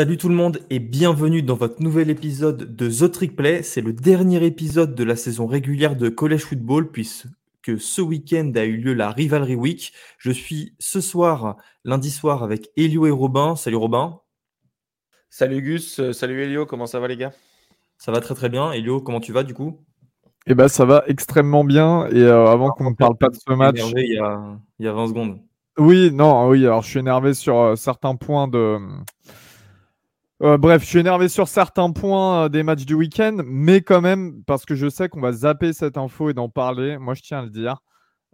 [0.00, 3.62] Salut tout le monde et bienvenue dans votre nouvel épisode de The Trick Play.
[3.62, 7.28] C'est le dernier épisode de la saison régulière de College Football puisque
[7.78, 9.92] ce week-end a eu lieu la Rivalry Week.
[10.16, 13.56] Je suis ce soir, lundi soir, avec Elio et Robin.
[13.56, 14.20] Salut Robin.
[15.28, 17.34] Salut Gus, euh, salut Elio, comment ça va les gars?
[17.98, 18.72] Ça va très très bien.
[18.72, 19.84] Elio, comment tu vas du coup?
[20.46, 22.06] Eh ben ça va extrêmement bien.
[22.06, 23.82] Et euh, avant qu'on ne parle pas de ce match...
[23.94, 25.40] Il y, a, il y a 20 secondes.
[25.80, 28.78] Oui, non, oui, alors je suis énervé sur euh, certains points de
[30.42, 34.00] euh, bref, je suis énervé sur certains points euh, des matchs du week-end, mais quand
[34.00, 37.20] même, parce que je sais qu'on va zapper cette info et d'en parler, moi je
[37.20, 37.82] tiens à le dire.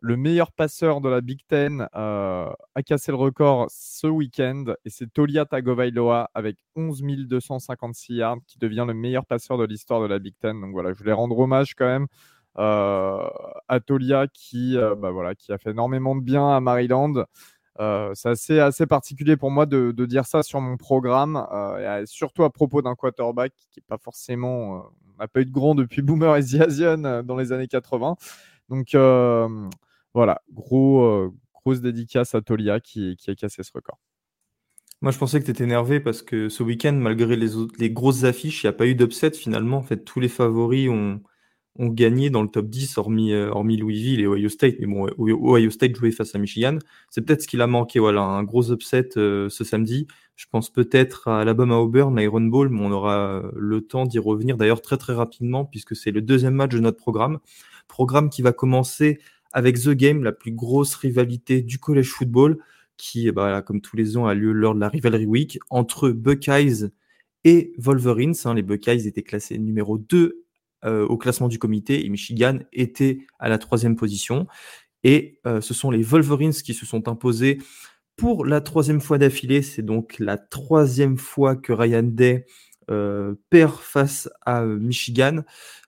[0.01, 4.91] Le meilleur passeur de la Big Ten euh, a cassé le record ce week-end et
[4.91, 10.07] c'est Tolia Tagovailoa avec 11 256 yards qui devient le meilleur passeur de l'histoire de
[10.07, 10.61] la Big Ten.
[10.61, 12.07] Donc voilà, je voulais rendre hommage quand même
[12.59, 17.25] à Tolia qui, bah voilà, qui a fait énormément de bien à Maryland.
[17.81, 22.45] Euh, c'est assez, assez, particulier pour moi de, dire ça sur mon programme, euh, surtout
[22.45, 24.77] à propos d'un quarterback qui n'est pas forcément.
[24.77, 24.81] Euh,
[25.19, 28.17] n'a pas eu de grand depuis Boomer et The dans les années 80.
[28.69, 28.95] Donc
[30.15, 33.99] voilà, gros, grosse dédicace à Tolia qui, qui, a cassé ce record.
[35.03, 38.25] Moi, je pensais que tu étais énervé parce que ce week-end, malgré les, les grosses
[38.25, 39.77] affiches, il n'y a pas eu d'upset finalement.
[39.77, 41.21] En fait, tous les favoris ont,
[41.79, 44.77] ont gagné dans le top 10, hormis, euh, hormis Louisville et Ohio State.
[44.81, 46.79] Mais bon, Ohio State jouait face à Michigan.
[47.11, 50.07] C'est peut-être ce qu'il a manqué, voilà, un gros upset euh, ce samedi.
[50.37, 54.57] Je pense peut-être à Alabama Auburn, Iron Bowl, mais on aura le temps d'y revenir
[54.57, 57.39] d'ailleurs très très rapidement puisque c'est le deuxième match de notre programme.
[57.89, 59.19] Programme qui va commencer
[59.53, 62.59] avec The Game, la plus grosse rivalité du college football,
[62.97, 66.91] qui, bah, comme tous les ans, a lieu lors de la Rivalry Week entre Buckeyes
[67.45, 68.35] et Wolverines.
[68.45, 68.55] Hein.
[68.55, 70.46] les Buckeyes étaient classés numéro 2
[70.85, 74.47] euh, au classement du comité et Michigan était à la troisième position.
[75.05, 77.59] Et euh, ce sont les Wolverines qui se sont imposés
[78.17, 79.63] pour la troisième fois d'affilée.
[79.63, 82.45] C'est donc la troisième fois que Ryan Day
[82.91, 85.45] euh, perd face à Michigan.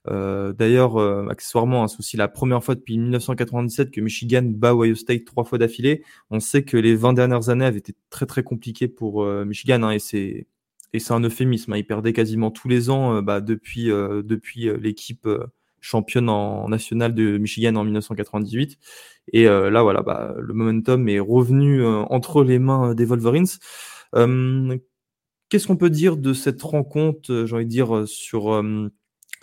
[0.07, 0.97] D'ailleurs,
[1.29, 5.43] accessoirement, hein, c'est aussi la première fois depuis 1997 que Michigan bat Ohio State trois
[5.43, 6.03] fois d'affilée.
[6.31, 9.91] On sait que les 20 dernières années avaient été très très compliquées pour Michigan hein,
[9.91, 10.47] et c'est
[10.93, 11.73] et c'est un euphémisme.
[11.73, 11.77] Hein.
[11.77, 15.27] Il perdait quasiment tous les ans euh, bah, depuis, euh, depuis euh, l'équipe
[15.81, 18.77] championne en nationale de Michigan en 1998.
[19.31, 23.47] Et là, voilà, bah, le momentum est revenu entre les mains des Wolverines.
[25.47, 28.61] Qu'est-ce qu'on peut dire de cette rencontre, j'ai envie de dire, sur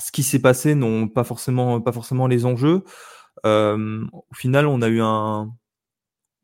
[0.02, 2.82] ce qui s'est passé, non pas forcément, pas forcément les enjeux.
[3.44, 5.50] au final, on a eu un,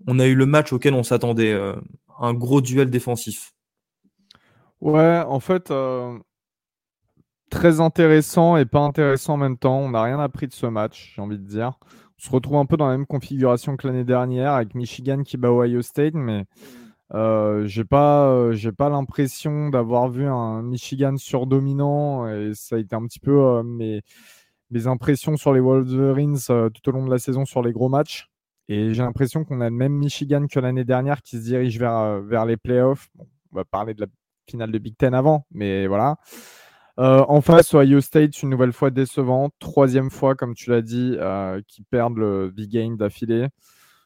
[0.06, 1.52] on a eu le match auquel on s'attendait,
[2.18, 3.52] un gros duel défensif.
[4.82, 6.18] Ouais, en fait, euh,
[7.50, 9.78] très intéressant et pas intéressant en même temps.
[9.78, 11.78] On n'a rien appris de ce match, j'ai envie de dire.
[12.18, 15.36] On se retrouve un peu dans la même configuration que l'année dernière avec Michigan qui
[15.36, 16.46] bat Ohio State, mais
[17.14, 22.96] euh, j'ai pas, euh, pas l'impression d'avoir vu un Michigan surdominant et ça a été
[22.96, 24.02] un petit peu euh, mes,
[24.70, 26.38] mes impressions sur les Wolverines
[26.74, 28.28] tout au long de la saison sur les gros matchs.
[28.68, 32.20] Et j'ai l'impression qu'on a le même Michigan que l'année dernière qui se dirige vers,
[32.22, 33.10] vers les playoffs.
[33.18, 34.06] on va parler de la
[34.52, 36.18] finale de Big Ten avant, mais voilà.
[36.98, 39.50] Euh, en face, Ohio State, une nouvelle fois décevant.
[39.58, 43.48] Troisième fois, comme tu l'as dit, euh, qui perdent le big game d'affilée.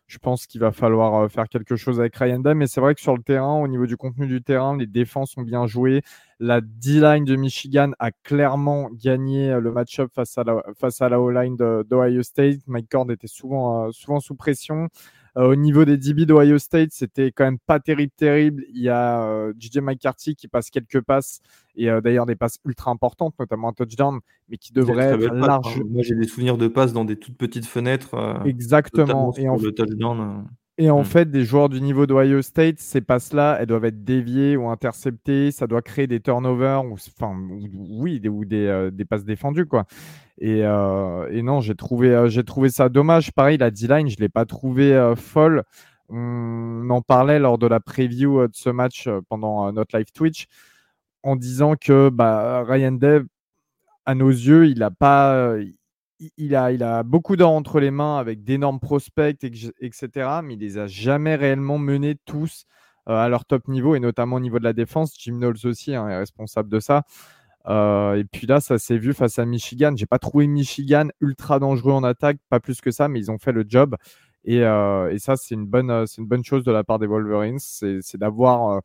[0.07, 2.95] Je pense qu'il va falloir euh, faire quelque chose avec Ryan Day, mais c'est vrai
[2.95, 6.03] que sur le terrain, au niveau du contenu du terrain, les défenses ont bien joué.
[6.39, 12.23] La D-line de Michigan a clairement gagné le match-up face à la, face O-line d'Ohio
[12.23, 12.61] State.
[12.69, 14.89] Mike Cord était souvent sous pression.
[15.37, 18.65] Euh, au niveau des DB d'Ohio State, c'était quand même pas terrible, terrible.
[18.73, 21.41] Il y a euh, DJ McCarthy qui passe quelques passes
[21.75, 25.83] et euh, d'ailleurs des passes ultra importantes, notamment un touchdown, mais qui devrait être large.
[25.85, 28.15] Moi, j'ai des souvenirs de passes dans des toutes petites fenêtres.
[28.47, 29.35] Exactement.
[29.37, 29.57] Et en...
[29.57, 30.47] le touchdown.
[30.79, 31.05] Et en hmm.
[31.05, 35.51] fait, des joueurs du niveau d'Ohio State, ces passes-là, elles doivent être déviées ou interceptées.
[35.51, 37.35] Ça doit créer des turnovers, ou, enfin,
[37.73, 39.87] oui, des, ou des, des passes défendues, quoi.
[40.39, 43.33] Et, euh, et non, j'ai trouvé, euh, j'ai trouvé ça dommage.
[43.33, 45.65] Pareil, la D-line, je l'ai pas trouvé euh, folle.
[46.09, 50.47] On en parlait lors de la preview de ce match pendant notre live Twitch
[51.25, 53.25] en disant que bah, Ryan Dev,
[54.05, 55.57] à nos yeux, il a pas,
[56.37, 60.41] il a, il a beaucoup d'or entre les mains avec d'énormes prospects, etc.
[60.43, 62.67] Mais il les a jamais réellement menés tous
[63.07, 65.15] à leur top niveau et notamment au niveau de la défense.
[65.19, 67.05] Jim Knowles aussi hein, est responsable de ça.
[67.69, 69.93] Euh, et puis là, ça s'est vu face à Michigan.
[69.97, 73.39] J'ai pas trouvé Michigan ultra dangereux en attaque, pas plus que ça, mais ils ont
[73.39, 73.97] fait le job.
[74.45, 77.59] Et, euh, ça, c'est une bonne, c'est une bonne chose de la part des Wolverines,
[77.59, 78.81] c'est d'avoir euh,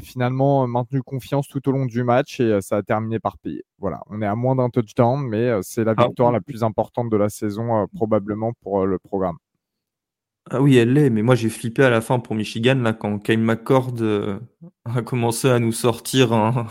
[0.00, 3.64] finalement maintenu confiance tout au long du match et ça a terminé par payer.
[3.78, 6.06] Voilà, on est à moins d'un touchdown, mais c'est la ah.
[6.06, 9.36] victoire la plus importante de la saison probablement pour le programme.
[10.50, 13.18] Ah oui, elle l'est, mais moi j'ai flippé à la fin pour Michigan, là, quand
[13.18, 14.38] Kyle McCord euh,
[14.84, 16.66] a commencé à nous sortir un,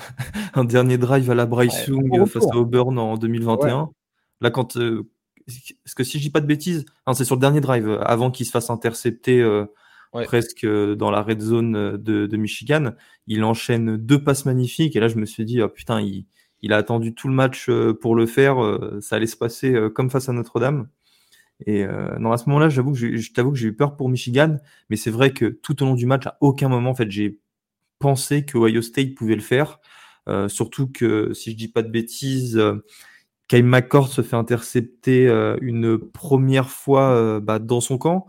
[0.63, 3.89] dernier drive à la Bryce Young face à Auburn en 2021.
[4.42, 4.77] Là, quand.
[4.77, 5.09] Euh,
[5.48, 8.45] est-ce que si je dis pas de bêtises, c'est sur le dernier drive, avant qu'il
[8.45, 9.66] se fasse intercepter euh,
[10.13, 12.94] presque dans la red zone de, Michigan,
[13.27, 16.25] il enchaîne deux passes magnifiques, et là je me suis dit, oh, putain, il,
[16.62, 17.69] il a attendu tout le match
[18.01, 18.57] pour le faire,
[19.01, 20.88] ça allait se passer comme face à Notre-Dame.
[21.65, 24.10] Et euh, non, à ce moment-là, j'avoue que je t'avoue que j'ai eu peur pour
[24.10, 24.57] Michigan,
[24.89, 27.39] mais c'est vrai que tout au long du match, à aucun moment, en fait, j'ai
[28.00, 29.80] pensé que Ohio State pouvait le faire.
[30.27, 32.83] Euh, surtout que, si je dis pas de bêtises, euh,
[33.48, 38.27] Kyle McCord se fait intercepter euh, une première fois euh, bah, dans son camp,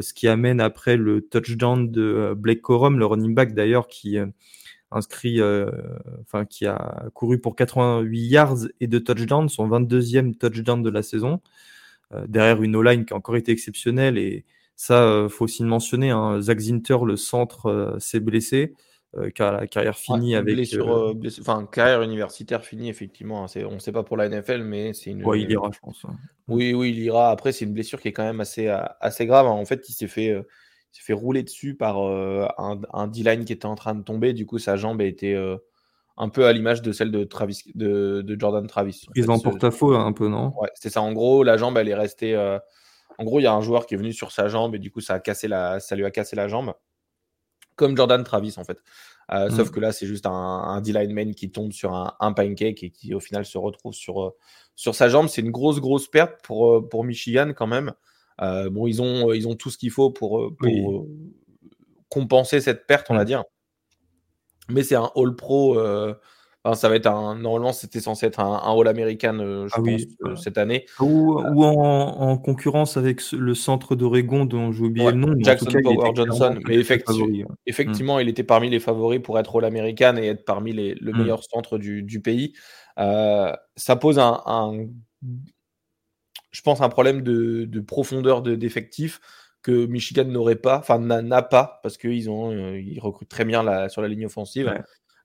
[0.00, 4.18] ce qui amène après le touchdown de Blake Corum, le running back d'ailleurs, qui
[4.90, 5.40] inscrit,
[6.22, 11.02] enfin qui a couru pour 88 yards et de touchdown, son 22e touchdown de la
[11.02, 11.40] saison.
[12.14, 14.18] Euh, derrière une O-line qui a encore été exceptionnelle.
[14.18, 14.44] Et
[14.76, 16.10] ça, euh, faut aussi le mentionner.
[16.10, 18.74] Hein, Zach Zinter, le centre, euh, s'est blessé.
[19.34, 20.54] Car la carrière finie avec.
[20.54, 23.44] Blessure, enfin, carrière universitaire finie, effectivement.
[23.44, 25.24] Hein, on ne sait pas pour la NFL, mais c'est une.
[25.24, 26.04] Ouais, il ira, je pense.
[26.48, 27.30] Oui, oui, il ira.
[27.30, 28.68] Après, c'est une blessure qui est quand même assez,
[29.00, 29.46] assez grave.
[29.46, 30.34] En fait, il s'est fait,
[30.92, 34.32] fait rouler dessus par un, un D-line qui était en train de tomber.
[34.32, 35.36] Du coup, sa jambe a été
[36.16, 39.06] un peu à l'image de celle de, Travis, de, Jordan Travis.
[39.14, 40.52] Ils en porte-à-faux un peu, non?
[40.60, 41.02] Ouais, c'est ça.
[41.02, 42.34] En gros, la jambe, elle est restée.
[42.34, 42.58] Euh,
[43.18, 44.90] en gros, il y a un joueur qui est venu sur sa jambe et du
[44.90, 45.80] coup, ça, a cassé la...
[45.80, 46.74] ça lui a cassé la jambe.
[47.76, 48.78] Comme Jordan Travis, en fait.
[49.32, 49.72] Euh, sauf mm.
[49.72, 53.20] que là, c'est juste un, un D-lineman qui tombe sur un, pancake et qui, au
[53.20, 54.36] final, se retrouve sur, euh,
[54.74, 55.28] sur sa jambe.
[55.28, 57.92] C'est une grosse, grosse perte pour, pour Michigan, quand même.
[58.40, 61.06] bon, ils ont, ils ont tout ce qu'il faut pour, pour
[62.08, 63.44] compenser cette perte, on va dire
[64.68, 65.78] mais c'est un All Pro.
[66.66, 67.36] Euh, ça va être un.
[67.36, 70.86] Normalement, c'était censé être un, All American, euh, je ah pense, euh, cette année.
[71.00, 75.34] Ou, en, concurrence avec le centre d'Oregon dont j'ai oublié le nom.
[75.38, 76.58] Jackson Power Johnson.
[76.66, 80.72] Mais effectivement, effectivement il était parmi les favoris pour être All American et être parmi
[80.72, 81.18] les, le mm.
[81.18, 82.52] meilleur centre du, du pays.
[82.96, 84.86] ça pose un,
[86.50, 89.20] je pense, un problème de, de profondeur d'effectifs
[89.66, 93.64] que Michigan n'aurait pas, enfin n'a pas, parce qu'ils ont, euh, ils recrutent très bien
[93.64, 94.72] la, sur la ligne offensive.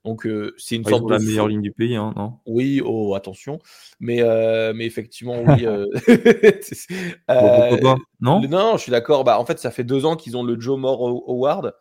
[0.04, 2.38] Donc euh, c'est une sorte de la meilleure ligne du pays, hein, non?
[2.46, 3.60] Oui, oh attention,
[4.00, 5.64] mais euh, mais effectivement oui.
[8.20, 8.40] non?
[8.40, 9.24] Non, je suis d'accord.
[9.24, 11.74] Bah en fait, ça fait deux ans qu'ils ont le Joe Moore Award.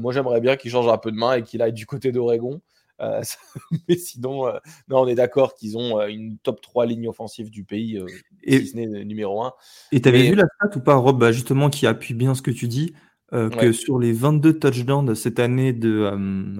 [0.00, 2.60] moi, j'aimerais bien qu'il change un peu de main et qu'il aille du côté d'Oregon.
[3.00, 3.22] Euh,
[3.88, 4.58] mais sinon, euh,
[4.88, 8.00] non, on est d'accord qu'ils ont euh, une top 3 ligne offensive du pays,
[8.42, 9.52] et, si ce n'est numéro 1.
[9.92, 12.42] Et tu avais vu la stat ou pas, Rob, bah, justement, qui appuie bien ce
[12.42, 12.94] que tu dis,
[13.32, 16.10] que sur les 22 touchdowns de cette année de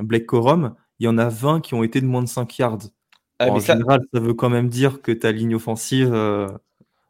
[0.02, 2.78] Blake Corum, il y en a 20 qui ont été de moins de 5 yards.
[3.38, 6.10] Ah, en général, ça veut quand même dire que ta ligne offensive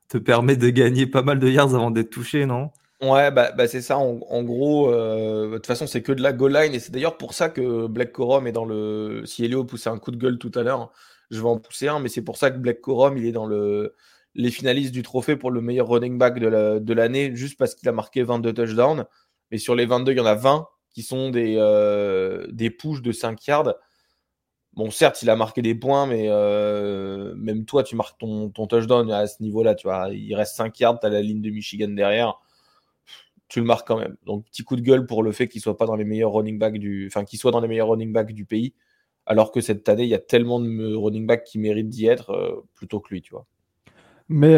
[0.08, 2.70] te permet de gagner pas mal de yards avant d'être touché, non?
[3.02, 3.98] Ouais, bah, bah c'est ça.
[3.98, 6.74] En, gros, euh, de toute façon, c'est que de la goal line.
[6.74, 9.22] Et c'est d'ailleurs pour ça que Black Corum est dans le.
[9.26, 10.90] Si Elio poussait un coup de gueule tout à l'heure,
[11.30, 12.00] je vais en pousser un.
[12.00, 13.94] Mais c'est pour ça que Black Corum, il est dans le,
[14.34, 17.92] les finalistes du trophée pour le meilleur running back de l'année, juste parce qu'il a
[17.92, 19.04] marqué 22 touchdowns.
[19.50, 20.66] Mais sur les 22, il y en a 20
[20.96, 23.74] qui sont des, euh, des pushes de 5 yards.
[24.72, 29.10] Bon, certes, il a marqué des points, mais euh, même toi, tu marques ton, touchdown
[29.12, 29.74] à ce niveau-là.
[29.74, 32.40] Tu vois, il reste 5 yards, tu as la ligne de Michigan derrière
[33.48, 34.16] tu le marques quand même.
[34.24, 36.58] Donc petit coup de gueule pour le fait qu'il soit pas dans les meilleurs running
[36.58, 38.74] backs du, enfin qu'il soit dans les meilleurs running backs du pays,
[39.24, 42.30] alors que cette année il y a tellement de running backs qui méritent d'y être
[42.30, 43.46] euh, plutôt que lui, tu vois.
[44.28, 44.56] Mais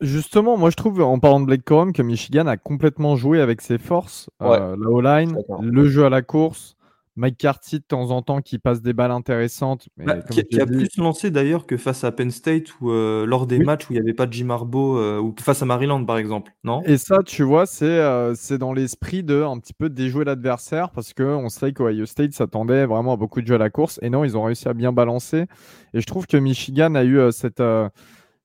[0.00, 3.60] justement, moi je trouve en parlant de Blake Corum que Michigan a complètement joué avec
[3.60, 6.78] ses forces, euh, la O-line, le jeu à la course,
[7.18, 9.88] Mike Carty de temps en temps qui passe des balles intéressantes.
[9.96, 13.48] Mais bah, qui, a plus lancé d'ailleurs que face à Penn State ou euh, lors
[13.48, 16.04] des matchs où il n'y avait pas de Jim Harbaugh euh, ou face à Maryland
[16.04, 16.80] par exemple, non?
[16.84, 20.90] Et ça, tu vois, c'est euh, c'est dans l'esprit de un petit peu déjouer l'adversaire
[20.90, 24.10] parce qu'on sait qu'Ohio State s'attendait vraiment à beaucoup de jeux à la course et
[24.10, 25.46] non, ils ont réussi à bien balancer.
[25.94, 27.60] Et je trouve que Michigan a eu cette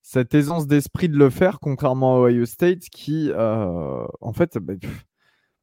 [0.03, 4.73] cette aisance d'esprit de le faire, contrairement à Ohio State, qui, en fait, bah,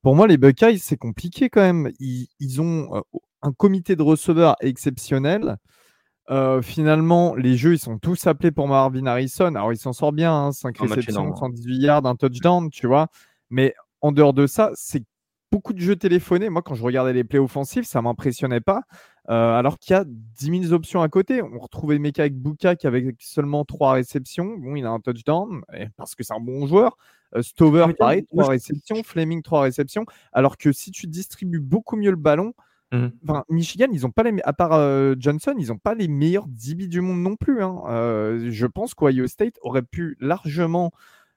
[0.02, 1.90] pour moi, les Buckeyes, c'est compliqué quand même.
[1.98, 3.00] Ils, ont euh,
[3.42, 5.56] un comité de receveurs exceptionnel.
[6.30, 9.54] Euh, finalement, les jeux, ils sont tous appelés pour Marvin Harrison.
[9.54, 13.08] Alors, il s'en sort bien, 5 hein, réceptions, 118 yards, un touchdown, tu vois.
[13.50, 15.04] Mais en dehors de ça, c'est
[15.52, 16.48] beaucoup de jeux téléphonés.
[16.48, 18.82] Moi, quand je regardais les plays offensifs, ça m'impressionnait pas.
[19.30, 21.40] Euh, alors qu'il y a 10 000 options à côté.
[21.40, 24.56] On retrouvait Meka avec Buka qui avait seulement 3 réceptions.
[24.58, 25.62] Bon, il a un touchdown
[25.96, 26.96] parce que c'est un bon joueur.
[27.36, 29.02] Euh, Stover, pareil, 3 réceptions.
[29.04, 30.04] Fleming, 3 réceptions.
[30.32, 32.54] Alors que si tu distribues beaucoup mieux le ballon,
[32.90, 33.06] mmh.
[33.50, 36.88] Michigan, ils ont pas les, à part euh, Johnson, ils n'ont pas les meilleurs DB
[36.88, 37.62] du monde non plus.
[37.62, 37.82] Hein.
[38.48, 40.90] je pense qu'Ohio State aurait pu largement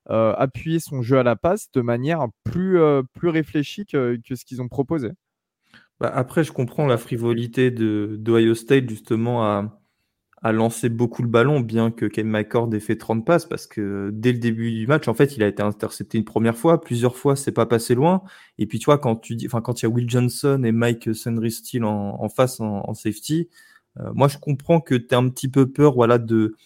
[0.08, 2.80] appuyer son jeu à la passe de manière plus,
[3.14, 5.12] plus réfléchie que, ce qu'ils ont proposé.
[6.04, 9.80] Bah, après, je comprends la frivolité de d'Ohio State justement à,
[10.42, 14.10] a lancé beaucoup le ballon, bien que Ken McCord ait fait 30 passes, parce que
[14.12, 17.16] dès le début du match, en fait, il a été intercepté une première fois, plusieurs
[17.16, 18.22] fois, c'est pas passé loin.
[18.58, 21.16] Et puis, tu vois, quand tu dis, quand il y a Will Johnson et Mike
[21.16, 23.48] Sundry Steele en, face en, safety,
[24.02, 26.58] euh, moi, je comprends que tu as un petit peu peur, voilà, de,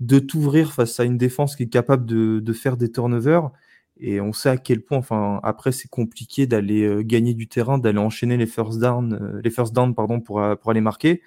[0.00, 3.52] de t'ouvrir face à une défense qui est capable de, de faire des turnovers.
[4.00, 7.78] Et on sait à quel point, enfin, après, c'est compliqué d'aller euh, gagner du terrain,
[7.78, 11.22] d'aller enchaîner les first down, euh, les first down, pardon, pour, pour aller marquer.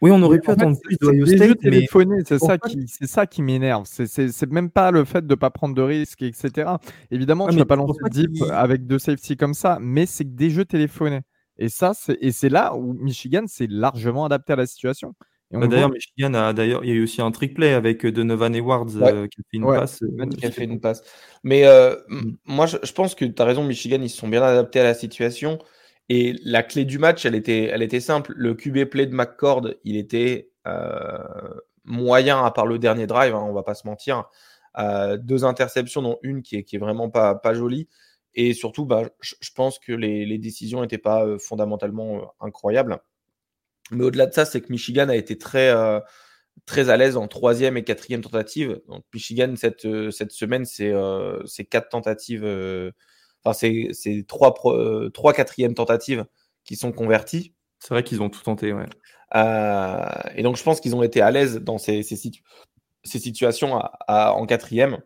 [0.00, 1.86] Oui, on aurait pu attendre plus de State, mais
[2.24, 3.84] c'est ça, qui, c'est ça qui m'énerve.
[3.86, 6.70] C'est même pas le fait de ne pas prendre de risques, etc.
[7.10, 10.30] Évidemment, tu ne vas pas lancer deep avec deux safety comme ça, mais c'est que
[10.30, 11.22] des jeux téléphonés.
[11.58, 15.14] Et ça, et c'est là où Michigan s'est largement adapté à la situation.
[15.50, 18.12] Bah, d'ailleurs, Michigan a d'ailleurs, il y a eu aussi un trick play avec euh,
[18.12, 20.02] Donovan Edwards euh, qui a fait une passe.
[20.02, 21.02] Euh, qui a fait une passe.
[21.42, 21.64] Mais
[22.08, 22.36] mm.
[22.44, 24.84] moi, je, je, pense que tu as raison, Michigan, ils se sont bien adaptés à
[24.84, 25.58] la situation.
[26.08, 28.32] Et la clé du match, elle était, elle était simple.
[28.36, 31.18] Le QB play de McCord, il était euh,
[31.84, 34.24] moyen à part le dernier drive, hein, on va pas se mentir.
[34.78, 37.88] Euh, deux interceptions, dont une qui est, qui est vraiment pas, pas jolie.
[38.34, 43.00] Et surtout, bah, je, pense que les, les décisions n'étaient pas euh, fondamentalement incroyables.
[43.90, 45.72] Mais au-delà de ça, c'est que Michigan a été très,
[46.66, 48.80] très à l'aise en troisième et quatrième tentative.
[48.88, 52.44] Donc Michigan, cette, cette semaine, c'est quatre tentatives
[53.44, 56.26] Enfin, c'est trois, euh, trois quatrièmes tentatives
[56.64, 57.54] qui sont converties.
[57.78, 58.86] C'est vrai qu'ils ont tout tenté, ouais.
[59.36, 60.04] Euh,
[60.34, 62.16] et donc, je pense qu'ils ont été à l'aise dans ces, ces,
[63.04, 64.98] situations en quatrième,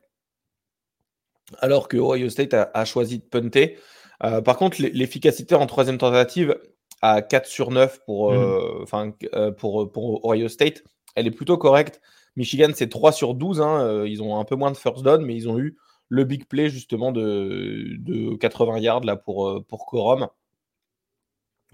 [1.58, 3.78] alors que Ohio State a, choisi de punter.
[4.24, 6.56] Euh, par contre, l'efficacité en troisième tentative
[7.02, 9.54] à 4 sur 9 pour, mmh.
[9.58, 12.00] pour, pour Ohio State, elle est plutôt correcte.
[12.36, 13.60] Michigan, c'est 3 sur 12.
[13.60, 15.76] Hein, ils ont un peu moins de first down, mais ils ont eu
[16.12, 20.28] le big play justement de, 80 yards là pour, euh, pour Corum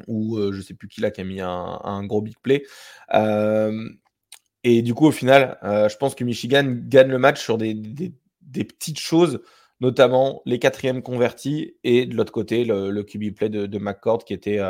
[0.06, 2.64] ou euh, je sais plus qui là qui a mis un, gros big play.
[3.14, 3.88] Euh,
[4.62, 7.75] et du coup, au final, je pense que Michigan gagne le match sur des,
[8.52, 9.40] petites choses,
[9.80, 14.25] notamment les quatrièmes convertis et de l'autre côté, le, le, QB play de, de McCord
[14.25, 14.61] qui était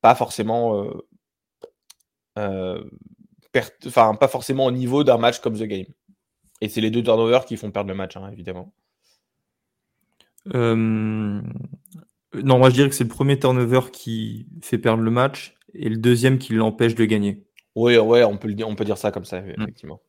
[0.00, 0.86] pas forcément.
[2.36, 5.86] Enfin, pas forcément au niveau d'un match comme The Game.
[6.60, 8.72] Et c'est les deux turnovers qui font perdre le match, hein, évidemment.
[10.54, 11.40] Euh,
[12.34, 15.88] non, moi je dirais que c'est le premier turnover qui fait perdre le match et
[15.88, 17.44] le deuxième qui l'empêche de gagner.
[17.74, 19.62] Oui, ouais, on peut, le dire, on peut dire ça comme ça, mm.
[19.62, 20.00] effectivement.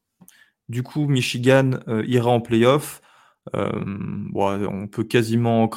[0.69, 3.01] Du coup, Michigan euh, ira en playoff.
[3.55, 3.69] Euh,
[4.35, 5.69] on peut quasiment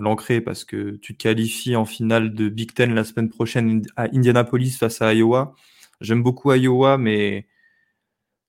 [0.00, 4.04] l'ancrer parce que tu te qualifies en finale de Big Ten la semaine prochaine à
[4.04, 5.54] Indianapolis face à Iowa.
[6.00, 7.46] J'aime beaucoup Iowa, mais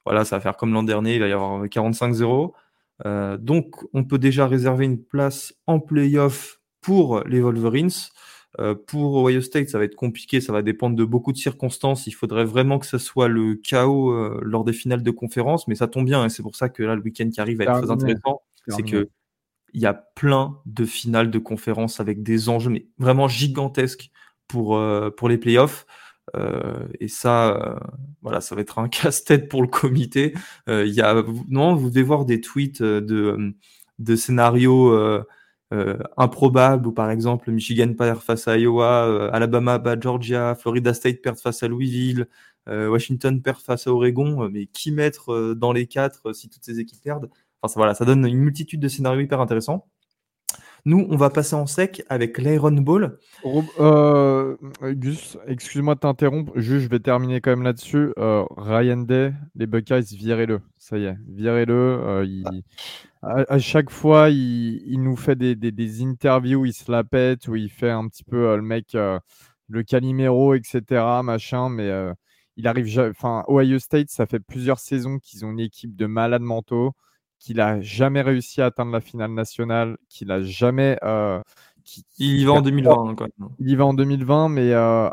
[0.05, 2.53] voilà, ça va faire comme l'an dernier, il va y avoir 45-0.
[3.05, 7.89] Euh, donc, on peut déjà réserver une place en playoff pour les Wolverines.
[8.59, 12.07] Euh, pour Ohio State, ça va être compliqué, ça va dépendre de beaucoup de circonstances.
[12.07, 15.75] Il faudrait vraiment que ce soit le chaos euh, lors des finales de conférence, mais
[15.75, 17.81] ça tombe bien, et c'est pour ça que là, le week-end qui arrive va être
[17.81, 18.41] très intéressant.
[18.67, 19.09] C'est que
[19.73, 24.09] il y a plein de finales de conférence avec des enjeux mais vraiment gigantesques
[24.47, 24.81] pour,
[25.17, 25.85] pour les playoffs.
[26.35, 27.79] Euh, et ça, euh,
[28.21, 30.33] voilà, ça va être un casse-tête pour le comité.
[30.69, 33.55] Euh, il y a, non, vous devez voir des tweets de,
[33.99, 35.23] de scénarios
[36.17, 41.37] improbables où, par exemple, Michigan perd face à Iowa, Alabama bat Georgia, Florida State perd
[41.39, 42.27] face à Louisville,
[42.67, 44.49] Washington perd face à Oregon.
[44.49, 47.29] mais qui mettre dans les quatre si toutes ces équipes perdent?
[47.61, 49.87] Enfin, ça, voilà, ça donne une multitude de scénarios hyper intéressants.
[50.87, 53.17] Nous, on va passer en sec avec l'Iron Ball.
[53.79, 56.51] Euh, Gus, excuse-moi de t'interrompre.
[56.55, 58.13] Juste, je vais terminer quand même là-dessus.
[58.19, 60.61] Euh, Ryan Day, les Buckeyes, virez-le.
[60.77, 61.73] Ça y est, virez-le.
[61.73, 62.25] Euh,
[63.23, 67.89] à, chaque fois, il, nous fait des, interviews, il se la pète, où il fait
[67.89, 71.03] un petit peu le mec, le Calimero, etc.
[71.23, 72.13] Mais
[72.57, 72.99] il arrive.
[73.09, 76.93] Enfin, Ohio State, ça fait plusieurs saisons qu'ils ont une équipe de malades mentaux
[77.45, 80.97] qu'il a jamais réussi à atteindre la finale nationale, qu'il a jamais.
[81.03, 81.39] Euh,
[82.17, 83.15] il y va en 2020.
[83.59, 85.07] Il y va en 2020, mais euh,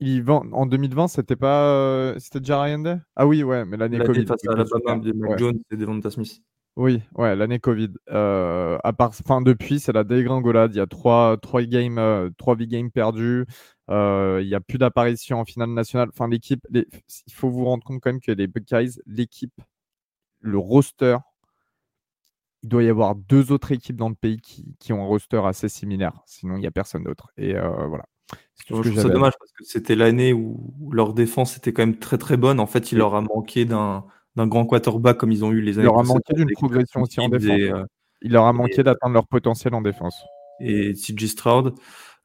[0.00, 2.96] il y va en 2020, c'était pas, euh, c'était déjà Ryan Day?
[3.14, 4.24] Ah oui, ouais, mais l'année Covid.
[4.24, 6.40] face à Alabama de Mac Jones et Devonta Smith.
[6.76, 7.90] Oui, ouais, l'année Covid.
[8.06, 10.74] à part, enfin, depuis, c'est la dégringolade.
[10.74, 13.44] Il y a trois, trois games, trois big games perdus.
[13.90, 16.08] il n'y a plus d'apparition en finale nationale.
[16.08, 16.86] Enfin, l'équipe, il
[17.34, 19.60] faut vous rendre compte quand même que les Buckeyes, l'équipe
[20.40, 21.16] le roster,
[22.62, 25.68] il doit y avoir deux autres équipes dans le pays qui, ont un roster assez
[25.68, 26.20] similaire.
[26.26, 27.30] Sinon, il n'y a personne d'autre.
[27.36, 28.04] Et euh, voilà.
[28.54, 28.74] C'est
[29.08, 32.60] dommage parce que c'était l'année où leur défense était quand même très très bonne.
[32.60, 34.04] En fait, il leur a manqué d'un
[34.36, 37.00] d'un grand quarterback comme ils ont eu les années Il leur a manqué d'une progression
[37.00, 37.86] aussi en défense.
[38.20, 40.22] Il leur a manqué d'atteindre leur potentiel en défense.
[40.60, 41.74] Et CJ Stroud.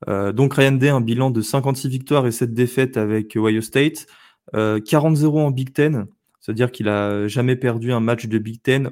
[0.07, 4.07] donc Ryan Day, un bilan de 56 victoires et 7 défaites avec Ohio State.
[4.53, 6.07] 40-0 en Big Ten,
[6.43, 8.91] c'est-à-dire qu'il a jamais perdu un match de Big Ten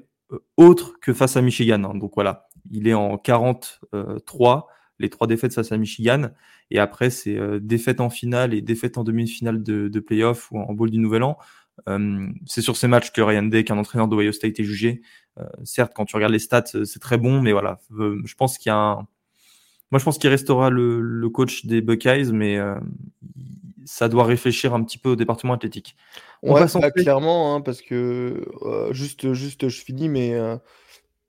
[0.56, 1.84] autre que face à Michigan.
[1.84, 1.98] Hein.
[1.98, 4.68] Donc voilà, il est en 43,
[5.00, 6.30] les trois défaites face à Michigan.
[6.70, 10.60] Et après, c'est euh, défaite en finale et défaite en demi-finale de, de playoff ou
[10.60, 11.38] en bowl du Nouvel An.
[11.90, 15.02] Euh, c'est sur ces matchs que Ryan Day, qu'un entraîneur d'Ohio State, est jugé.
[15.38, 18.70] Euh, certes, quand tu regardes les stats, c'est très bon, mais voilà, je pense qu'il
[18.70, 19.08] y a un...
[19.92, 22.58] Moi, je pense qu'il restera le, le, coach des Buckeyes, mais
[23.84, 25.98] ça doit réfléchir un petit peu au département athlétique.
[26.44, 28.46] On ouais, bah, clairement, hein, parce que
[28.92, 30.36] juste, juste, je finis, mais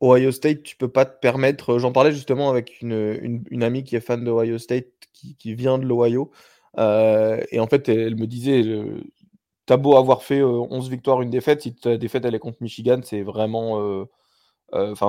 [0.03, 1.79] Ohio State, tu peux pas te permettre.
[1.79, 5.79] J'en parlais justement avec une, une, amie qui est fan d'Ohio State, qui, qui, vient
[5.79, 6.33] de l'Ohio.
[6.79, 8.65] Euh, et en fait, elle, me disait
[9.67, 12.59] T'as beau avoir fait 11 euh, victoires, une défaite, si ta défaite elle est contre
[12.61, 13.81] Michigan, c'est vraiment.
[13.81, 14.05] Euh,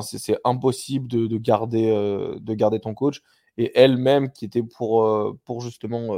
[0.02, 1.88] c'est impossible de, de garder,
[2.40, 3.22] de garder ton coach.
[3.58, 6.18] Et elle-même, qui était pour, pour justement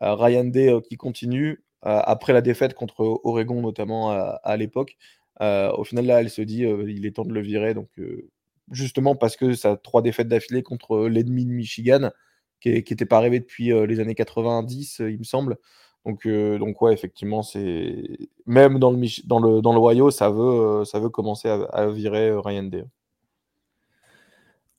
[0.00, 4.96] Ryan Day qui continue, après la défaite contre Oregon, notamment à l'époque,
[5.40, 7.74] euh, au final, là, elle se dit euh, il est temps de le virer.
[7.74, 8.28] Donc, euh,
[8.70, 12.10] justement, parce que ça a trois défaites d'affilée contre l'ennemi de Michigan,
[12.60, 15.56] qui n'était pas arrivé depuis les années 90, il me semble.
[16.04, 18.04] Donc, donc ouais, effectivement, c'est
[18.46, 22.84] même dans le dans le dans ça veut ça veut commencer à, virer Ryan Day.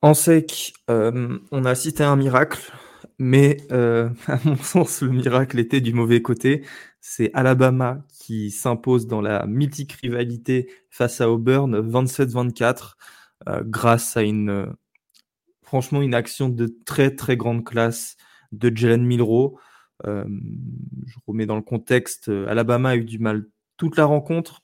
[0.04, 2.72] En sec, on a cité un miracle,
[3.18, 6.64] mais à mon sens, le miracle était du mauvais côté.
[7.04, 12.94] C'est Alabama qui s'impose dans la mythique rivalité face à Auburn 27-24
[13.50, 14.68] euh, grâce à une euh,
[15.64, 18.18] franchement une action de très très grande classe
[18.52, 19.60] de Jalen Milrow.
[20.06, 20.24] Euh,
[21.08, 24.62] je remets dans le contexte, Alabama a eu du mal toute la rencontre.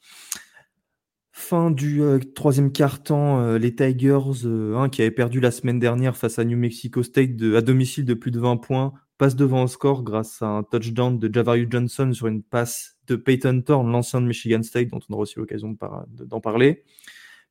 [1.32, 2.02] Fin du
[2.36, 7.04] troisième quart-temps, les Tigers, hein, qui avaient perdu la semaine dernière face à New Mexico
[7.04, 10.64] State à domicile de plus de 20 points, passe devant au score grâce à un
[10.64, 15.00] touchdown de Javarius Johnson sur une passe de Peyton Thorne, l'ancien de Michigan State, dont
[15.10, 15.76] on aura aussi l'occasion
[16.10, 16.84] d'en parler.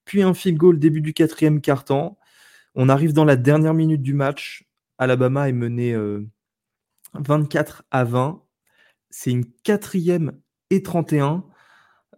[0.04, 2.18] Puis un field goal début du quatrième quart-temps.
[2.74, 4.68] On arrive dans la dernière minute du match.
[4.98, 5.96] Alabama est mené
[7.14, 8.42] 24 euh, à 20.
[9.10, 10.38] C'est une quatrième
[10.70, 11.44] et 31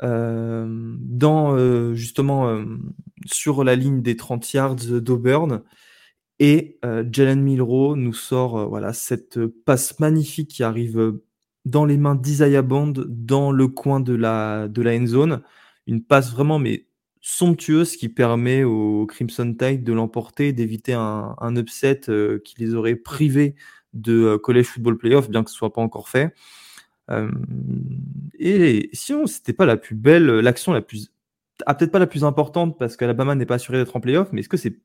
[0.03, 0.67] euh,
[1.01, 2.65] dans euh, justement
[3.27, 5.63] sur la ligne des 30 yards d'Auburn.
[6.41, 11.25] Et euh, Jalen Milrow nous sort euh, voilà, cette passe magnifique qui arrive euh,
[11.65, 15.43] dans les mains d'Isaiah Bond dans le coin de la, de la end zone.
[15.87, 16.87] Une passe vraiment mais
[17.21, 22.01] somptueuse qui permet au Crimson Tide de l'emporter, d'éviter un, un, upset
[22.45, 23.57] qui les aurait privés
[23.93, 26.33] de College Football Playoff, bien que ce soit pas encore fait.
[28.39, 31.11] et sinon, c'était pas la plus belle, l'action la plus,
[31.67, 34.41] ah, peut-être pas la plus importante parce qu'Alabama n'est pas assuré d'être en playoff, mais
[34.41, 34.79] est-ce que c'est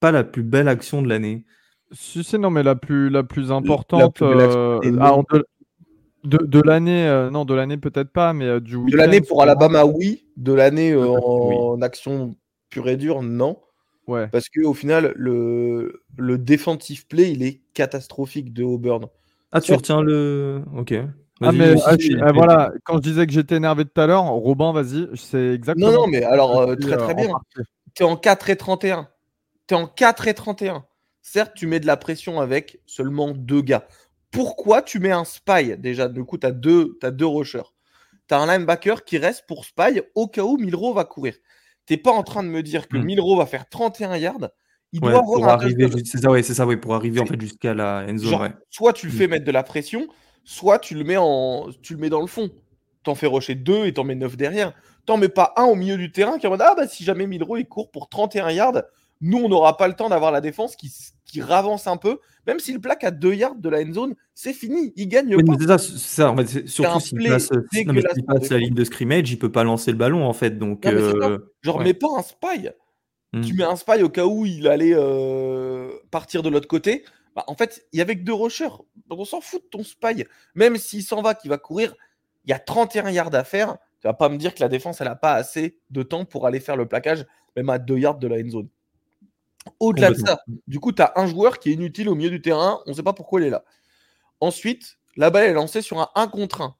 [0.00, 1.44] pas la plus belle action de l'année.
[1.92, 4.20] Si, c'est non, mais la plus, la plus importante.
[4.22, 5.16] Euh, ah,
[6.24, 9.86] de, l'année, euh, non, de l'année peut-être pas, mais euh, du De l'année pour Alabama,
[9.86, 10.26] oui.
[10.36, 12.36] De l'année en, action
[12.68, 13.58] pure et dure, non.
[14.06, 14.26] Ouais.
[14.28, 19.06] Parce qu'au final, le, le defensive play, il est catastrophique de Auburn.
[19.52, 20.62] Ah, tu retiens le.
[20.76, 20.94] Ok.
[21.40, 24.72] Ah, mais ah, ah, voilà, quand je disais que j'étais énervé tout à l'heure, Robin,
[24.72, 25.90] vas-y, c'est exactement.
[25.90, 27.28] Non, non, mais alors, très très bien.
[27.94, 29.08] Tu es en 4 et 31
[29.68, 30.84] tu es en 4 et 31.
[31.22, 33.86] Certes, tu mets de la pression avec seulement deux gars.
[34.30, 35.76] Pourquoi tu mets un spy?
[35.76, 37.74] Déjà Du coup, tu as deux, as deux rushers.
[38.28, 41.34] Tu as un linebacker qui reste pour spy au cas où Milro va courir.
[41.86, 43.04] Tu pas en train de me dire que hmm.
[43.04, 44.50] Milro va faire 31 yards.
[44.92, 47.74] Il doit pour arriver, c'est ça, ouais, c'est ça, ouais, pour arriver en fait jusqu'à
[47.74, 48.54] la end zone.
[48.70, 49.30] Soit tu le fais hmm.
[49.30, 50.06] mettre de la pression,
[50.44, 52.50] soit tu le mets en, tu le mets dans le fond.
[53.02, 54.72] T'en fais rusher deux et t'en mets neuf derrière.
[55.06, 57.04] T'en mets pas un au milieu du terrain qui est en mode ah bah si
[57.04, 58.82] jamais Milro il court pour 31 yards,
[59.20, 60.92] nous, on n'aura pas le temps d'avoir la défense qui,
[61.24, 62.18] qui ravance un peu.
[62.46, 64.92] Même s'il plaque à 2 yards de la end zone, c'est fini.
[64.96, 65.78] Il gagne pas.
[65.78, 66.34] C'est ça,
[66.66, 67.50] surtout s'il passe,
[68.50, 70.58] la ligne de scrimmage, il peut pas lancer le ballon en fait.
[70.58, 72.68] Donc, euh, Genre, mets pas un spy.
[73.32, 73.42] Hmm.
[73.42, 77.04] Tu mets un spy au cas où il allait euh, partir de l'autre côté.
[77.36, 78.68] Bah, en fait, il y avait que deux rushers.
[79.08, 80.24] Donc on s'en fout de ton spy.
[80.54, 81.94] Même s'il s'en va, qu'il va courir,
[82.44, 83.76] il y a 31 yards à faire.
[84.00, 86.46] Tu vas pas me dire que la défense, elle a pas assez de temps pour
[86.46, 87.26] aller faire le plaquage,
[87.56, 88.68] même à 2 yards de la end zone.
[89.80, 92.40] Au-delà de ça, du coup, tu as un joueur qui est inutile au milieu du
[92.40, 93.64] terrain, on ne sait pas pourquoi il est là.
[94.40, 96.76] Ensuite, la balle est lancée sur un 1 contre 1.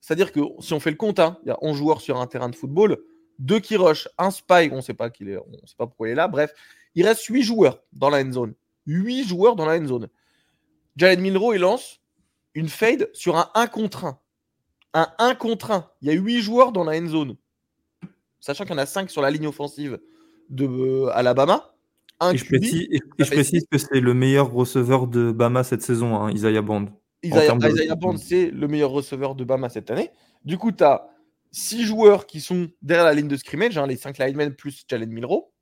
[0.00, 2.26] C'est-à-dire que si on fait le compte, hein, il y a 11 joueurs sur un
[2.26, 2.98] terrain de football,
[3.38, 6.08] deux qui rush, un spy, on ne sait pas qu'il est, on sait pas pourquoi
[6.08, 6.28] il est là.
[6.28, 6.52] Bref,
[6.94, 8.54] il reste 8 joueurs dans la end zone.
[8.86, 10.08] 8 joueurs dans la end zone.
[10.96, 12.00] Jalen Milrow, il lance
[12.54, 14.18] une fade sur un 1 contre 1.
[14.94, 15.90] Un 1 contre 1.
[16.02, 17.36] Il y a 8 joueurs dans la end zone.
[18.40, 19.98] sachant qu'il y en a 5 sur la ligne offensive
[20.50, 21.73] de euh, Alabama.
[22.22, 26.16] Et je, précise, et, je précise que c'est le meilleur receveur de Bama cette saison,
[26.16, 26.86] hein, Isaiah Bond.
[27.22, 30.10] Isaiah, Bond, c'est le meilleur receveur de Bama cette année.
[30.44, 31.08] Du coup, tu as
[31.52, 35.10] 6 joueurs qui sont derrière la ligne de scrimmage, hein, les 5 linemen plus Jalen
[35.10, 35.52] Milro.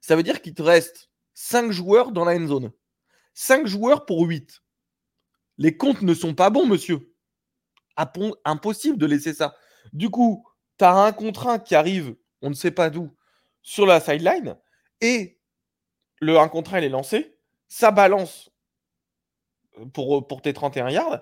[0.00, 2.70] Ça veut dire qu'il te reste 5 joueurs dans la end zone.
[3.34, 4.62] 5 joueurs pour 8.
[5.58, 7.12] Les comptes ne sont pas bons, monsieur.
[8.44, 9.54] Impossible de laisser ça.
[9.92, 10.44] Du coup,
[10.78, 13.10] tu as un contre qui arrive, on ne sait pas d'où,
[13.62, 14.56] sur la sideline,
[15.00, 15.38] et
[16.20, 18.50] le 1 contre 1, il est lancé, ça balance
[19.92, 21.20] pour, pour tes 31 yards.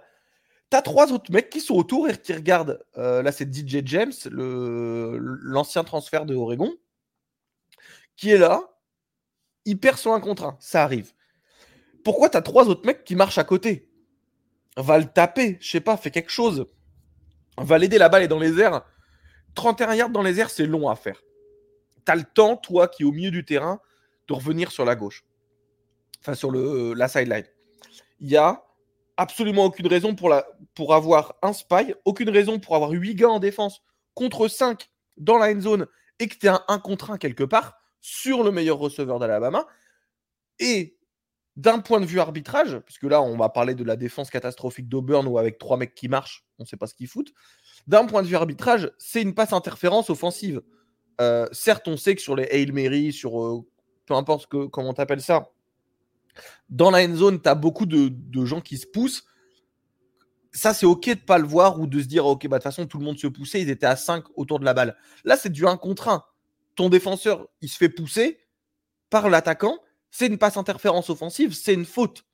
[0.70, 2.84] Tu as trois autres mecs qui sont autour et qui regardent.
[2.96, 6.74] Euh, là, c'est DJ James, l'ancien transfert de Oregon,
[8.16, 8.62] qui est là.
[9.64, 10.56] Il perd son 1 contre 1.
[10.60, 11.12] Ça arrive.
[12.04, 13.90] Pourquoi tu as trois autres mecs qui marchent à côté?
[14.76, 16.66] Va le taper, je sais pas, fais quelque chose.
[17.58, 18.84] Va l'aider, la balle est dans les airs.
[19.54, 21.22] 31 yards dans les airs, c'est long à faire.
[22.06, 23.80] Tu as le temps, toi qui es au milieu du terrain,
[24.28, 25.24] de revenir sur la gauche.
[26.20, 27.44] Enfin, sur le, la sideline.
[28.20, 28.64] Il y a
[29.16, 33.82] absolument aucune raison pour, avoir un spy, aucune raison pour avoir 8 gars en défense
[34.14, 35.86] contre 5 dans la end zone
[36.18, 39.66] et que tu aies un 1 contre 1 quelque part sur le meilleur receveur d'Alabama.
[40.58, 40.98] Et
[41.56, 45.26] d'un point de vue arbitrage, puisque là on va parler de la défense catastrophique d'Auburn
[45.26, 47.32] ou avec trois mecs qui marchent, on ne sait pas ce qu'ils foutent.
[47.86, 50.62] D'un point de vue arbitrage, c'est une passe interférence offensive.
[51.20, 53.66] Euh, certes, on sait que sur les Hail Mary, sur euh,
[54.06, 55.50] peu importe que, comment tu appelles ça,
[56.68, 59.24] dans la end zone, tu as beaucoup de, gens qui se poussent.
[60.52, 62.72] Ça, c'est OK de pas le voir ou de se dire, OK, bah, de toute
[62.72, 64.96] façon, tout le monde se poussait, ils étaient à 5 autour de la balle.
[65.24, 66.24] Là, c'est du 1 contre 1.
[66.74, 68.40] Ton défenseur, il se fait pousser
[69.10, 69.78] par l'attaquant.
[70.10, 72.24] C'est une passe interférence offensive, c'est une faute.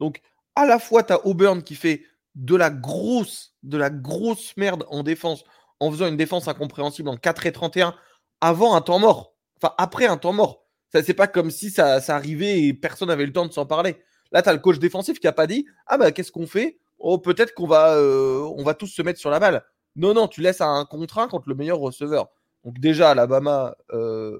[0.00, 0.20] Donc,
[0.56, 4.84] à la fois, tu as Auburn qui fait de la grosse, de la grosse merde
[4.88, 5.44] en défense
[5.80, 7.94] en faisant une défense incompréhensible en 4 et 31
[8.40, 9.34] avant un temps mort.
[9.56, 10.64] Enfin, après un temps mort.
[10.92, 13.96] Ça, c'est pas comme si ça, arrivait et personne n'avait le temps de s'en parler.
[14.32, 16.78] Là, tu as le coach défensif qui a pas dit Ah, bah, qu'est-ce qu'on fait?
[16.98, 19.64] Oh, peut-être qu'on va, euh, va tous se mettre sur la balle.
[19.96, 22.28] Non, non, tu laisses un contraint contre le meilleur receveur.
[22.64, 24.38] Donc, déjà, Alabama, euh,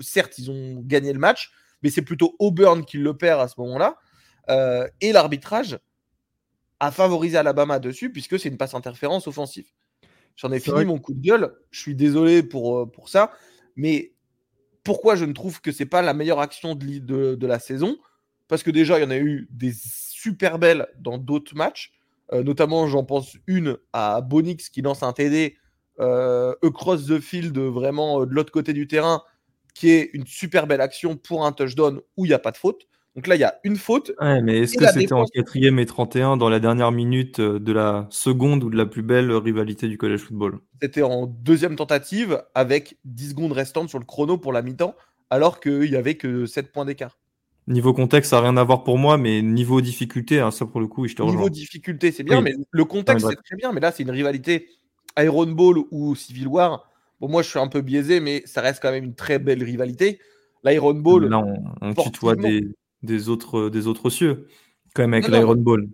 [0.00, 3.54] certes, ils ont gagné le match, mais c'est plutôt Auburn qui le perd à ce
[3.58, 3.96] moment-là.
[4.48, 5.78] Euh, et l'arbitrage
[6.80, 9.66] a favorisé Alabama dessus, puisque c'est une passe interférence offensive.
[10.36, 11.54] J'en ai fini mon coup de gueule.
[11.70, 13.32] Je suis désolé pour, pour ça.
[13.74, 14.12] Mais
[14.86, 17.98] pourquoi je ne trouve que c'est pas la meilleure action de, de, la saison?
[18.46, 21.92] Parce que déjà, il y en a eu des super belles dans d'autres matchs.
[22.32, 25.56] Euh, notamment, j'en pense une à Bonix qui lance un TD
[25.98, 29.22] euh, across the field, vraiment euh, de l'autre côté du terrain,
[29.74, 32.56] qui est une super belle action pour un touchdown où il n'y a pas de
[32.56, 32.86] faute.
[33.16, 34.12] Donc là, il y a une faute.
[34.20, 37.72] Ouais, mais est-ce que c'était en quatrième et 31 dans la dernière minute euh, de
[37.72, 40.60] la seconde ou de la plus belle rivalité du college football?
[40.82, 44.94] C'était en deuxième tentative avec 10 secondes restantes sur le chrono pour la mi-temps,
[45.30, 47.18] alors qu'il n'y avait que 7 points d'écart.
[47.68, 50.80] Niveau contexte, ça n'a rien à voir pour moi, mais niveau difficulté, hein, ça pour
[50.80, 51.36] le coup, je te rejoins.
[51.36, 53.72] Niveau difficulté, c'est bien, mais le contexte, c'est très bien.
[53.72, 54.68] Mais là, c'est une rivalité
[55.18, 56.90] Iron Ball ou Civil War.
[57.18, 59.64] Bon, moi, je suis un peu biaisé, mais ça reste quand même une très belle
[59.64, 60.20] rivalité.
[60.64, 61.28] L'Iron Ball.
[61.28, 62.68] Là, on, on tutoie des,
[63.06, 64.48] des autres, des autres cieux,
[64.94, 65.88] quand même, avec l'Iron Ball.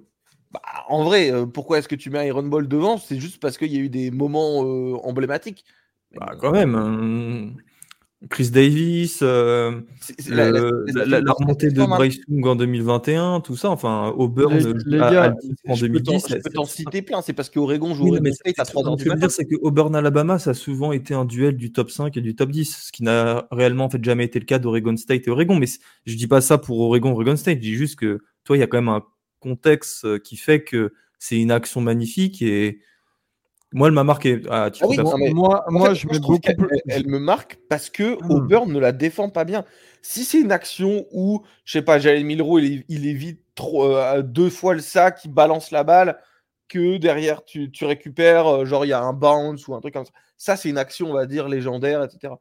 [0.51, 2.98] Bah, en vrai, euh, pourquoi est-ce que tu mets Iron Ball devant?
[2.98, 5.64] C'est juste parce qu'il y a eu des moments euh, emblématiques.
[6.14, 7.57] Bah, quand même.
[8.22, 8.26] Hein.
[8.30, 9.80] Chris Davis, euh,
[10.28, 14.56] la, remontée de Bryce Young en 2021, tout ça, enfin, Auburn
[14.87, 15.35] les, gars,
[15.68, 16.26] en 2010.
[16.28, 19.04] Je peux t'en citer plein, c'est parce qu'Oregon joue Oregon State à 3 ans Ce
[19.04, 21.72] que je veux dire, c'est que Auburn Alabama, ça a souvent été un duel du
[21.72, 24.46] top 5 et du top 10, ce qui n'a réellement en fait jamais été le
[24.46, 25.56] cas d'Oregon State et Oregon.
[25.56, 25.66] Mais
[26.06, 28.62] je dis pas ça pour Oregon, Oregon State, je dis juste que toi, il y
[28.62, 29.02] a quand même un
[29.40, 32.80] contexte euh, qui fait que c'est une action magnifique et
[33.72, 34.42] moi, elle m'a marqué.
[34.50, 34.70] Ah,
[35.32, 36.38] moi, moi je beaucoup.
[36.88, 38.18] Elle, me marque parce que.
[38.30, 39.64] Auburn ne la défend pas bien.
[40.02, 44.22] Si c'est une action où, je sais pas, Jalen Milrow, il, il évite trop, euh,
[44.22, 46.18] deux fois le sac, il balance la balle,
[46.68, 49.94] que derrière tu, tu récupères, euh, genre il y a un bounce ou un truc
[49.94, 50.12] comme ça.
[50.37, 52.35] Ça, c'est une action, on va dire, légendaire, etc.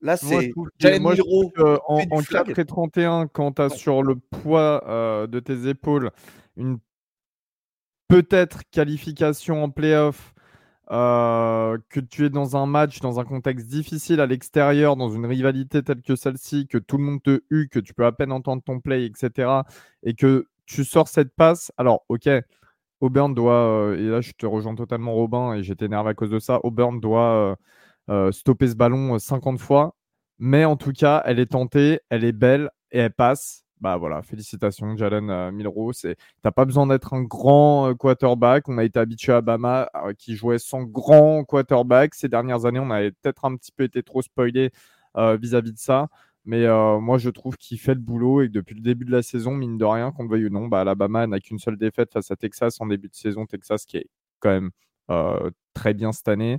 [0.00, 1.52] Là, c'est Jalen Milrow.
[1.86, 6.10] En, en 4 et 31, quand tu as sur le poids euh, de tes épaules
[6.56, 6.78] une
[8.08, 10.34] peut-être qualification en playoff
[10.90, 15.26] euh, que tu es dans un match, dans un contexte difficile à l'extérieur, dans une
[15.26, 18.32] rivalité telle que celle-ci, que tout le monde te hue, que tu peux à peine
[18.32, 19.50] entendre ton play, etc.,
[20.02, 22.28] et que tu sors cette passe, alors ok,
[23.00, 26.30] Auburn doit, euh, et là je te rejoins totalement Robin, et j'étais énervé à cause
[26.30, 27.56] de ça, Auburn doit
[28.10, 29.94] euh, stopper ce ballon 50 fois,
[30.38, 33.64] mais en tout cas, elle est tentée, elle est belle, et elle passe.
[33.80, 35.92] Bah voilà, félicitations Jalen euh, Milrow.
[35.92, 36.14] Tu
[36.44, 38.68] n'as pas besoin d'être un grand quarterback.
[38.68, 39.88] On a été habitué à Bama
[40.18, 42.14] qui jouait sans grand quarterback.
[42.14, 44.70] Ces dernières années, on avait peut-être un petit peu été trop spoilé
[45.16, 46.08] vis-à-vis de ça.
[46.44, 46.66] Mais
[47.00, 49.52] moi, je trouve qu'il fait le boulot et que depuis le début de la saison,
[49.54, 52.30] mine de rien, qu'on le veuille ou non, bah, Alabama n'a qu'une seule défaite face
[52.30, 53.46] à Texas en début de saison.
[53.46, 54.06] Texas qui est
[54.40, 54.70] quand même
[55.74, 56.58] très bien cette année.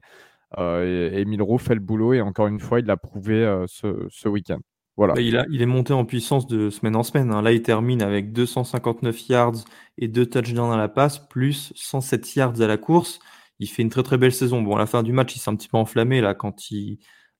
[0.57, 4.59] et, et fait le boulot et encore une fois, il l'a prouvé ce week-end.
[4.99, 5.13] Voilà.
[5.17, 7.31] Il, a, il, est monté en puissance de semaine en semaine.
[7.31, 7.41] Hein.
[7.41, 9.63] Là, il termine avec 259 yards
[9.97, 13.21] et 2 touchdowns à la passe, plus 107 yards à la course.
[13.59, 14.61] Il fait une très très belle saison.
[14.61, 16.99] Bon, à la fin du match, il s'est un petit peu enflammé là quand il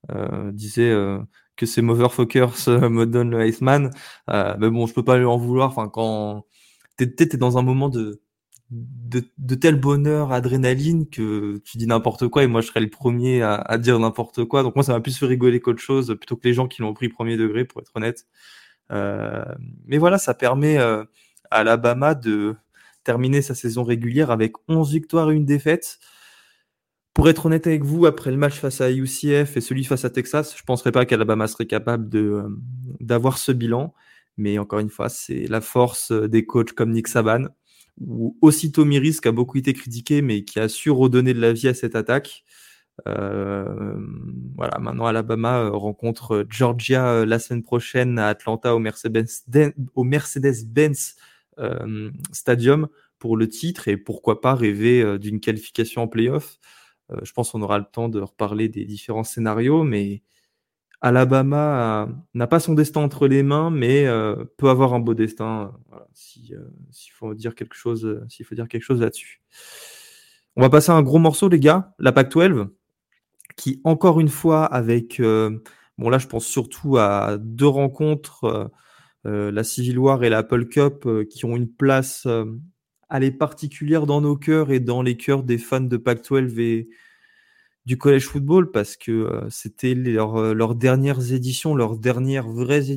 [0.09, 1.19] euh, disait euh,
[1.57, 3.89] que ces motherfuckers euh, me donnent le Iceman.
[4.29, 5.67] Euh, mais bon, je peux pas lui en vouloir.
[5.67, 6.45] Enfin, quand
[6.95, 8.21] t'es es dans un moment de,
[8.71, 12.89] de, de, tel bonheur, adrénaline, que tu dis n'importe quoi et moi je serais le
[12.89, 14.63] premier à, à dire n'importe quoi.
[14.63, 16.93] Donc moi ça m'a plus fait rigoler qu'autre chose, plutôt que les gens qui l'ont
[16.93, 18.25] pris premier degré, pour être honnête.
[18.91, 19.43] Euh,
[19.85, 21.03] mais voilà, ça permet euh,
[21.51, 22.55] à Alabama de
[23.03, 25.99] terminer sa saison régulière avec 11 victoires et une défaite.
[27.13, 30.09] Pour être honnête avec vous, après le match face à UCF et celui face à
[30.09, 32.47] Texas, je ne penserais pas qu'Alabama serait capable euh,
[32.99, 33.93] d'avoir ce bilan.
[34.37, 37.47] Mais encore une fois, c'est la force des coachs comme Nick Saban,
[38.05, 41.53] où aussitôt Miris, qui a beaucoup été critiqué, mais qui a su redonner de la
[41.53, 42.45] vie à cette attaque.
[43.07, 43.95] Euh,
[44.55, 51.15] voilà, maintenant Alabama euh, rencontre Georgia euh, la semaine prochaine à Atlanta au Mercedes-Benz
[51.59, 52.87] euh, Stadium
[53.19, 56.57] pour le titre et pourquoi pas rêver d'une qualification en playoff.
[57.21, 60.23] je pense qu'on aura le temps de reparler des différents scénarios, mais
[61.01, 65.73] Alabama n'a pas son destin entre les mains, mais euh, peut avoir un beau destin.
[65.93, 69.41] Euh, s'il faut dire quelque chose, s'il faut dire quelque chose là-dessus.
[70.55, 71.93] On va passer à un gros morceau, les gars.
[71.99, 72.67] La PAC-12,
[73.55, 75.59] qui encore une fois avec, euh,
[75.97, 78.71] bon là, je pense surtout à deux rencontres,
[79.25, 82.27] la Civil War et la Apple Cup, qui ont une place
[83.09, 86.89] allez, particulière dans nos cœurs et dans les cœurs des fans de PAC-12 et
[87.85, 92.91] du collège football parce que euh, c'était euh, leurs dernières éditions, leurs dernières vraies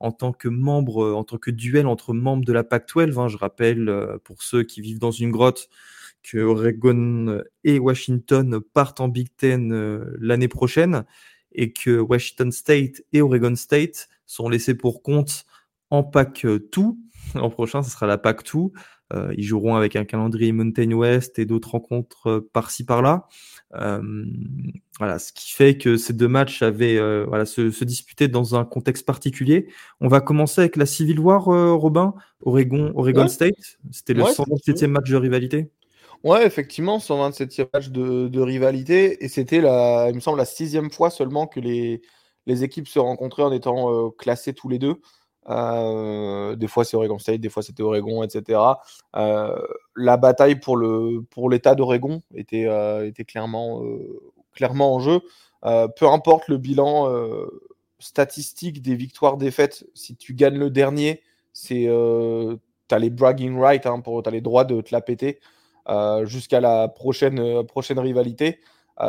[0.00, 3.18] en tant que membre, euh, en tant que duel entre membres de la PAC-12.
[3.18, 3.28] Hein.
[3.28, 3.90] je rappelle
[4.24, 5.68] pour ceux qui vivent dans une grotte
[6.22, 11.04] que Oregon et Washington partent en Big Ten l'année prochaine
[11.52, 15.44] et que Washington State et Oregon State sont laissés pour compte
[15.90, 16.96] en PAC-2.
[17.34, 18.70] L'an prochain, ce sera la PAC-2.
[19.36, 23.26] Ils joueront avec un calendrier Mountain West et d'autres rencontres par-ci par-là.
[23.76, 24.24] Euh,
[24.98, 28.54] voilà, ce qui fait que ces deux matchs avaient euh, voilà, se, se, disputer dans
[28.54, 29.68] un contexte particulier.
[30.00, 33.78] On va commencer avec la Civil War, euh, Robin, Oregon, Oregon State.
[33.90, 35.70] C'était le 127e match de rivalité.
[36.22, 39.24] Ouais, effectivement, 127e match de, de rivalité.
[39.24, 42.00] Et c'était, la, il me semble, la sixième fois seulement que les,
[42.46, 45.00] les équipes se rencontraient en étant classées tous les deux.
[45.48, 48.60] Euh, des fois c'est Oregon State, des fois c'était Oregon, etc.
[49.16, 49.56] Euh,
[49.96, 53.82] la bataille pour le pour l'État d'Oregon était euh, était clairement
[54.54, 55.20] clairement en jeu.
[55.62, 57.10] peu importe le bilan
[57.98, 61.88] statistique des victoires défaites, si tu gagnes le dernier, c'est
[62.88, 65.40] t'as les bragging rights, hein, pour t'as les droits de te la péter
[66.24, 68.60] jusqu'à la prochaine prochaine rivalité.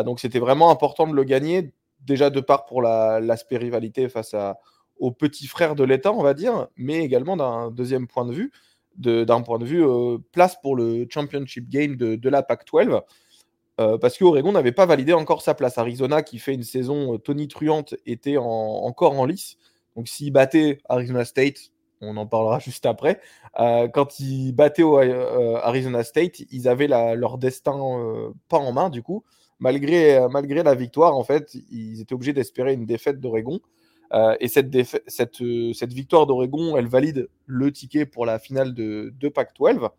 [0.06, 4.60] donc c'était vraiment important de le gagner déjà de part pour l'aspect rivalité face à
[4.98, 8.52] aux petits frères de l'État, on va dire, mais également d'un deuxième point de vue,
[8.98, 13.02] d'un point de vue euh, place pour le championship game de, la PAC-12.
[13.82, 15.78] Euh, parce qu'Oregon n'avait pas validé encore sa place.
[15.78, 19.58] Arizona, qui fait une saison euh, tonitruante, était encore en lice.
[19.98, 23.20] Donc s'ils battaient Arizona State, on en parlera juste après,
[23.58, 24.84] quand ils battaient
[25.64, 27.74] Arizona State, ils avaient leur destin
[28.50, 29.24] pas en main du coup.
[29.60, 30.20] Malgré
[30.64, 33.62] la victoire, en fait, ils étaient obligés d'espérer une défaite d'Oregon.
[34.14, 39.30] Euh, et euh, cette victoire d'Oregon, elle valide le ticket pour la finale de, de
[39.30, 39.90] Pac-12.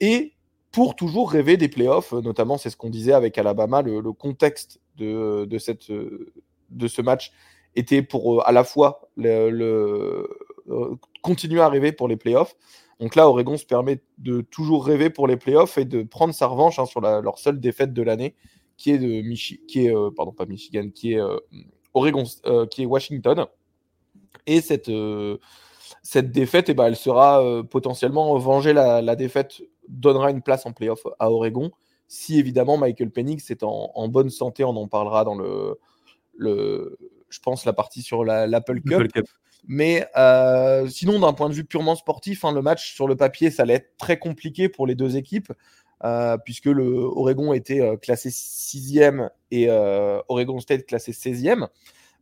[0.00, 0.34] Et
[0.72, 5.46] pour toujours rêver des playoffs, notamment, c'est ce qu'on disait avec Alabama, le, contexte de,
[5.58, 7.32] ce match
[7.74, 9.08] était pour euh, à la fois
[11.22, 12.54] continuer à rêver pour les playoffs.
[13.00, 16.46] Donc là, Oregon se permet de toujours rêver pour les playoffs et de prendre sa
[16.46, 18.34] revanche hein, sur leur seule défaite de l'année,
[18.76, 19.60] qui est de Michi
[20.16, 21.20] pardon pas Michigan, qui est
[21.98, 23.46] Oregon, euh, qui est Washington.
[24.46, 25.38] Et cette, euh,
[26.02, 28.72] cette défaite, eh ben, elle sera euh, potentiellement vengée.
[28.72, 31.70] La, défaite donnera une place en playoff à Oregon.
[32.06, 35.78] Si évidemment Michael Penix est en, bonne santé, on en parlera dans le,
[36.36, 39.26] le je pense, la partie sur l'Apple Cup.
[39.66, 40.06] Mais
[40.88, 43.74] sinon, d'un point de vue purement sportif, hein, le match sur le papier, ça allait
[43.74, 45.52] être très compliqué pour les deux équipes.
[46.44, 49.00] Puisque le Oregon était classé 6
[49.50, 49.70] et
[50.28, 51.68] Oregon State classé 16e.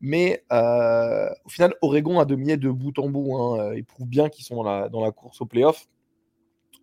[0.00, 3.36] Mais au final, Oregon a dominé de bout en bout.
[3.36, 3.74] Hein.
[3.74, 5.88] Ils prouvent bien qu'ils sont dans la, course au playoff.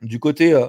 [0.02, 0.60] Du côté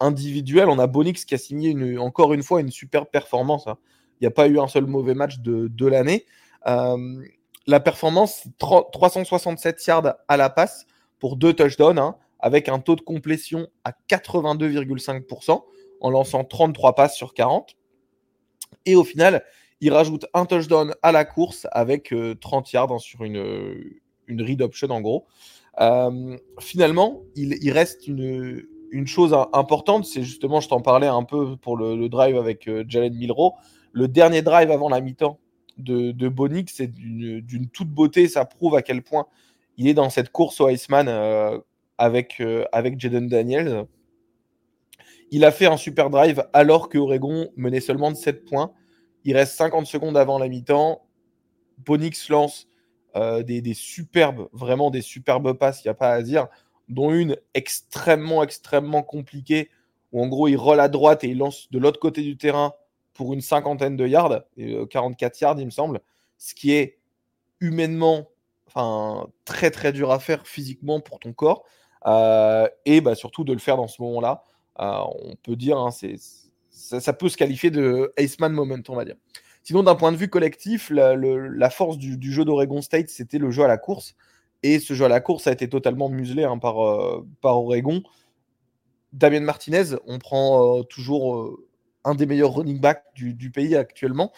[0.00, 3.66] individuel, on a Bonix qui a signé une, encore une fois une superbe performance.
[3.66, 3.76] Hein.
[4.20, 6.26] Il n'y a pas eu un seul mauvais match de, de l'année.
[6.66, 10.86] la performance, 367 yards à la passe
[11.20, 15.62] pour deux touchdowns, hein, avec un taux de complétion à 82,5%
[16.00, 17.76] en lançant 33 passes sur 40.
[18.86, 19.44] Et au final,
[19.80, 23.92] il rajoute un touchdown à la course avec 30 euh, yards hein, sur une,
[24.26, 25.26] une read option en gros.
[25.80, 31.56] Euh, finalement, il, reste une, une, chose importante, c'est justement, je t'en parlais un peu
[31.56, 33.54] pour le, drive avec euh, Jalen Milro.
[33.92, 35.38] Le dernier drive avant la mi-temps
[35.78, 36.32] de, de
[36.68, 38.28] c'est d'une toute beauté.
[38.28, 39.26] Ça prouve à quel point
[39.78, 41.08] il est dans cette course au Iceman
[42.00, 43.86] avec, avec Jaden Daniels.
[45.30, 48.72] Il a fait un super drive alors que Oregon menait seulement de 7 points.
[49.24, 51.06] Il reste 50 secondes avant la mi-temps.
[51.78, 52.66] Bonix lance
[53.16, 56.46] euh, des, superbes, vraiment des superbes passes, il n'y a pas à dire,
[56.88, 59.68] dont une extrêmement, extrêmement compliquée,
[60.12, 62.72] où en gros il roll à droite et il lance de l'autre côté du terrain
[63.12, 66.00] pour une cinquantaine de yards, 44 euh, yards il me semble,
[66.38, 66.98] ce qui est
[67.58, 68.28] humainement
[68.68, 73.52] enfin, très très dur à faire physiquement pour ton corps, euh, et bah, surtout de
[73.52, 74.44] le faire dans ce moment-là.
[74.78, 76.16] on peut dire, hein, c'est
[76.70, 79.16] ça, peut se qualifier de Aceman moment, on va dire.
[79.62, 83.62] Sinon, d'un point de vue collectif, la, force du, jeu d'Oregon State, c'était le jeu
[83.62, 84.14] à la course.
[84.62, 88.02] Et ce jeu à la course a été totalement muselé hein, par, euh, par Oregon.
[89.12, 91.66] Damien Martinez, on prend euh, toujours euh,
[92.04, 94.32] un des meilleurs running backs du, pays actuellement.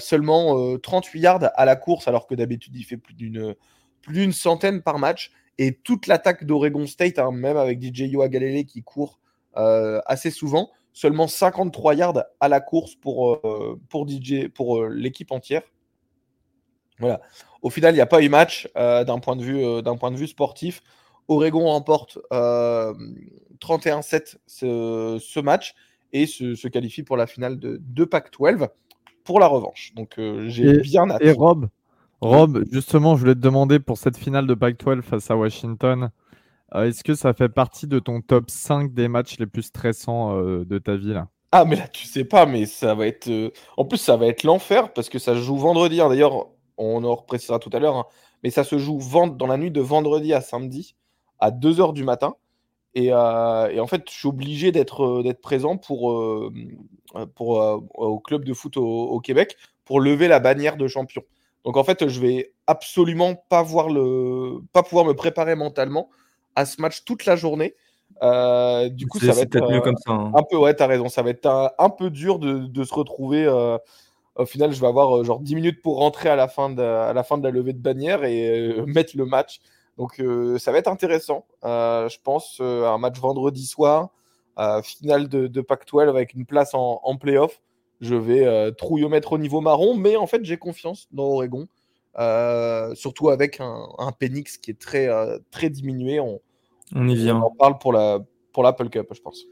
[0.00, 3.54] seulement 38 yards à la course, alors que d'habitude, il fait plus d'une,
[4.02, 5.30] plus d'une centaine par match.
[5.58, 9.20] Et toute l'attaque d'Oregon State, hein, même avec DJ Galele qui court
[9.54, 15.30] assez souvent, seulement 53 yards à la course pour, euh, pour DJ, pour euh, l'équipe
[15.30, 15.60] entière.
[16.98, 17.20] Voilà.
[17.60, 20.10] Au final, il n'y a pas eu match euh, d'un point, de vue, d'un point
[20.10, 20.82] de vue sportif.
[21.28, 25.74] Oregon remporte 31-7 ce, match
[26.14, 28.66] et se, qualifie pour la finale de, de Pac-12
[29.22, 29.92] pour la revanche.
[29.96, 31.20] Donc j'ai bien hâte.
[31.20, 31.68] Et Rob,
[32.20, 36.10] Rob, justement, je voulais te demander pour cette finale de Pac-12 face à Washington,
[36.74, 40.36] euh, est-ce que ça fait partie de ton top 5 des matchs les plus stressants
[40.36, 41.28] euh, de ta vie là?
[41.52, 43.28] Ah mais là tu sais pas, mais ça va être...
[43.28, 46.00] Euh, en plus ça va être l'enfer parce que ça se joue vendredi.
[46.00, 46.08] Hein.
[46.08, 48.06] D'ailleurs, on en reprécisera tout à l'heure, hein.
[48.42, 48.98] mais ça se joue
[49.36, 50.96] dans la nuit de vendredi à samedi
[51.38, 52.34] à 2h du matin.
[52.94, 56.50] Et, en fait, je suis obligé d'être présent pour,
[57.34, 57.48] pour
[57.94, 61.22] au club de foot au, Québec pour lever la bannière de champion.
[61.66, 66.08] Donc en fait, je vais absolument pas voir le, pas pouvoir me préparer mentalement
[66.54, 67.74] à ce match toute la journée.
[68.22, 70.30] Euh, du coup, ça va être mieux euh, comme ça, hein.
[70.32, 73.44] un peu, ouais, t'as raison, ça va être un, peu dur de, se retrouver.
[73.44, 73.78] Euh,
[74.36, 77.12] au final, je vais avoir genre 10 minutes pour rentrer à la fin de, à
[77.12, 79.60] la, fin de la levée de bannière et mettre le match.
[79.98, 80.22] Donc,
[80.58, 81.46] ça va être intéressant.
[81.64, 84.10] je pense un match vendredi soir,
[84.84, 87.60] finale de, de Pac-12 avec une place en, en playoff.
[88.00, 91.66] Je vais trouillomètre au niveau marron, mais en fait, j'ai confiance dans Oregon.
[92.94, 95.08] surtout avec un, un Penix qui est très,
[95.50, 96.20] très diminué.
[96.20, 96.40] On,
[96.94, 97.38] on y vient.
[97.38, 98.20] On en parle pour la
[98.56, 99.44] pour l'Apple Cup, je pense.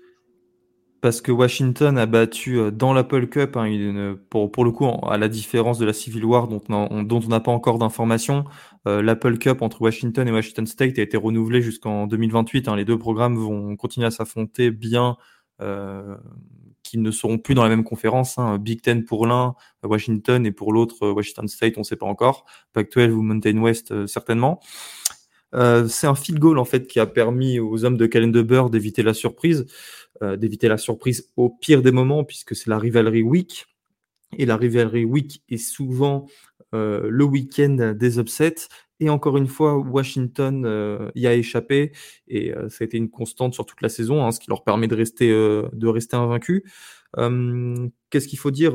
[1.02, 5.18] Parce que Washington a battu euh, dans l'Apple Cup, hein, pour, pour, le coup, à
[5.18, 8.46] la différence de la Civil War dont on n'a pas encore d'informations,
[8.88, 12.68] euh, l'Apple Cup entre Washington et Washington State a été renouvelé jusqu'en 2028.
[12.68, 12.76] Hein.
[12.76, 15.18] les deux programmes vont continuer à s'affronter bien
[16.94, 18.38] euh, qu'ils ne seront plus dans la même conférence.
[18.38, 18.58] Hein.
[18.58, 22.44] Big Ten pour l'un, Washington, et pour l'autre, Washington State, on ne sait pas encore.
[22.72, 24.60] Pac-12 ou Mountain West, certainement.
[25.54, 29.02] Euh, c'est un field goal en fait qui a permis aux hommes de Calendar d'éviter
[29.02, 29.66] la surprise,
[30.22, 33.66] euh, d'éviter la surprise au pire des moments puisque c'est la rivalry week
[34.36, 36.26] et la rivalry week est souvent
[36.74, 38.68] euh, le week-end des upsets.
[39.00, 41.92] Et encore une fois, Washington y a échappé
[42.28, 44.86] et ça a été une constante sur toute la saison, hein, ce qui leur permet
[44.86, 46.16] de rester, de rester.
[48.10, 48.74] Qu'est-ce qu'il faut dire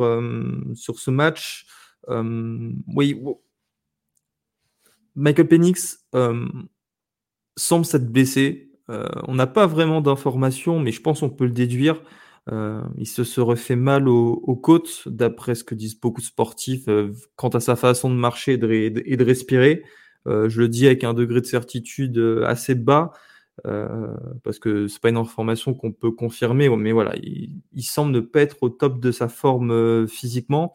[0.75, 1.65] sur ce match?
[2.07, 3.15] Oui,
[5.19, 6.47] Michael Penix euh,
[7.57, 8.71] semble s'être blessé.
[8.89, 12.01] Euh, on n'a pas vraiment d'informations, mais je pense qu'on peut le déduire.
[12.51, 16.85] Euh, il se serait fait mal aux, côtes, d'après ce que disent beaucoup de sportifs,
[17.35, 18.57] quant à sa façon de marcher et
[19.17, 19.83] de, respirer.
[20.29, 23.11] Je le dis avec un degré de certitude assez bas,
[23.63, 28.41] parce que c'est pas une information qu'on peut confirmer, mais voilà, il, semble ne pas
[28.41, 30.73] être au top de sa forme physiquement.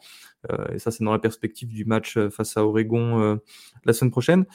[0.51, 3.35] Euh, et ça, c'est dans la perspective du match euh, face à Oregon euh,
[3.85, 4.45] la semaine prochaine.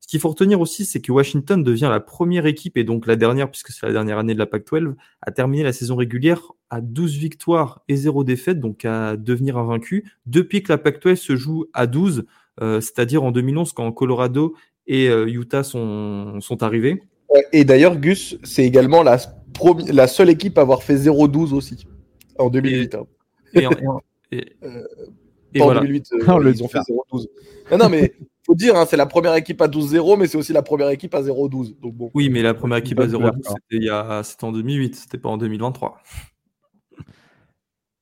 [0.00, 3.16] Ce qu'il faut retenir aussi, c'est que Washington devient la première équipe, et donc la
[3.16, 6.80] dernière, puisque c'est la dernière année de la PAC-12, à terminer la saison régulière à
[6.80, 11.66] 12 victoires et 0 défaites, donc à devenir invaincu, depuis que la PAC-12 se joue
[11.74, 12.24] à 12
[12.60, 14.54] c'est-à-dire en 2011 quand Colorado
[14.86, 17.02] et Utah sont, sont arrivés.
[17.52, 19.18] Et d'ailleurs, Gus, c'est également la,
[19.88, 21.86] la seule équipe à avoir fait 0-12 aussi
[22.40, 22.96] en 2008.
[23.54, 23.72] Et, hein.
[24.32, 26.10] et, en 2008,
[26.54, 27.26] ils ont fait 0-12.
[27.70, 28.14] Non, non, mais
[28.46, 31.14] faut dire, hein, c'est la première équipe à 12-0, mais c'est aussi la première équipe
[31.14, 31.74] à 0-12.
[31.80, 32.10] bon.
[32.14, 35.98] Oui, mais la première équipe à 0-12, c'était en 2008, c'était pas en 2023.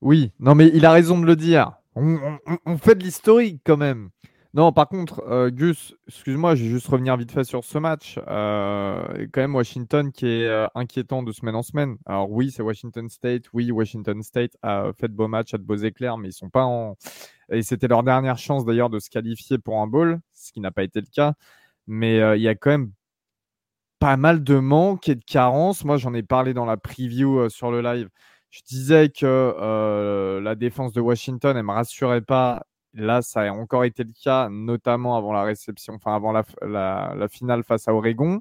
[0.00, 1.72] Oui, non, mais il a raison de le dire.
[1.96, 4.10] On, fait de l'historique quand même.
[4.54, 8.18] Non, par contre, euh, Gus, excuse-moi, je vais juste revenir vite fait sur ce match.
[8.28, 11.98] Euh, quand même, Washington qui est euh, inquiétant de semaine en semaine.
[12.06, 13.44] Alors oui, c'est Washington State.
[13.52, 16.48] Oui, Washington State a fait de beaux matchs, a de beaux éclairs, mais ils sont
[16.48, 16.96] pas en.
[17.50, 20.70] Et c'était leur dernière chance d'ailleurs de se qualifier pour un bowl, ce qui n'a
[20.70, 21.34] pas été le cas.
[21.86, 22.92] Mais il y a quand même
[23.98, 25.84] pas mal de manques et de carences.
[25.84, 28.08] Moi, j'en ai parlé dans la preview sur le live.
[28.50, 32.64] Je disais que euh, la défense de Washington, elle ne me rassurait pas.
[32.98, 36.44] Là, ça a encore été le cas, notamment avant la réception, enfin avant la,
[37.16, 38.40] la, finale face à Oregon.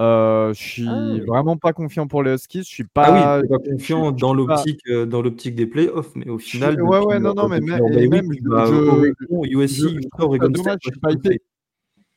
[0.00, 2.62] Euh, je suis ah vraiment pas confiant pour les Huskies.
[2.64, 6.28] Je suis pas, ah oui, pas confiant dans l'optique euh, dans l'optique des playoffs, mais
[6.28, 6.82] au final.
[6.82, 7.80] ouais, ouais, non, non, mais même,
[8.50, 11.10] Oregon, USC, Oregon State, je suis pas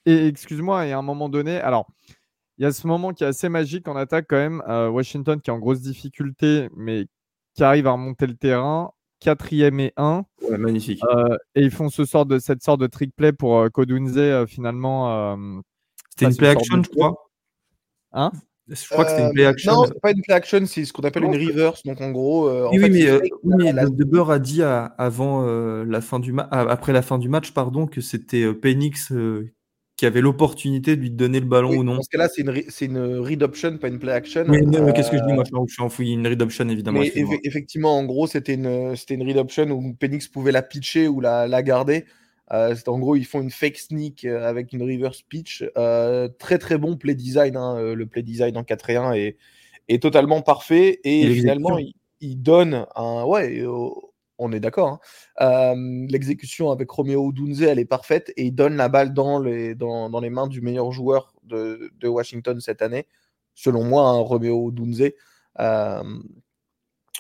[0.06, 1.88] Et excuse-moi, et à un moment donné, alors
[2.58, 4.64] il y a ce moment qui est assez magique en attaque quand même.
[4.68, 7.06] Euh, Washington qui est en grosse difficulté, mais
[7.54, 8.92] qui arrive à remonter le terrain.
[9.26, 10.24] Quatrième et 1.
[10.44, 11.02] Ouais, magnifique.
[11.04, 14.46] Euh, et ils font ce sort de, cette sorte de trick play pour euh, Kodunze
[14.46, 15.36] finalement.
[16.12, 17.16] C'était une play action, je crois.
[18.14, 18.32] Hein?
[18.68, 19.74] Je crois que c'était une play action.
[19.74, 21.82] Non, c'est pas une play action, c'est ce qu'on appelle une reverse.
[21.84, 22.70] Donc en gros.
[22.70, 23.12] oui, oui, mais,
[23.42, 28.02] oui, De a dit avant la fin du après la fin du match, pardon, que
[28.02, 29.12] c'était Penix
[29.98, 31.96] qui avait l'opportunité de lui donner le ballon ou non.
[31.96, 34.44] Parce que là, c'est une, c'est une read option, pas une play action.
[34.48, 34.60] Mais,
[34.94, 36.14] qu'est-ce que je dis Moi, je suis enfouillé.
[36.14, 37.00] Une read option, évidemment.
[37.00, 37.12] Mais
[37.44, 41.22] effectivement, en gros, c'était une, c'était une read option où Penix pouvait la pitcher ou
[41.22, 42.06] la, la garder.
[42.52, 45.64] Euh, en gros, ils font une fake sneak euh, avec une reverse pitch.
[45.78, 47.56] Euh, très très bon play design.
[47.56, 49.38] Hein, le play design en 4 et 1 est,
[49.88, 51.00] est totalement parfait.
[51.06, 53.24] Et, finalement, il, il, donne un.
[53.24, 53.64] Ouais,
[54.38, 55.00] on est d'accord.
[55.40, 55.76] Hein.
[56.10, 60.20] L'exécution avec Romeo Dunze, elle est parfaite et il donne la balle dans les, dans,
[60.20, 63.08] les mains du meilleur joueur de, Washington cette année,
[63.54, 65.02] selon moi, hein, Romeo Dunze.
[65.02, 65.14] et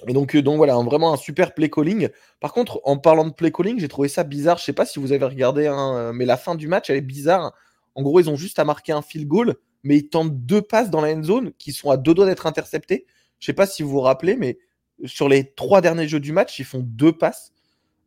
[0.07, 2.09] donc, euh, donc voilà, vraiment un super play calling.
[2.39, 4.57] Par contre, en parlant de play calling, j'ai trouvé ça bizarre.
[4.57, 7.01] Je sais pas si vous avez regardé, hein, mais la fin du match, elle est
[7.01, 7.53] bizarre.
[7.95, 10.89] En gros, ils ont juste à marquer un field goal, mais ils tentent deux passes
[10.89, 13.05] dans la end zone qui sont à deux doigts d'être interceptés.
[13.39, 14.57] Je sais pas si vous vous rappelez, mais
[15.03, 17.51] sur les trois derniers jeux du match, ils font deux passes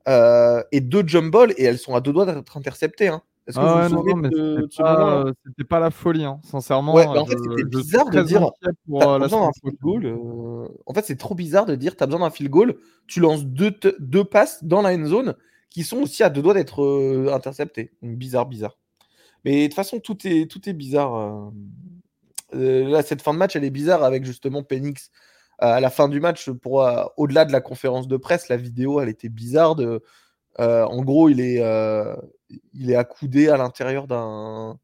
[0.09, 3.09] euh, et deux jump balls et elles sont à deux doigts d'être interceptées.
[3.09, 3.23] Hein.
[3.47, 6.39] Est-ce que ah vous vous de, pas, C'était pas la folie, hein.
[6.45, 6.95] sincèrement.
[6.95, 8.51] Ouais, bah, en fait, c'était bizarre de dire.
[8.91, 9.29] Euh,
[9.63, 10.05] field goal.
[10.05, 12.77] Euh, en fait, c'est trop bizarre de dire t'as besoin d'un field goal,
[13.07, 15.35] tu lances deux, deux passes dans la end zone
[15.71, 17.93] qui sont aussi à deux doigts d'être interceptées.
[18.03, 18.79] bizarre, bizarre.
[19.45, 21.51] Mais de toute façon, tout est, tout est bizarre.
[22.53, 25.11] là, cette fin de match, elle est bizarre avec justement Penix
[25.59, 29.09] à la fin du match, euh, au-delà de la conférence de presse, la vidéo, elle
[29.09, 29.77] était bizarre.
[29.81, 32.15] Euh, en gros, il est, euh,
[32.97, 34.79] accoudé à l'intérieur d'un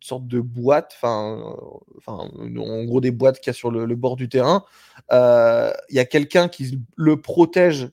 [0.00, 1.54] sorte de boîte, enfin,
[2.06, 4.64] en gros des boîtes qu'il y a sur le, bord du terrain.
[5.10, 7.88] Il y a quelqu'un qui le protège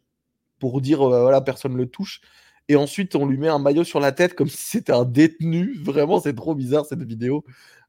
[0.60, 2.22] pour dire voilà personne le touche.
[2.70, 5.78] Et ensuite, on lui met un maillot sur la tête comme si c'était un détenu.
[5.84, 7.44] Vraiment, c'est trop bizarre cette vidéo.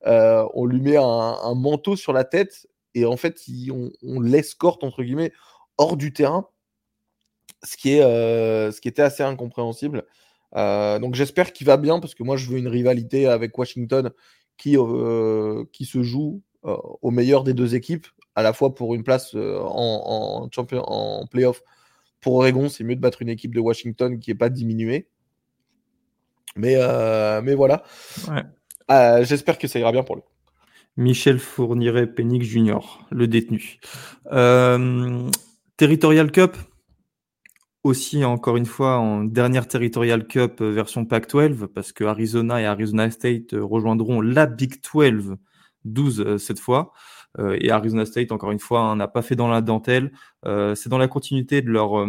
[0.04, 3.40] on lui met un, manteau sur la tête et en fait,
[4.02, 5.32] on, l'escorte, entre guillemets,
[5.76, 6.48] hors du terrain,
[7.62, 10.04] ce qui, est, euh, ce qui était assez incompréhensible.
[10.56, 14.10] Euh, donc j'espère qu'il va bien, parce que moi, je veux une rivalité avec Washington
[14.56, 19.04] qui, euh, qui se joue au meilleur des deux équipes, à la fois pour une
[19.04, 21.62] place en, en, champion, en playoff.
[22.20, 25.08] Pour Oregon, c'est mieux de battre une équipe de Washington qui n'est pas diminuée.
[26.56, 26.76] Mais,
[27.42, 27.84] mais voilà.
[29.22, 30.24] J'espère que ça ira bien pour lui.
[30.96, 33.78] Michel Fourniret Pénix Junior, le détenu.
[34.32, 35.30] Euh,
[35.76, 36.56] Territorial Cup,
[37.84, 42.66] aussi encore une fois en dernière Territorial Cup euh, version Pac-12, parce que Arizona et
[42.66, 45.36] Arizona State euh, rejoindront la Big 12,
[45.84, 46.92] 12 cette fois.
[47.38, 50.10] et Arizona State, encore une fois, hein, n'a pas fait dans la dentelle.
[50.44, 52.06] C'est dans la continuité de leur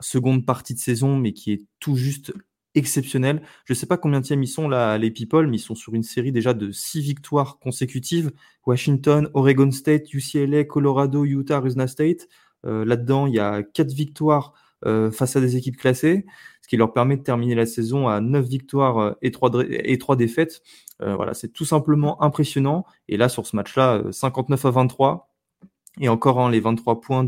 [0.00, 2.32] seconde partie de saison, mais qui est tout juste
[2.76, 3.42] exceptionnel.
[3.64, 5.94] Je ne sais pas combien de ils sont là, les People, mais ils sont sur
[5.94, 8.30] une série déjà de six victoires consécutives.
[8.66, 12.28] Washington, Oregon State, UCLA, Colorado, Utah, Arizona State.
[12.66, 14.52] Euh, là-dedans, il y a quatre victoires
[14.84, 16.26] euh, face à des équipes classées,
[16.62, 19.98] ce qui leur permet de terminer la saison à neuf victoires euh, et trois, et
[19.98, 20.62] trois défaites.
[21.00, 22.84] voilà, c'est tout simplement impressionnant.
[23.08, 25.32] Et là, sur ce match-là, 59 à 23.
[26.00, 27.26] Et encore, hein, les 23 points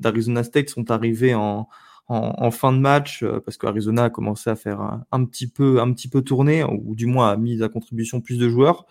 [0.00, 1.68] d'Arizona State sont arrivés en,
[2.08, 4.80] en, fin de match parce qu'Arizona a commencé à faire
[5.12, 8.36] un, petit peu un petit peu tourner ou du moins a mis à contribution plus
[8.36, 8.86] de joueurs.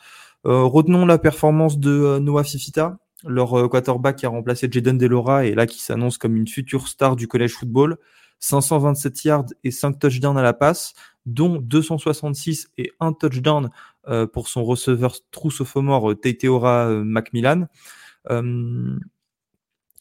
[0.45, 5.67] retenons la performance de Noah Fifita, leur quarterback qui a remplacé Jaden Delora et là
[5.67, 7.97] qui s'annonce comme une future star du college football.
[8.39, 10.93] 527 yards et 5 touchdowns à la passe,
[11.25, 13.69] dont 266 et un touchdown
[14.07, 17.67] euh, pour son receveur true sophomore Teiteora euh, Macmillan.
[18.29, 18.97] Euh,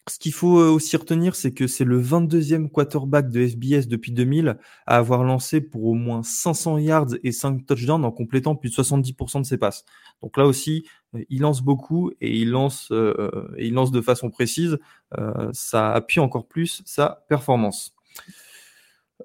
[0.09, 4.59] ce qu'il faut aussi retenir, c'est que c'est le 22e quarterback de FBS depuis 2000
[4.87, 8.75] à avoir lancé pour au moins 500 yards et 5 touchdowns en complétant plus de
[8.75, 9.85] 70% de ses passes.
[10.23, 10.87] Donc là aussi,
[11.29, 12.93] il lance beaucoup et il lance,
[13.57, 14.79] et il lance de façon précise.
[15.53, 17.95] ça appuie encore plus sa performance.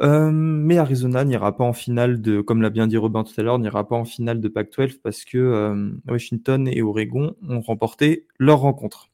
[0.02, 3.44] Euh, mais Arizona n'ira pas en finale de, comme l'a bien dit Robin tout à
[3.44, 8.26] l'heure, n'ira pas en finale de Pac-12 parce que euh, Washington et Oregon ont remporté
[8.40, 9.12] leur rencontre.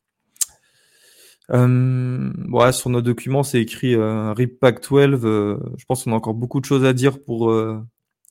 [1.52, 5.20] Euh, ouais, sur nos documents, c'est écrit euh, RIP Pac-12.
[5.78, 7.54] je pense qu'on a encore beaucoup de choses à dire pour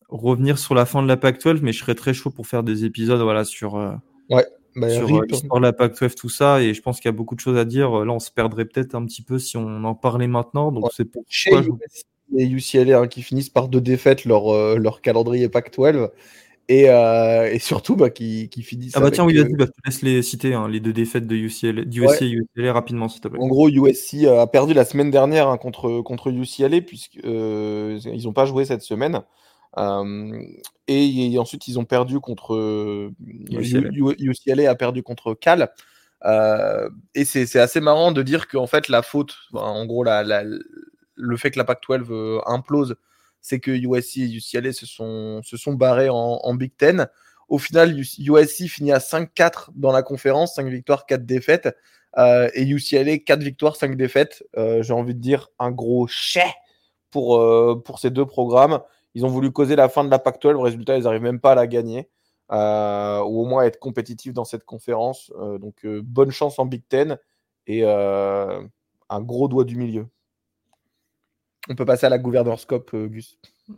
[0.09, 2.85] revenir sur la fin de la Pac-12, mais je serais très chaud pour faire des
[2.85, 3.75] épisodes voilà, sur,
[4.31, 4.47] ouais,
[4.77, 6.63] bah, sur l'histoire de la Pac-12, tout ça.
[6.63, 8.05] Et je pense qu'il y a beaucoup de choses à dire.
[8.05, 10.73] Là, on se perdrait peut-être un petit peu si on en parlait maintenant.
[10.73, 11.71] Donc, c'est pourquoi je
[12.37, 16.11] et UCLA hein, qui finissent par deux défaites leur, euh, leur calendrier Pac-12
[16.69, 18.97] et, euh, et, surtout bah, qui, qui, finissent.
[18.97, 21.27] Ah bah tiens, oui, vas-y, bah, je te laisse les citer, hein, les deux défaites
[21.27, 23.41] de UCLA, d'USC et UCLA rapidement, s'il te plaît.
[23.41, 28.33] En gros, USC a perdu la semaine dernière hein, contre, contre UCLA, puisqu'ils euh, n'ont
[28.33, 29.23] pas joué cette semaine.
[29.79, 30.43] Euh,
[30.89, 33.11] et, et, ensuite, ils ont perdu contre.
[33.51, 35.71] UCLA, UCLA a perdu contre Cal.
[36.25, 40.43] Euh, et c'est assez marrant de dire qu'en fait, la faute, en gros, la, la,
[41.15, 42.97] le fait que la PAC-12 euh, implose,
[43.49, 47.09] c'est que USC et UCLA se sont, se sont barrés en, Big Ten.
[47.49, 51.75] Au final, USC finit à 5-4 dans la conférence, 5 victoires, 4 défaites.
[52.19, 54.45] Euh, et UCLA, 4 victoires, 5 défaites.
[54.59, 56.53] Euh, j'ai envie de dire un gros chais
[57.11, 57.43] pour,
[57.85, 58.81] pour ces deux programmes.
[59.15, 60.51] Ils ont voulu causer la fin de la PAC-12.
[60.51, 62.11] Le résultat, ils n'arrivent même pas à la gagner.
[62.51, 65.33] ou au moins être compétitifs dans cette conférence.
[65.59, 67.17] donc, bonne chance en Big Ten.
[67.67, 70.07] Et un gros doigt du milieu.
[71.69, 73.39] On peut passer à la gouverneur scope, euh, Gus.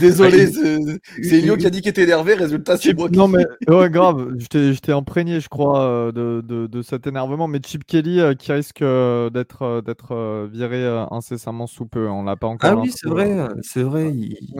[0.00, 3.90] Désolé, c'est Elio qui a dit qu'il était énervé, résultat c'est moi Non mais ouais
[3.90, 8.52] grave, j'étais imprégné je crois euh, de, de, cet énervement, mais Chip Kelly euh, qui
[8.52, 12.70] risque d'être viré incessamment sous peu, on l'a pas encore.
[12.70, 14.12] Ah oui c'est vrai, c'est vrai.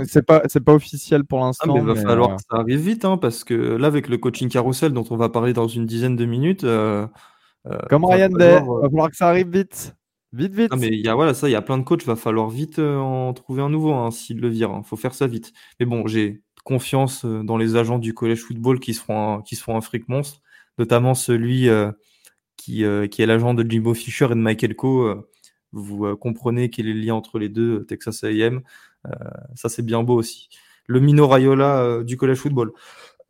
[0.09, 1.67] C'est pas officiel pour l'instant.
[1.69, 4.19] Ah, mais il va falloir que ça arrive vite hein, parce que là avec le
[4.19, 6.67] coaching carousel dont on va parler dans une dizaine de minutes.
[7.89, 9.95] Comme Ryan Day, il va falloir que ça arrive vite.
[10.33, 10.73] Vite, vite.
[10.79, 12.79] mais il y a voilà ça, il y a plein de coachs, va falloir vite
[12.79, 14.73] euh, en trouver un nouveau hein, s'il le vire.
[14.79, 15.53] Il faut faire ça vite.
[15.79, 19.57] Mais bon, j'ai confiance euh, dans les agents du collège football qui seront un, qui
[19.57, 20.41] seront un fric monstre,
[20.79, 21.93] notamment celui euh,
[22.57, 25.27] qui, qui est l'agent de Jimbo Fisher et de Michael Coe.
[25.73, 28.63] vous comprenez quel est le lien entre les deux, Texas A&M.
[29.57, 30.49] ça c'est bien beau aussi.
[30.87, 32.73] Le Mino Raiola du collège football.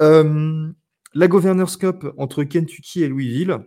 [0.00, 3.58] la Governor's Cup entre Kentucky et Louisville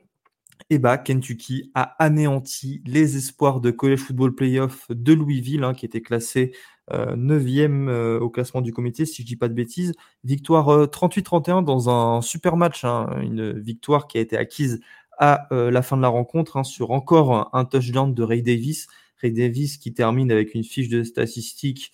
[0.69, 5.85] et bah, Kentucky a anéanti les espoirs de College Football Playoff de Louisville, hein, qui
[5.85, 6.53] était classé
[6.91, 9.93] 9e euh, euh, au classement du comité, si je dis pas de bêtises.
[10.23, 14.81] Victoire 38-31 euh, dans un super match, hein, une victoire qui a été acquise
[15.17, 18.87] à la fin de la rencontre hein, sur encore un, touchdown de Ray Davis.
[19.21, 21.93] Ray Davis qui termine avec une fiche de statistiques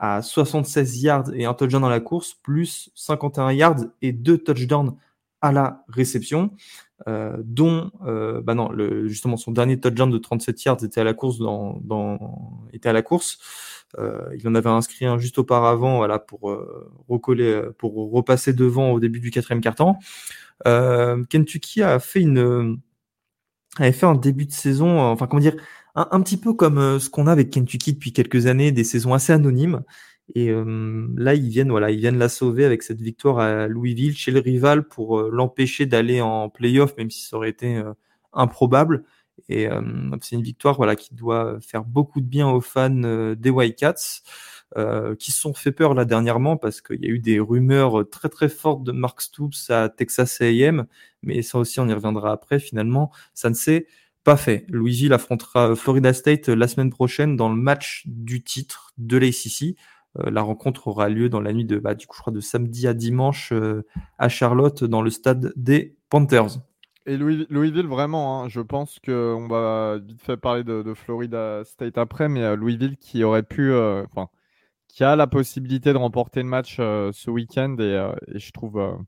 [0.00, 4.96] à 76 yards et un touchdown dans la course, plus 51 yards et deux touchdowns
[5.40, 6.50] à la réception.
[7.06, 11.04] Euh, dont euh, bah non, le, justement son dernier touchdown de 37 yards était à
[11.04, 13.38] la course dans, dans était à la course.
[13.98, 18.90] Euh, il en avait inscrit un juste auparavant, voilà, pour euh, recoller, pour repasser devant
[18.90, 19.98] au début du quatrième quart-temps.
[21.30, 22.80] Kentucky a fait une
[23.78, 25.56] avait fait un début de saison, enfin comment dire,
[25.94, 29.14] un, un petit peu comme ce qu'on a avec Kentucky depuis quelques années, des saisons
[29.14, 29.82] assez anonymes.
[30.34, 30.52] Et
[31.16, 34.40] là, ils viennent, voilà, ils viennent la sauver avec cette victoire à Louisville chez le
[34.40, 37.82] rival pour l'empêcher d'aller en playoff, même si ça aurait été
[38.32, 39.04] improbable.
[39.48, 39.68] Et
[40.20, 44.22] c'est une victoire, voilà, qui doit faire beaucoup de bien aux fans des Wildcats,
[44.76, 48.06] euh, qui se sont fait peur là dernièrement parce qu'il y a eu des rumeurs
[48.10, 50.84] très très fortes de Mark Stoops à Texas A&M,
[51.22, 52.58] mais ça aussi on y reviendra après.
[52.58, 53.86] Finalement, ça ne s'est
[54.24, 54.66] pas fait.
[54.68, 59.74] Louisville affrontera Florida State la semaine prochaine dans le match du titre de l'ACC.
[60.18, 62.40] Euh, la rencontre aura lieu dans la nuit de, bah, du coup, je crois, de
[62.40, 63.84] samedi à dimanche euh,
[64.18, 66.58] à Charlotte, dans le stade des Panthers.
[67.06, 72.28] Et Louisville, vraiment, hein, je pense qu'on va vite fait parler de, Florida State après,
[72.28, 73.72] mais euh, Louisville qui aurait pu,
[74.88, 78.98] qui a la possibilité de remporter le match ce week-end et, je trouve,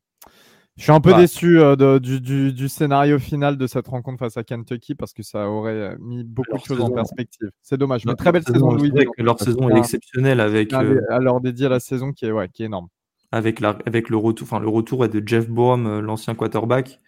[0.80, 4.94] Je suis un peu déçu de, du, scénario final de cette rencontre face à Kentucky
[4.94, 7.50] parce que ça aurait mis beaucoup de choses en perspective.
[7.60, 8.06] C'est dommage.
[8.06, 8.90] Mais très belle saison, Louis.
[9.18, 10.72] leur saison est exceptionnelle avec.
[10.72, 12.88] Alors dédié à la saison qui est, ouais, qui est énorme.
[13.30, 16.98] Avec, la, avec le retour, enfin le retour de Jeff Bohm, l'ancien quarterback.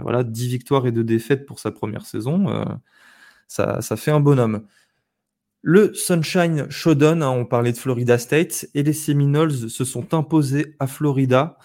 [0.00, 2.46] voilà, 10 victoires et 2 défaites pour sa première saison.
[3.46, 4.62] ça, ça fait un bonhomme.
[5.60, 10.76] Le Sunshine Showdown, hein, on parlait de Florida State, et les Seminoles se sont imposés
[10.78, 11.58] à Florida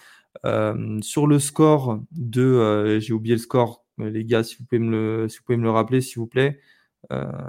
[0.44, 4.64] euh, sur le score de, euh, j'ai oublié le score, euh, les gars, si vous
[4.64, 6.60] pouvez me le, si vous pouvez me le rappeler, s'il vous plaît,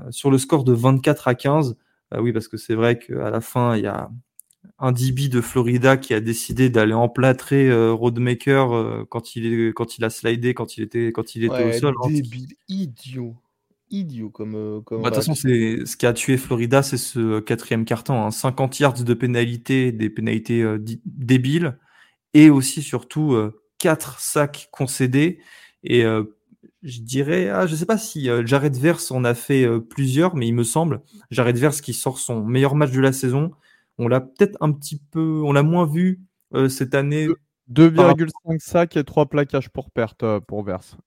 [0.09, 1.77] sur le score de 24 à 15.
[2.19, 4.09] oui, parce que c'est vrai qu'à la fin, il y a
[4.79, 10.05] un DB de Florida qui a décidé d'aller emplâtrer Roadmaker quand il est, quand il
[10.05, 11.93] a slidé, quand il était, quand il était au sol.
[12.03, 12.09] Hein.
[12.09, 13.36] Débile, idiot
[13.93, 14.55] idiot comme.
[14.55, 17.86] Euh, comme bah, de toute façon, c'est ce qui a tué Florida, c'est ce quatrième
[17.86, 18.25] carton.
[18.25, 18.31] Hein.
[18.31, 21.77] 50 yards de pénalité, des pénalités euh, débiles,
[22.34, 25.39] et aussi surtout euh, 4 sacs concédés.
[25.84, 26.23] Et euh,
[26.81, 30.53] je dirais, ah, je sais pas si Jared Verse en a fait plusieurs, mais il
[30.53, 33.51] me semble, Jared Verse qui sort son meilleur match de la saison,
[33.97, 36.21] on l'a peut-être un petit peu, on l'a moins vu
[36.67, 37.27] cette année.
[37.71, 40.97] 2,5 sacs et 3 plaquages pour perte pour Verse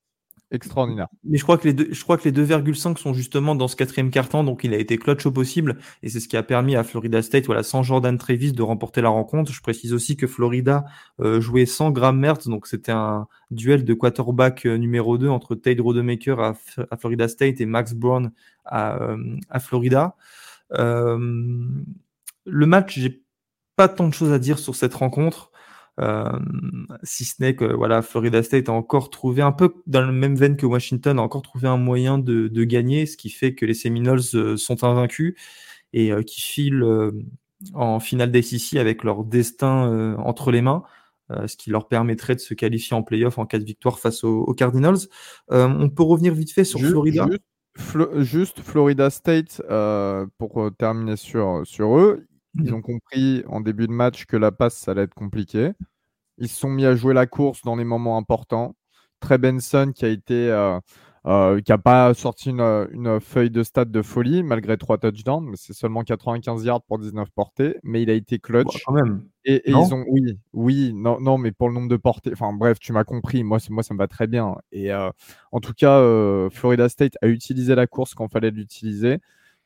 [0.50, 1.08] extraordinaire.
[1.24, 3.76] Mais je crois que les deux, je crois que les 2,5 sont justement dans ce
[3.76, 6.76] quatrième carton, donc il a été clutch au possible, et c'est ce qui a permis
[6.76, 9.52] à Florida State, voilà, sans Jordan Travis, de remporter la rencontre.
[9.52, 10.84] Je précise aussi que Florida
[11.20, 15.54] euh, jouait sans Graham Mertz, donc c'était un duel de quarterback euh, numéro 2 entre
[15.54, 16.54] Tate Rodemaker à,
[16.90, 18.30] à, Florida State et Max Brown
[18.64, 20.16] à, euh, à Florida.
[20.70, 23.22] le match, j'ai
[23.74, 25.50] pas tant de choses à dire sur cette rencontre.
[25.98, 26.38] Euh,
[27.02, 30.36] si ce n'est que voilà, Florida State a encore trouvé, un peu dans le même
[30.36, 33.64] veine que Washington, a encore trouvé un moyen de, de gagner, ce qui fait que
[33.64, 35.34] les Seminoles euh, sont invaincus
[35.92, 36.84] et euh, qui filent
[37.72, 40.82] en finale d'ACC avec leur destin entre les mains.
[41.46, 44.52] ce qui leur permettrait de se qualifier en playoff en cas de victoire face aux,
[44.52, 44.98] Cardinals.
[45.48, 47.26] on peut revenir vite fait sur Florida.
[48.16, 49.62] Juste, Florida State,
[50.36, 52.26] pour terminer sur, sur eux,
[52.62, 55.72] ils ont compris en début de match que la passe, ça allait être compliqué.
[56.38, 58.74] Ils se sont mis à jouer la course dans les moments importants.
[59.20, 60.78] Trey Benson qui a été euh,
[61.26, 65.56] euh, qui n'a pas sorti une, feuille de stade de folie malgré trois touchdowns, mais
[65.56, 68.84] c'est seulement 95 yards pour 19 portées, mais il a été clutch.
[68.84, 69.24] quand même.
[69.44, 72.78] Et, ils ont, oui, oui, non, non, mais pour le nombre de portées, enfin bref,
[72.78, 73.42] tu m'as compris.
[73.42, 74.56] Moi, moi, ça me va très bien.
[74.72, 75.10] Et euh,
[75.52, 76.00] en tout cas,
[76.50, 79.18] Florida State a utilisé la course quand fallait l'utiliser.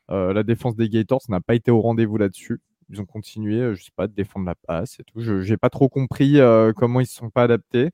[0.09, 2.59] la défense des Gators n'a pas été au rendez-vous là-dessus
[2.91, 5.21] ils ont continué, je sais pas, de défendre la passe et tout.
[5.21, 6.39] Je n'ai pas trop compris
[6.75, 7.91] comment ils ne se sont pas adaptés.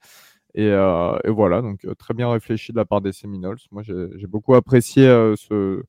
[0.55, 0.71] Et,
[1.27, 3.59] voilà, donc très bien réfléchi de la part des Seminoles.
[3.71, 5.05] Moi, j'ai beaucoup apprécié
[5.37, 5.83] ce,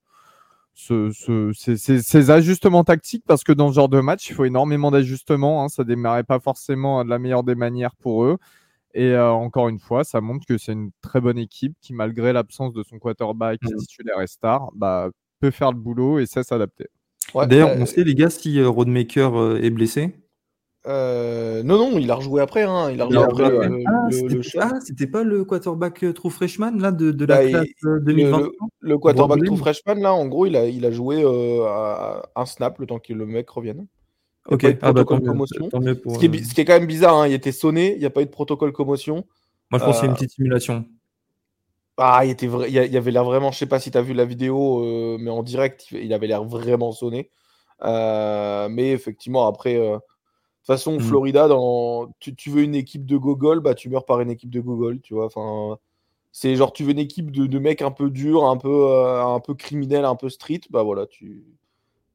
[1.55, 5.65] ces, ajustements tactiques parce que dans ce genre de match, il faut énormément d'ajustements.
[5.65, 5.69] Hein.
[5.69, 8.39] Ça démarrait pas forcément de la meilleure des manières pour eux.
[8.95, 12.73] Et encore une fois, ça montre que c'est une très bonne équipe qui, malgré l'absence
[12.73, 13.77] de son quarterback mmh.
[13.77, 16.89] titulaire et star, bah, peut faire le boulot et sait s'adapter.
[17.35, 20.15] D'ailleurs, on sait, les gars, si euh, Roadmaker euh, est blessé
[20.87, 22.63] euh, non, non, il a rejoué après.
[22.63, 22.91] Hein.
[22.93, 27.11] Il a rejoué après le, ah, ah, c'était pas le quarterback true freshman là, de,
[27.11, 28.49] de la bah, classe 2020
[28.81, 32.87] Le, quarterback true freshman, là, en gros, il a, il a joué un snap le
[32.87, 33.87] temps que le mec revienne.
[34.49, 35.69] Ok, ah, bah, commotion.
[35.71, 37.29] ce, qui est, ce, qui est, quand même bizarre, hein.
[37.29, 39.27] il était sonné, il n'y a pas eu de protocole commotion.
[39.71, 40.87] Moi, je pense que c'est une petite simulation.
[42.01, 44.15] Ah, il, était il y avait l'air vraiment, je sais pas si tu as vu
[44.15, 47.31] la vidéo, euh, mais en direct, il avait l'air vraiment sonné.
[47.83, 51.01] Euh, mais effectivement, après, euh, de toute façon, mmh.
[51.01, 52.13] Florida, dans...
[52.21, 55.15] Tu, veux une équipe de Gogol, bah tu meurs par une équipe de Gogol, tu
[55.15, 55.27] vois.
[55.27, 55.79] Enfin,
[56.33, 59.41] c'est genre, tu veux une équipe de, de mecs un peu durs, un peu, un
[59.41, 61.45] peu criminels, un peu street, bah voilà, tu.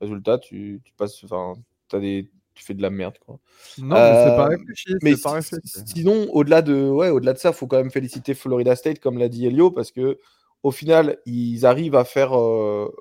[0.02, 1.24] Résultat, tu, tu passes.
[1.26, 1.56] Enfin,
[1.94, 3.16] as des tu fais de la merde.
[3.26, 3.40] Quoi.
[3.78, 4.96] Non, mais c'est pas euh, réfléchi.
[5.02, 5.40] Mais pas
[5.86, 9.18] sinon, au-delà de, ouais, au-delà de ça, il faut quand même féliciter Florida State, comme
[9.18, 10.20] l'a dit Elio, parce que
[10.62, 12.94] au final, ils arrivent à faire euh,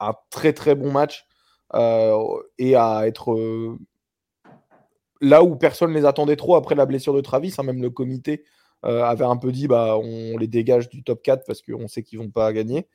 [0.00, 1.26] un très très bon match
[1.74, 2.16] euh,
[2.58, 3.76] et à être
[5.20, 7.54] là où personne ne les attendait trop après la blessure de Travis.
[7.58, 8.44] Hein, même le comité
[8.82, 12.20] avait un peu dit bah, on les dégage du top 4 parce qu'on sait qu'ils
[12.20, 12.86] vont pas gagner.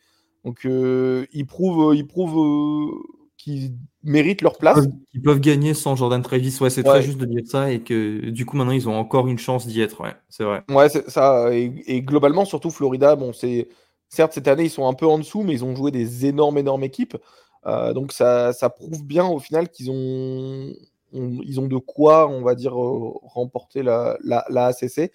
[0.45, 3.03] Donc ils prouvent, ils prouvent
[3.43, 3.73] qui
[4.03, 4.79] méritent leur place.
[5.13, 6.57] Ils peuvent gagner sans Jordan Travis.
[6.61, 9.27] Ouais, c'est très juste de dire ça et que du coup maintenant ils ont encore
[9.27, 9.99] une chance d'y être.
[9.99, 10.63] Ouais, c'est vrai.
[10.69, 11.53] Ouais, c'est ça.
[11.53, 13.67] Et, globalement, surtout Florida, bon, c'est
[14.07, 16.57] certes cette année ils sont un peu en dessous, mais ils ont joué des énormes,
[16.57, 17.17] énormes équipes.
[17.65, 20.73] Euh, donc ça, ça, prouve bien au final qu'ils ont,
[21.11, 24.99] ils ont de quoi, on va dire, euh, remporter la, la, la ACC.
[24.99, 25.11] Et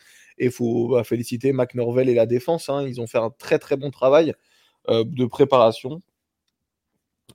[0.47, 2.69] il faut bah, féliciter McNorvell et la défense.
[2.69, 2.85] Hein.
[2.87, 4.35] Ils ont fait un très très bon travail
[4.91, 6.03] euh, de préparation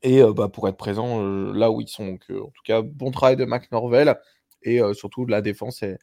[0.01, 1.21] et bah, pour être présent
[1.53, 2.07] là où ils sont.
[2.07, 4.15] Donc, en tout cas, bon travail de Mac Norvel
[4.63, 5.97] et surtout de la défense est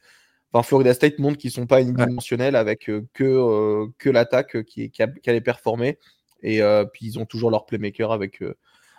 [0.53, 5.29] Enfin, Florida State montre qu'ils sont pas unidimensionnels avec que, que l'attaque qui, qui, qui,
[5.29, 5.97] allait performer.
[6.43, 6.61] Et
[6.91, 8.43] puis ils ont toujours leur playmaker avec,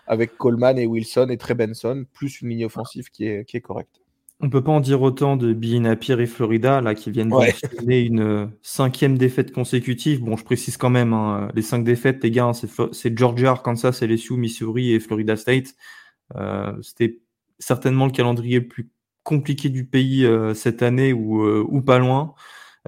[0.07, 3.61] avec Coleman et Wilson et Trey Benson, plus une ligne offensive qui est, qui est
[3.61, 4.02] correcte.
[4.45, 7.55] On peut pas en dire autant de Napier et Florida, là, qui viennent ouais.
[7.87, 10.21] une euh, cinquième défaite consécutive.
[10.21, 12.53] Bon, je précise quand même, hein, les cinq défaites, les gars, hein,
[12.93, 15.77] c'est Georgia, Arkansas, LSU, Missouri et Florida State.
[16.35, 17.21] Euh, C'était
[17.61, 18.91] certainement le calendrier le plus
[19.23, 22.35] compliqué du pays euh, cette année ou, euh, ou pas loin.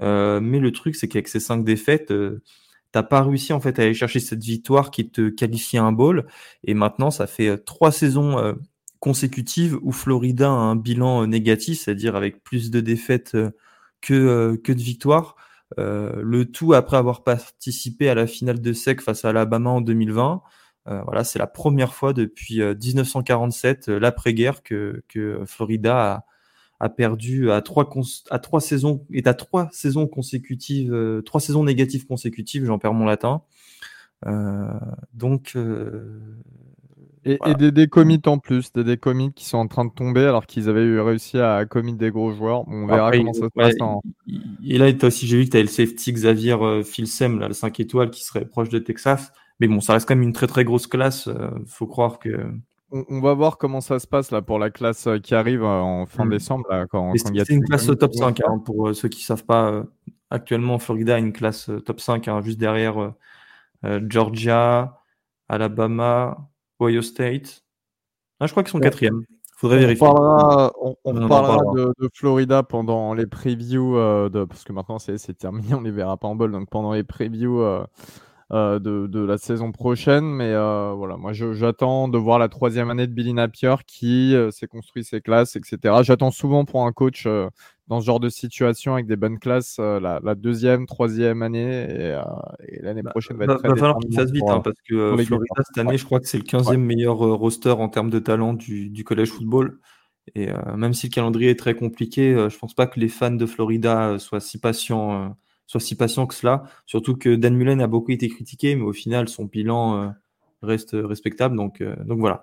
[0.01, 2.13] Euh, mais le truc, c'est qu'avec ces cinq défaites,
[2.91, 5.93] t'as pas réussi en fait à aller chercher cette victoire qui te qualifie à un
[5.93, 6.27] bowl.
[6.65, 8.55] Et maintenant, ça fait trois saisons
[9.05, 13.51] consécutive où Florida a un bilan euh, négatif, c'est-à-dire avec plus de défaites euh,
[14.01, 15.35] que, euh, que de victoires.
[15.77, 20.41] le tout après avoir participé à la finale de SEC face à Alabama en 2020.
[20.85, 26.25] voilà, c'est la première fois depuis 1947, l'après-guerre, que, que Florida a,
[26.79, 27.89] a perdu à trois,
[28.29, 33.05] à trois saisons, est à trois saisons consécutives, trois saisons négatives consécutives, j'en perds mon
[33.05, 33.41] latin.
[34.25, 34.79] Euh,
[35.13, 35.57] donc,
[37.25, 40.69] et, des décommits en plus, des décommits qui sont en train de tomber alors qu'ils
[40.69, 42.67] avaient eu réussi à commit des gros joueurs.
[42.67, 43.73] on verra comment ça se passe.
[43.81, 44.01] En...
[44.63, 47.55] Et là, aussi, j'ai vu que tu as le safety Xavier euh, Filsem, là, le
[47.55, 49.31] 5 étoiles, qui serait proche de Texas.
[49.59, 51.27] Mais bon, ça reste quand même une très très grosse classe.
[51.27, 52.29] Euh, faut croire que.
[52.91, 56.05] On, va voir comment ça se passe là pour la classe euh, qui arrive en
[56.05, 56.29] fin hmm.
[56.29, 56.65] décembre.
[56.69, 59.83] Là, quand, c'est une classe top 5 hein, pour ceux qui savent pas.
[60.29, 63.13] actuellement, Florida a une classe top 5 hein, juste derrière
[63.83, 65.01] Georgia,
[65.49, 66.49] Alabama,
[66.79, 67.63] Ohio State.
[68.39, 69.23] Ah, je crois qu'ils sont quatrième.
[69.57, 70.05] Faudrait vérifier.
[70.05, 70.13] on,
[71.27, 75.91] parlera, de, Florida pendant les previews, euh, de, parce que maintenant c'est terminé, on les
[75.91, 77.85] verra pas en bol, donc pendant les previews euh,
[78.51, 80.25] euh, de, de, la saison prochaine.
[80.25, 85.05] Mais voilà, moi j'attends de voir la troisième année de Billy Napier qui s'est construit
[85.05, 85.95] ses classes, etc.
[86.01, 87.25] J'attends souvent pour un coach
[87.87, 92.11] dans ce genre de situation avec des bonnes classes euh, la, deuxième, troisième année et,
[92.11, 92.21] euh,
[92.81, 95.17] l'année bah, prochaine va être très Va falloir qu'il fasse vite hein, parce que euh,
[95.17, 98.53] Florida cette année, je crois que c'est le 15e meilleur roster en termes de talent
[98.53, 99.79] du, du collège football.
[100.33, 103.45] Et même si le calendrier est très compliqué, je pense pas que les fans de
[103.45, 106.63] Florida soient si patients, soient si patients que cela.
[106.87, 110.15] Surtout que Dan Mullen a beaucoup été critiqué, mais au final, son bilan
[110.63, 111.55] reste respectable.
[111.55, 112.41] Donc, donc voilà.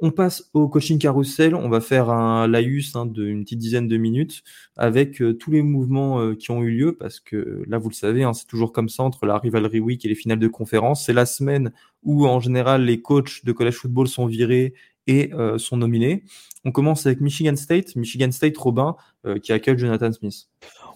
[0.00, 1.54] On passe au coaching carousel.
[1.54, 4.42] On va faire un laïus hein, d'une petite dizaine de minutes
[4.76, 7.94] avec euh, tous les mouvements euh, qui ont eu lieu parce que là, vous le
[7.94, 11.04] savez, hein, c'est toujours comme ça entre la rivalry week et les finales de conférence.
[11.06, 11.72] C'est la semaine
[12.02, 14.74] où en général les coachs de college football sont virés
[15.06, 16.24] et euh, sont nominés.
[16.64, 17.94] On commence avec Michigan State.
[17.94, 18.96] Michigan State, Robin,
[19.42, 20.48] qui accueille Jonathan Smith.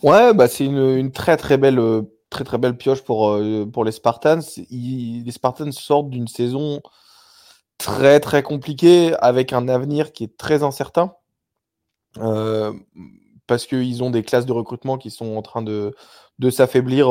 [0.02, 1.80] Ouais, bah c'est une, très très belle
[2.30, 4.40] très très belle pioche pour les Spartans.
[4.70, 6.80] les Spartans sortent d'une saison
[7.78, 11.14] très très compliqué avec un avenir qui est très incertain.
[12.18, 12.72] Euh,
[13.46, 15.94] parce qu'ils ont des classes de recrutement qui sont en train de,
[16.38, 17.08] de s'affaiblir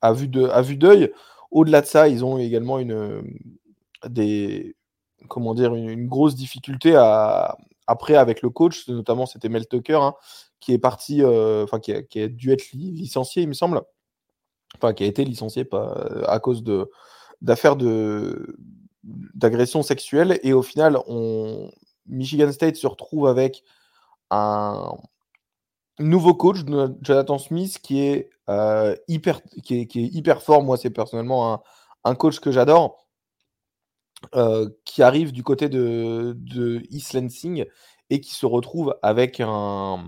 [0.00, 1.12] à vue d'œil.
[1.50, 3.22] Au-delà de ça, ils ont également une,
[4.08, 4.76] des,
[5.28, 6.94] comment dire, une, grosse difficulté
[7.86, 10.14] après avec le coach, notamment c'était Mel Tucker, hein,
[10.60, 13.82] qui est parti, euh, enfin qui, a, dû être licencié, il me semble.
[14.76, 15.92] Enfin, qui a été licencié pas,
[16.26, 16.62] à cause
[17.42, 18.56] d'affaires de,
[19.02, 20.38] d'agression sexuelle.
[20.42, 21.70] Et au final, on...
[22.06, 23.62] Michigan State se retrouve avec
[24.30, 24.96] un
[25.98, 26.58] nouveau coach,
[27.02, 30.62] Jonathan Smith, qui est, euh, hyper, qui fort.
[30.62, 31.62] Moi, c'est personnellement
[32.04, 33.06] un, coach que j'adore.
[34.34, 37.64] Euh, qui arrive du côté de, de East Lansing
[38.10, 40.04] et qui se retrouve avec un.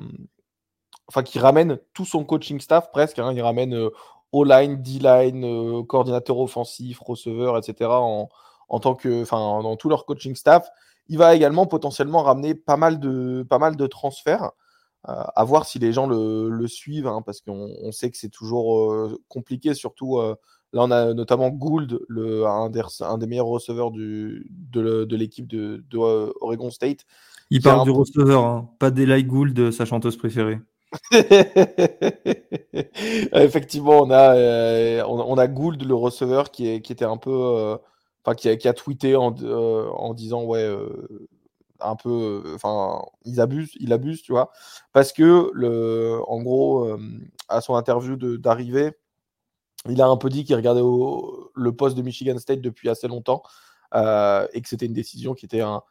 [1.09, 3.19] Enfin, qui ramène tout son coaching staff presque.
[3.19, 3.33] Hein.
[3.33, 3.91] il ramène euh,
[4.33, 7.91] O-line, D-line, coordinateur offensif, receveur, etc.
[8.69, 10.69] en tant que, enfin, dans tout leur coaching staff.
[11.09, 14.53] Il va également potentiellement ramener pas mal de, pas mal de transferts.
[15.09, 18.93] Euh, à voir si les gens le, suivent, hein, parce qu'on sait que c'est toujours
[18.93, 20.37] euh, compliqué, surtout euh,
[20.73, 25.49] là on a notamment Gould, le, un, des, un des meilleurs receveurs du, de, l'équipe
[25.49, 25.83] de,
[26.41, 27.01] Oregon State.
[27.51, 30.61] Il parle du receveur, hein, pas d'Eli Gould, sa chanteuse préférée.
[33.33, 37.77] Effectivement, on a, on, a Gould, le receveur, qui, est, qui était un peu
[38.25, 41.29] enfin qui, a tweeté en, euh, disant ouais euh,
[41.81, 44.53] un peu enfin ils abusent il abuse tu vois.
[44.93, 46.99] Parce que le en gros euh,
[47.49, 48.93] à son interview d'arrivée
[49.89, 53.43] il a un peu dit qu'il regardait le poste de Michigan State depuis assez longtemps
[53.95, 55.83] et que c'était une décision qui était un,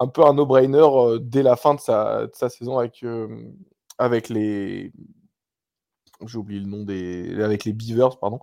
[0.00, 3.04] un peu un no-brainer dès la fin de sa, de sa saison avec,
[3.98, 4.92] avec les
[6.26, 8.40] j'ai oublié le nom des avec les Beavers pardon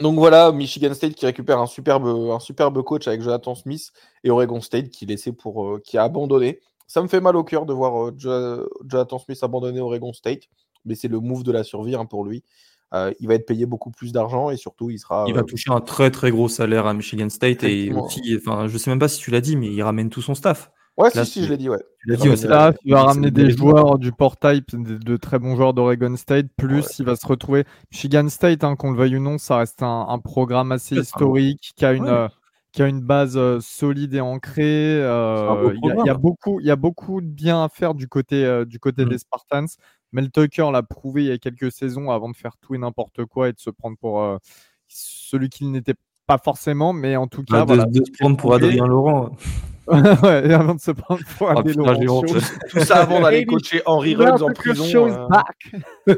[0.00, 3.92] donc voilà, Michigan State qui récupère un superbe, un superbe coach avec Jonathan Smith
[4.24, 7.44] et Oregon State qui, laissé pour, euh, qui a abandonné Ça me fait mal au
[7.44, 10.44] cœur de voir Jonathan Smith abandonner Oregon State,
[10.84, 12.42] mais c'est le move de la survie hein, pour lui.
[13.20, 15.24] il va être payé beaucoup plus d'argent et surtout il sera.
[15.28, 18.78] Il va toucher un très très gros salaire à Michigan State et aussi, enfin, je
[18.78, 20.70] sais même pas si tu l'as dit, mais il ramène tout son staff.
[20.98, 21.78] Ouais, si, si, je l'ai dit, ouais.
[22.02, 25.54] Tu l'as dit, Là, il va ramener des joueurs du port type, de, très bons
[25.54, 27.64] joueurs d'Oregon State, plus il va se retrouver.
[27.92, 31.84] Michigan State, hein, qu'on le veuille ou non, ça reste un, programme assez historique, qui
[31.84, 32.26] a une, euh,
[32.72, 35.00] qui a une base euh, solide et ancrée.
[35.00, 38.64] Euh, il y, a beaucoup, il y a beaucoup de bien à faire du côté,
[38.66, 39.08] du côté mm.
[39.08, 39.66] des Spartans.
[40.10, 43.24] Mel Tucker l'a prouvé il y a quelques saisons avant de faire tout et n'importe
[43.24, 44.38] quoi et de se prendre pour
[44.88, 45.94] celui qu'il n'était
[46.26, 47.58] pas forcément, mais en tout cas.
[47.58, 49.30] Bah, voilà, de, se prendre pour Adrien Laurent.
[50.22, 52.22] ouais, avant de se prendre pour oh,
[52.70, 55.30] Tout ça avant d'aller coacher Henri Ruggs en prison.
[56.08, 56.14] Euh...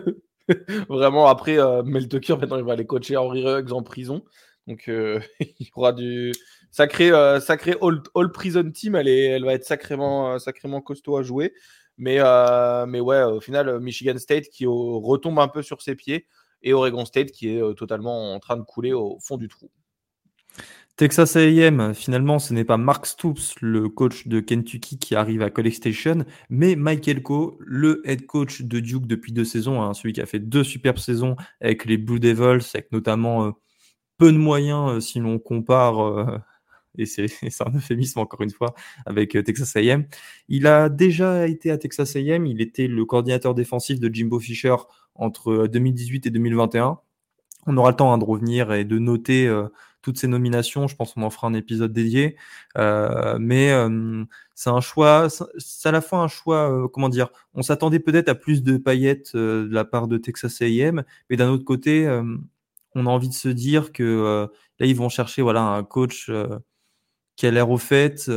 [0.88, 4.24] Vraiment, après, euh, Mel Tucker, maintenant, il va aller coacher Henri Ruggs en prison.
[4.66, 6.32] Donc, euh, il y aura du
[6.70, 8.96] sacré, euh, sacré all, all, Prison Team.
[8.96, 11.52] Elle, est, elle va être sacrément, sacrément costaud à jouer.
[11.98, 12.18] Mais,
[12.86, 16.26] mais ouais, au final, Michigan State qui retombe un peu sur ses pieds
[16.62, 19.70] et Oregon State qui est totalement en train de couler au fond du trou.
[21.00, 25.48] Texas A&M, finalement, ce n'est pas Mark Stoops, le coach de Kentucky, qui arrive à
[25.48, 30.12] College Station, mais Mike Elko, le head coach de Duke depuis deux saisons, hein, celui
[30.12, 33.52] qui a fait deux superbes saisons avec les Blue Devils, avec notamment euh,
[34.18, 36.38] peu de moyens euh, si l'on compare, euh,
[36.98, 37.24] et c'est
[37.64, 38.74] un euphémisme encore une fois,
[39.06, 40.04] avec Texas A&M.
[40.48, 44.76] Il a déjà été à Texas A&M, il était le coordinateur défensif de Jimbo Fisher
[45.14, 46.98] entre 2018 et 2021.
[47.66, 49.48] On aura le temps hein, de revenir et de noter
[50.02, 50.88] toutes ces nominations.
[50.88, 52.36] Je pense qu'on en fera un épisode dédié.
[52.78, 54.24] Euh, mais euh,
[54.54, 55.28] c'est un choix,
[55.58, 58.76] c'est à la fois un choix, euh, comment dire, on s'attendait peut-être à plus de
[58.76, 62.08] paillettes de la part de Texas A&M, mais d'un autre côté,
[62.94, 64.48] on a envie de se dire que
[64.78, 66.30] là, ils vont chercher voilà, un coach
[67.36, 68.30] qui a l'air au fait,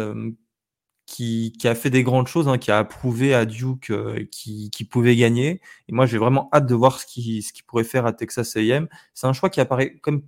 [1.06, 3.92] qui, qui, a fait des grandes choses, hein, qui a approuvé à Duke
[4.32, 5.62] qui, qui, pouvait gagner.
[5.90, 8.56] Et moi, j'ai vraiment hâte de voir ce qu'il ce qui pourrait faire à Texas
[8.56, 8.88] A&M.
[9.14, 10.24] C'est un choix qui apparaît comme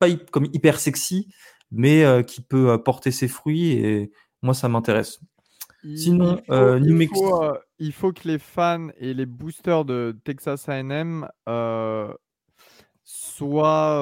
[0.00, 1.28] pas comme hyper sexy,
[1.70, 4.10] mais euh, qui peut euh, porter ses fruits et
[4.42, 5.20] moi ça m'intéresse.
[5.96, 7.54] Sinon, euh, New Mexico.
[7.78, 11.26] il faut que les fans et les boosters de Texas AM
[13.02, 13.96] soient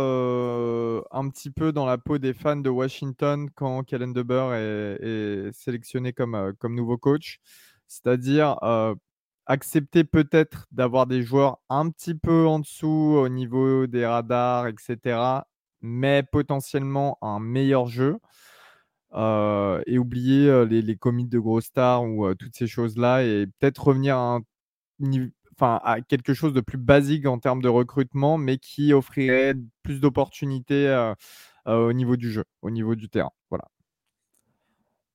[1.12, 5.53] un petit peu dans la peau des fans de Washington quand Kellen DeBur est, est
[5.53, 7.38] sélectionné comme, comme nouveau coach.
[7.86, 8.59] C'est-à-dire
[9.46, 12.86] accepter peut-être d'avoir des joueurs un petit peu en dessous
[13.16, 15.42] au niveau des radars, etc
[15.81, 18.18] mais potentiellement un meilleur jeu.
[19.14, 23.87] Euh, et oublier les, les, commits de gros stars ou toutes ces choses-là et peut-être
[23.87, 24.41] revenir à,
[25.61, 31.12] à quelque chose de plus basique en termes de recrutement, mais qui offrirait plus d'opportunités
[31.64, 33.31] au niveau du jeu, au niveau du terrain.
[33.49, 33.64] Voilà.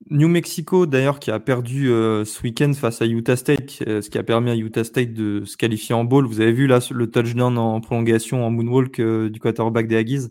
[0.09, 4.23] New Mexico, d'ailleurs, qui a perdu ce week-end face à Utah State, ce qui a
[4.23, 6.25] permis à Utah State de se qualifier en bowl.
[6.25, 10.29] Vous avez vu là le touchdown en prolongation en moonwalk du quarterback des Aggies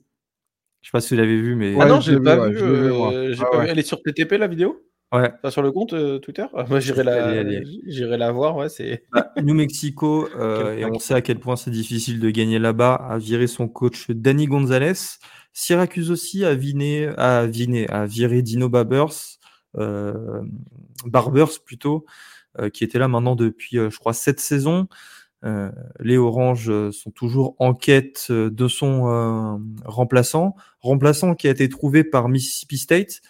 [0.82, 1.76] je sais pas si vous l'avez vu, mais.
[1.80, 3.68] Ah non, j'ai pas, vu, euh, ah pas vu.
[3.70, 4.84] Elle est sur TTP la vidéo?
[5.12, 5.30] Ouais.
[5.40, 6.44] Pas sur le compte euh, Twitter?
[6.54, 7.44] Ah, Moi, j'irai la,
[7.86, 8.56] j'irai la voir.
[8.56, 9.04] Ouais, c'est.
[9.12, 12.94] Bah, New Mexico, euh, et on sait à quel point c'est difficile de gagner là-bas,
[12.94, 15.18] a viré son coach Danny Gonzalez.
[15.52, 19.38] Syracuse aussi a, viné, a, viné, a viré Dino Barbers,
[21.04, 22.06] Barbers plutôt,
[22.72, 24.88] qui était là maintenant depuis, je crois, sept saisons.
[25.44, 31.50] Euh, les Oranges euh, sont toujours en quête euh, de son remplaçant, remplaçant qui a
[31.50, 33.20] été trouvé par Mississippi State,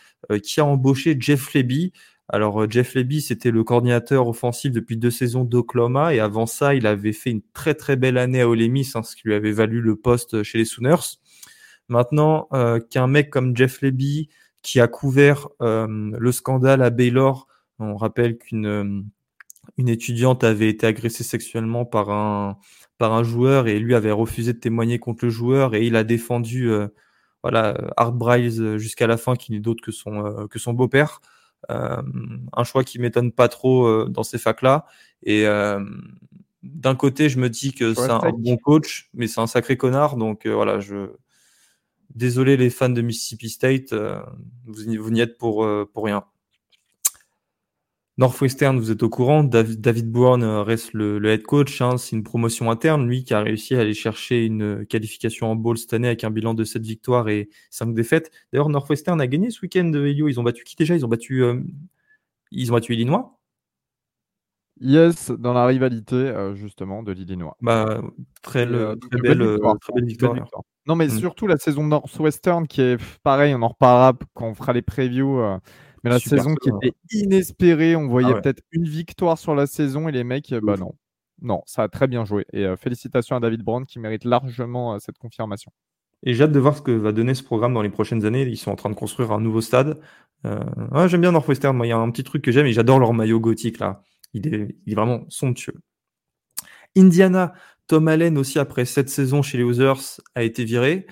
[0.42, 1.92] qui a embauché Jeff Leby.
[2.28, 6.86] Alors Jeff Leby, c'était le coordinateur offensif depuis deux saisons d'Oklahoma, et avant ça, il
[6.86, 9.52] avait fait une très très belle année à Ole Miss, hein, ce qui lui avait
[9.52, 11.18] valu le poste chez les Sooners.
[11.88, 12.48] Maintenant,
[12.90, 14.28] qu'un mec comme Jeff Leby,
[14.62, 17.48] qui a couvert le scandale à Baylor,
[17.80, 19.10] on rappelle qu'une
[19.78, 22.58] une étudiante avait été agressée sexuellement par un,
[22.98, 26.04] par un joueur et lui avait refusé de témoigner contre le joueur et il a
[26.04, 26.88] défendu euh,
[27.42, 30.72] voilà, Art Bryce euh, jusqu'à la fin, qui n'est d'autre que son, euh, que son
[30.72, 31.20] beau-père.
[31.68, 34.86] un choix qui m'étonne pas trop dans ces facs-là.
[35.22, 35.44] Et
[36.62, 40.16] d'un côté, je me dis que c'est un bon coach, mais c'est un sacré connard.
[40.16, 41.10] Donc voilà, je.
[42.14, 46.24] Désolé les fans de Mississippi State, vous, vous n'y êtes pour, pour rien.
[48.18, 51.80] Northwestern, vous êtes au courant, David, Bourne euh, reste le, head coach.
[51.80, 55.56] Hein, c'est une promotion interne, lui qui a réussi à aller chercher une qualification en
[55.56, 58.30] bowl cette année avec un bilan de 7 victoires et 5 défaites.
[58.52, 60.28] D'ailleurs, Northwestern a gagné ce week-end, Elio.
[60.28, 60.94] Ils ont battu qui déjà?
[60.94, 61.62] Ils ont battu, euh,
[62.50, 63.38] ils ont battu Illinois?
[64.78, 67.56] Yes, dans la rivalité euh, justement de l'Illinois.
[67.62, 68.02] Bah,
[68.42, 69.58] très, très, belle,
[70.02, 70.34] victoire.
[70.86, 71.18] Non, mais mm.
[71.18, 75.40] surtout la saison Northwestern qui est pareil, on en reparlera quand on fera les previews
[76.05, 80.09] Mais la saison qui était inespérée, on voyait ah peut-être une victoire sur la saison
[80.09, 80.94] et les mecs, bah non.
[81.40, 82.46] Non, ça a très bien joué.
[82.53, 85.72] Et félicitations à David Brown qui mérite largement cette confirmation.
[86.24, 88.42] Et j'ai hâte de voir ce que va donner ce programme dans les prochaines années.
[88.42, 90.00] Ils sont en train de construire un nouveau stade.
[90.46, 91.76] Euh, j'aime bien Northwestern.
[91.76, 94.03] Moi, il y a un petit truc que j'aime et j'adore leur maillot gothique là.
[94.34, 95.74] Il est, il est vraiment somptueux.
[96.96, 97.55] Indiana,
[97.86, 101.07] Tom Allen aussi après cette saison chez les Others a été viré.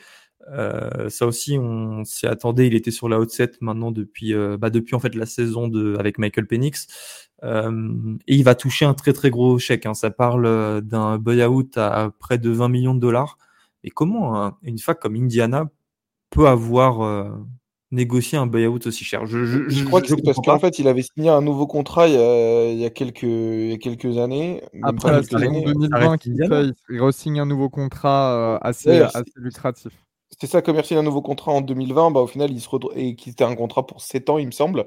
[0.48, 2.66] Euh, ça aussi, on s'y attendait.
[2.66, 5.68] Il était sur la haute set maintenant depuis, euh, bah depuis en fait la saison
[5.68, 6.86] de avec Michael Penix.
[7.42, 9.86] Euh, et il va toucher un très très gros chèque.
[9.86, 9.94] Hein.
[9.94, 13.38] Ça parle euh, d'un buyout à près de 20 millions de dollars.
[13.82, 15.70] Et comment une fac comme Indiana
[16.28, 17.30] peut avoir euh,
[17.90, 19.24] négocié un buyout aussi cher?
[19.24, 22.06] Je, je, je crois que c'est parce qu'en fait, il avait signé un nouveau contrat
[22.06, 24.62] il y a, il y a quelques, il y a quelques années.
[24.82, 29.92] Après la saison 2020, il, re-signe un nouveau contrat euh, assez, assez lucratif.
[30.38, 32.92] C'est ça, comme il un nouveau contrat en 2020, bah, au final, il se retrouve,
[32.96, 34.86] et qui était un contrat pour 7 ans, il me semble,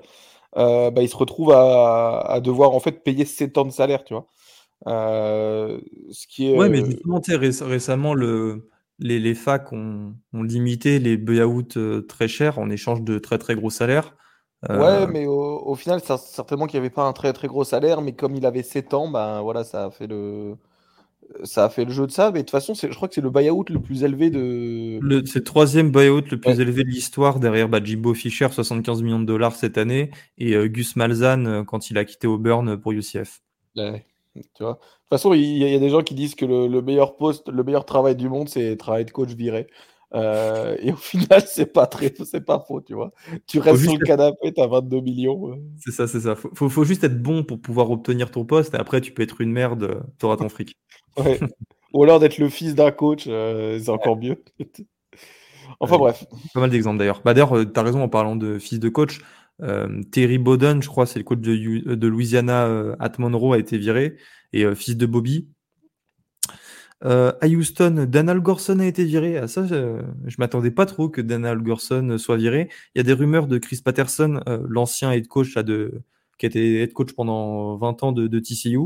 [0.57, 4.03] euh, bah, il se retrouve à, à, devoir en fait payer 7 ans de salaire,
[4.03, 4.27] tu vois.
[4.87, 5.79] Euh,
[6.11, 8.69] ce qui est, ouais, mais justement, récemment, le,
[8.99, 13.37] les, les facs ont, ont, limité les buyouts euh, très chers en échange de très
[13.37, 14.15] très gros salaires.
[14.69, 17.63] Euh, ouais, mais au, au final, certainement qu'il n'y avait pas un très très gros
[17.63, 20.55] salaire, mais comme il avait 7 ans, ben voilà, ça a fait le
[21.43, 23.21] ça a fait le jeu de ça, mais de toute façon, je crois que c'est
[23.21, 24.99] le buyout le plus élevé de.
[25.25, 29.19] C'est le troisième buyout le plus élevé de l'histoire derrière bah, Jimbo Fisher, 75 millions
[29.19, 33.41] de dollars cette année, et euh, Gus Malzahn quand il a quitté Auburn pour UCF.
[33.75, 34.05] Ouais.
[34.35, 34.73] Tu vois.
[34.73, 37.63] De toute façon, il y, a des gens qui disent que le, meilleur poste, le
[37.63, 39.67] meilleur travail du monde, c'est travailler de coach viré.
[40.15, 43.11] Euh, et au final, c'est pas très, c'est pas faux, tu vois.
[43.47, 45.59] Tu restes sur le canapé, t'as 22 millions.
[45.77, 46.35] C'est ça, c'est ça.
[46.35, 48.73] Faut, faut, juste être bon pour pouvoir obtenir ton poste.
[48.73, 50.77] Et après, tu peux être une merde, t'auras ton fric.
[51.93, 54.43] Ou alors d'être le fils d'un coach, euh, c'est encore mieux.
[55.79, 56.25] enfin bref.
[56.53, 57.21] Pas mal d'exemples d'ailleurs.
[57.23, 59.19] Bah, d'ailleurs, euh, t'as raison en parlant de fils de coach.
[59.61, 63.53] Euh, Terry Bowden, je crois, c'est le coach de, euh, de Louisiana euh, at Monroe,
[63.53, 64.17] a été viré,
[64.51, 65.49] et fils de Bobby.
[67.01, 69.37] à Houston, Dan Algorson a été viré.
[69.37, 72.69] À ça, je, je m'attendais pas trop que Dan Algorson soit viré.
[72.95, 76.01] Il y a des rumeurs de Chris Patterson, l'ancien head coach là, de,
[76.37, 78.77] qui a été head coach pendant 20 ans de, de TCU.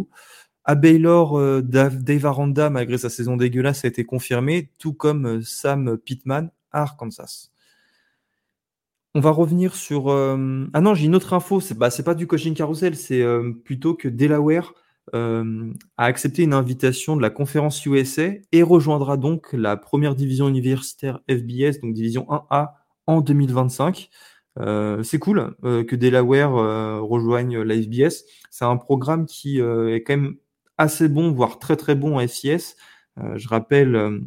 [0.67, 5.97] À Baylor, Dave, Dave Aranda, malgré sa saison dégueulasse, a été confirmé, tout comme Sam
[5.97, 7.49] Pittman à Arkansas.
[9.17, 10.09] On va revenir sur.
[10.09, 11.59] Euh, ah non, j'ai une autre info.
[11.59, 14.75] C'est bah, pas du coaching carousel, c'est euh, plutôt que Delaware
[15.15, 20.47] euh, a accepté une invitation de la conférence USA et rejoindra donc la première division
[20.47, 22.73] universitaire FBS, donc division 1A,
[23.07, 24.09] en 2025.
[25.01, 26.51] c'est cool que Delaware
[27.01, 28.23] rejoigne la FBS.
[28.51, 30.35] C'est un programme qui est quand même
[30.77, 32.75] assez bon, voire très très bon en FCS.
[33.35, 34.21] je rappelle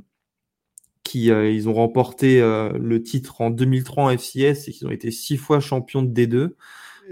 [1.16, 5.10] euh, ils ont remporté euh, le titre en 2003 en FCS et qu'ils ont été
[5.10, 6.50] six fois champions de D2.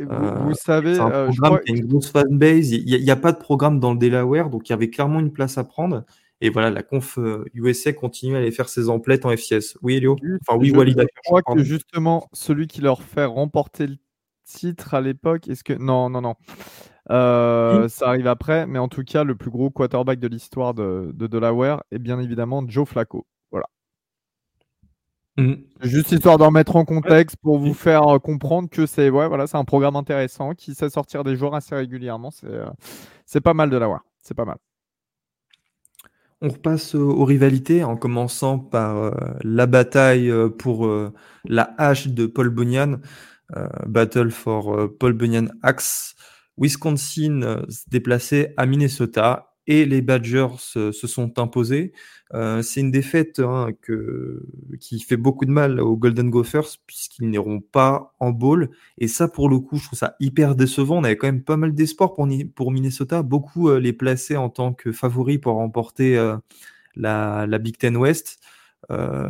[0.00, 2.70] Vous, euh, savez, c'est un programme qui a une grosse fanbase.
[2.70, 5.32] Il n'y a, pas de programme dans le Delaware, donc il y avait clairement une
[5.32, 6.04] place à prendre.
[6.40, 7.18] Et voilà, la conf
[7.52, 9.76] USA continue à aller faire ses emplettes en FCS.
[9.82, 10.16] Oui, Elio?
[10.46, 10.96] Enfin, oui, Walid.
[11.00, 13.96] Je crois que justement, celui qui leur fait remporter le
[14.44, 15.72] titre à l'époque, est-ce que.
[15.72, 16.36] Non, non, non.
[17.08, 21.26] Ça arrive après, mais en tout cas, le plus gros quarterback de l'histoire de, de
[21.26, 23.26] Delaware est bien évidemment Joe Flacco.
[25.38, 25.54] Mm.
[25.82, 29.44] Juste histoire d'en mettre en contexte pour vous faire euh, comprendre que c'est ouais, voilà,
[29.52, 32.32] un programme intéressant qui sait sortir des joueurs assez régulièrement.
[32.32, 34.04] C'est euh, pas mal de l'avoir.
[34.20, 34.56] C'est pas mal.
[36.40, 40.88] On repasse aux rivalités en commençant par euh, la bataille pour
[41.44, 42.98] la hache de Paul Bunyan,
[43.86, 46.14] Battle for Paul Bunyan Axe.
[46.58, 51.92] Wisconsin se déplaçait à Minnesota et les Badgers se sont imposés.
[52.34, 54.42] Euh, c'est une défaite hein, que,
[54.80, 58.70] qui fait beaucoup de mal aux Golden Gophers puisqu'ils n'iront pas en bowl.
[58.98, 60.98] Et ça, pour le coup, je trouve ça hyper décevant.
[60.98, 63.22] On avait quand même pas mal d'espoir pour, pour Minnesota.
[63.22, 66.36] Beaucoup euh, les plaçaient en tant que favoris pour remporter euh,
[66.96, 68.40] la, la, Big Ten West.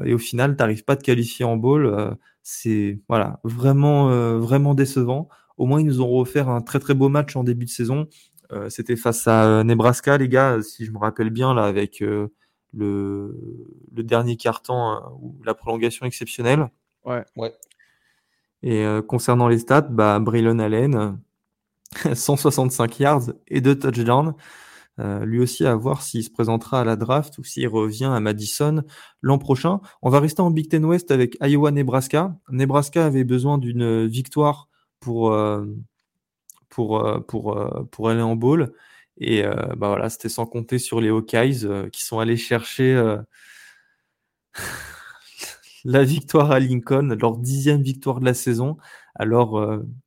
[0.05, 2.17] et au final, tu n'arrives pas à te qualifier en bowl.
[2.43, 5.29] c'est voilà, vraiment, vraiment décevant.
[5.59, 8.07] Au moins, ils nous ont offert un très très beau match en début de saison.
[8.71, 12.33] C'était face à Nebraska, les gars, si je me rappelle bien, là, avec le,
[12.73, 16.71] le dernier carton hein, ou la prolongation exceptionnelle.
[17.05, 17.25] Ouais.
[17.37, 17.55] ouais.
[18.63, 21.19] Et euh, concernant les stats, bah, Braylon Allen,
[22.15, 24.35] 165 yards et deux touchdowns.
[25.01, 28.19] Euh, lui aussi à voir s'il se présentera à la draft ou s'il revient à
[28.19, 28.83] Madison
[29.23, 29.81] l'an prochain.
[30.03, 32.37] On va rester en Big Ten West avec Iowa-Nebraska.
[32.51, 34.69] Nebraska avait besoin d'une victoire
[35.01, 35.65] pour, euh,
[36.69, 37.05] pour,
[37.91, 38.73] pour, aller en bowl.
[39.19, 42.95] Et euh, bah voilà, c'était sans compter sur les Hawkeyes euh, qui sont allés chercher
[42.95, 43.19] euh,
[45.85, 48.77] la victoire à Lincoln, leur dixième victoire de la saison,
[49.15, 49.61] alors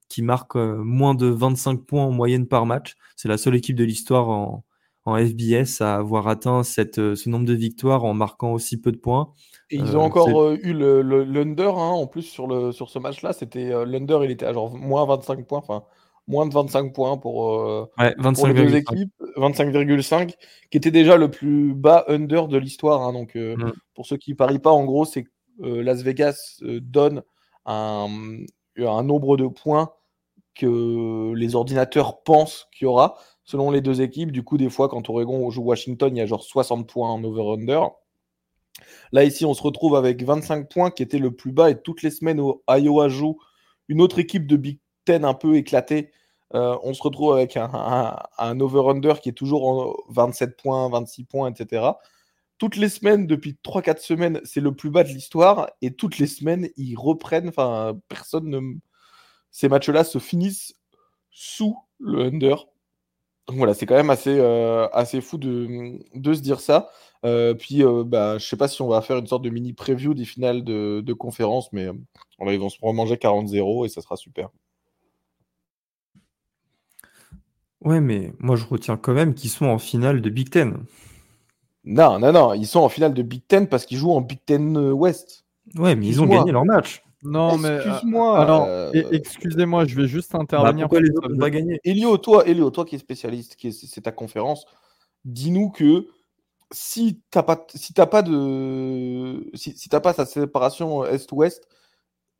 [0.10, 2.96] qui marque moins de 25 points en moyenne par match.
[3.16, 4.64] C'est la seule équipe de l'histoire en,
[5.06, 9.34] FBS à avoir atteint ce nombre de victoires en marquant aussi peu de points.
[9.72, 13.34] Et ils ont encore eu le, l'under hein, en plus sur, le, sur ce match-là.
[13.34, 15.60] C'était l'under, il était à genre moins 25 points.
[15.60, 15.84] Enfin,
[16.28, 20.36] moins de 25 points pour, euh, les deux équipes, 25,5,
[20.70, 23.02] qui était déjà le plus bas under de l'histoire.
[23.02, 23.14] Hein.
[23.14, 23.74] donc, euh, mm.
[23.96, 25.30] pour ceux qui ne parient pas, en gros, c'est que
[25.62, 27.24] euh, Las Vegas donne
[27.66, 28.08] un,
[28.78, 29.92] un, nombre de points
[30.56, 34.32] que les ordinateurs pensent qu'il y aura selon les deux équipes.
[34.32, 37.24] Du coup, des fois, quand Oregon joue Washington, il y a genre 60 points en
[37.24, 37.90] over-under.
[39.12, 42.02] Là, ici, on se retrouve avec 25 points qui était le plus bas et toutes
[42.02, 43.40] les semaines, où Iowa joue
[43.88, 46.12] une autre équipe de Big Ten un peu éclatée
[46.54, 51.52] euh, on se retrouve avec un, over-under qui est toujours en 27 points, 26 points,
[51.52, 51.92] etc.
[52.58, 55.70] Toutes les semaines, depuis 3-4 semaines, c'est le plus bas de l'histoire.
[55.82, 57.50] Et toutes les semaines, ils reprennent.
[57.50, 58.60] Enfin, personne ne.
[59.52, 60.76] Ces matchs-là se finissent
[61.32, 62.68] sous le under.
[63.50, 66.90] Voilà, c'est quand même assez, euh, assez fou de, de, se dire ça.
[67.24, 70.14] Euh, puis, bah, je sais pas si on va faire une sorte de mini preview
[70.14, 71.88] des finales de, de conférence, mais
[72.40, 74.50] ils vont se manger 40-0 et ça sera super.
[77.84, 80.78] Ouais, mais moi je retiens quand même qu'ils sont en finale de Big Ten.
[81.84, 84.40] Non, non, non, ils sont en finale de Big Ten parce qu'ils jouent en Big
[84.46, 85.46] Ten euh, West.
[85.76, 87.04] Ouais, mais ils ont gagné leur match.
[87.24, 87.70] Non, mais.
[87.70, 88.40] Euh, excuse-moi.
[88.40, 90.88] alors, euh, excusez-moi, je vais juste bah, intervenir.
[90.88, 91.80] pourquoi les autres n'ont pas gagné?
[91.84, 94.66] Elio, toi, Elio, toi qui es spécialiste, qui c'est ta conférence,
[95.26, 96.08] dis-nous que
[96.72, 101.68] si t'as pas, si t'as pas de, si, si t'as pas sa séparation Est-Ouest,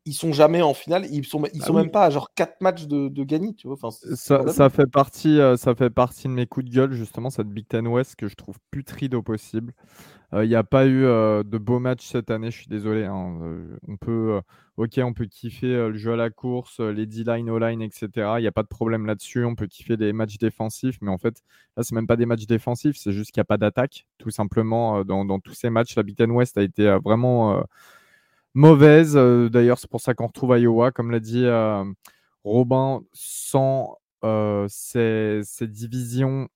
[0.04, 2.60] ils sont jamais en finale, ils sont, ils bah sont même pas à genre 4
[2.60, 3.76] matchs de, de gagner, tu vois.
[3.80, 7.48] Enfin, ça, fait partie, euh, ça fait partie de mes coups de gueule, justement, cette
[7.48, 9.72] Big Ten West que je trouve putride au possible.
[10.32, 13.04] Il euh, n'y a pas eu euh, de beaux matchs cette année, je suis désolé.
[13.04, 13.38] Hein.
[13.86, 14.40] on peut,
[14.82, 18.08] ok, on peut kiffer le jeu à la course, les D-line, O-line, etc.
[18.38, 19.44] Il n'y a pas de problème là-dessus.
[19.44, 21.42] On peut kiffer des matchs défensifs, mais en fait,
[21.76, 24.30] là, c'est même pas des matchs défensifs, c'est juste qu'il n'y a pas d'attaque, tout
[24.30, 25.04] simplement.
[25.04, 27.64] Dans, tous ces matchs, la Big West a été vraiment
[28.54, 29.14] mauvaise.
[29.14, 31.46] D'ailleurs, c'est pour ça qu'on retrouve Iowa, comme l'a dit
[32.44, 33.96] Robin, sans
[34.68, 36.48] ces, divisions.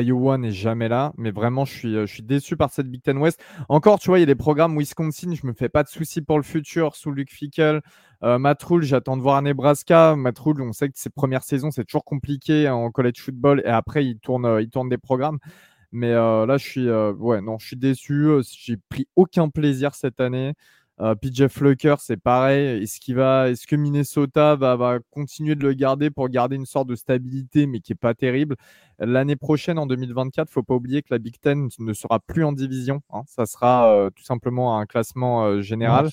[0.00, 3.18] Iowa n'est jamais là, mais vraiment, je suis, je suis déçu par cette Big Ten
[3.18, 3.42] West.
[3.68, 6.22] Encore, tu vois, il y a des programmes Wisconsin, je me fais pas de soucis
[6.22, 7.80] pour le futur sous Luke Fickle.
[8.22, 10.16] Euh, j'attends de voir à Nebraska.
[10.16, 14.04] Matroul, on sait que ses premières saisons, c'est toujours compliqué en college football et après,
[14.04, 15.38] il tourne, il tourne des programmes.
[15.92, 18.28] Mais là, je suis, non, je suis déçu.
[18.58, 20.54] J'ai pris aucun plaisir cette année.
[21.00, 22.82] Euh, PJ Flucker, c'est pareil.
[22.82, 26.88] Est-ce, qu'il va, est-ce que Minnesota va, continuer de le garder pour garder une sorte
[26.88, 28.56] de stabilité, mais qui n'est pas terrible?
[28.98, 32.20] L'année prochaine, en 2024, il ne faut pas oublier que la Big Ten ne sera
[32.20, 33.02] plus en division.
[33.10, 33.22] Hein.
[33.26, 36.10] Ça sera euh, tout simplement un classement euh, général.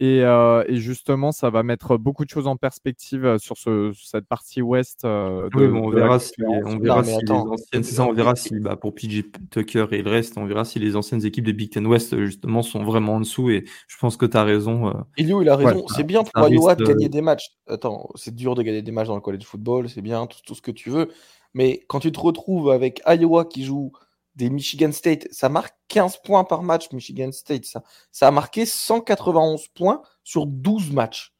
[0.00, 4.62] Euh, et, justement, ça va mettre beaucoup de choses en perspective euh, sur cette partie
[4.62, 5.04] ouest.
[5.04, 8.94] Euh, on verra si, on verra si les anciennes, ça, on verra si bah, pour
[8.94, 12.16] PJ Tucker et le reste, on verra si les anciennes équipes de Big Ten West
[12.16, 13.50] justement sont vraiment en dessous.
[13.50, 14.92] Et je pense que tu as raison.
[15.16, 15.84] Elio, il a raison.
[15.88, 17.56] c'est bien pour Iowa de gagner des matchs.
[17.66, 20.54] Attends, c'est dur de gagner des matchs dans le college football, c'est bien, tout, tout
[20.54, 21.08] ce que tu veux.
[21.54, 23.92] Mais quand tu te retrouves avec Iowa qui joue
[24.38, 25.26] des Michigan State.
[25.32, 27.66] Ça marque 15 points par match, Michigan State.
[28.12, 31.34] Ça, a marqué 191 points sur 12 matchs.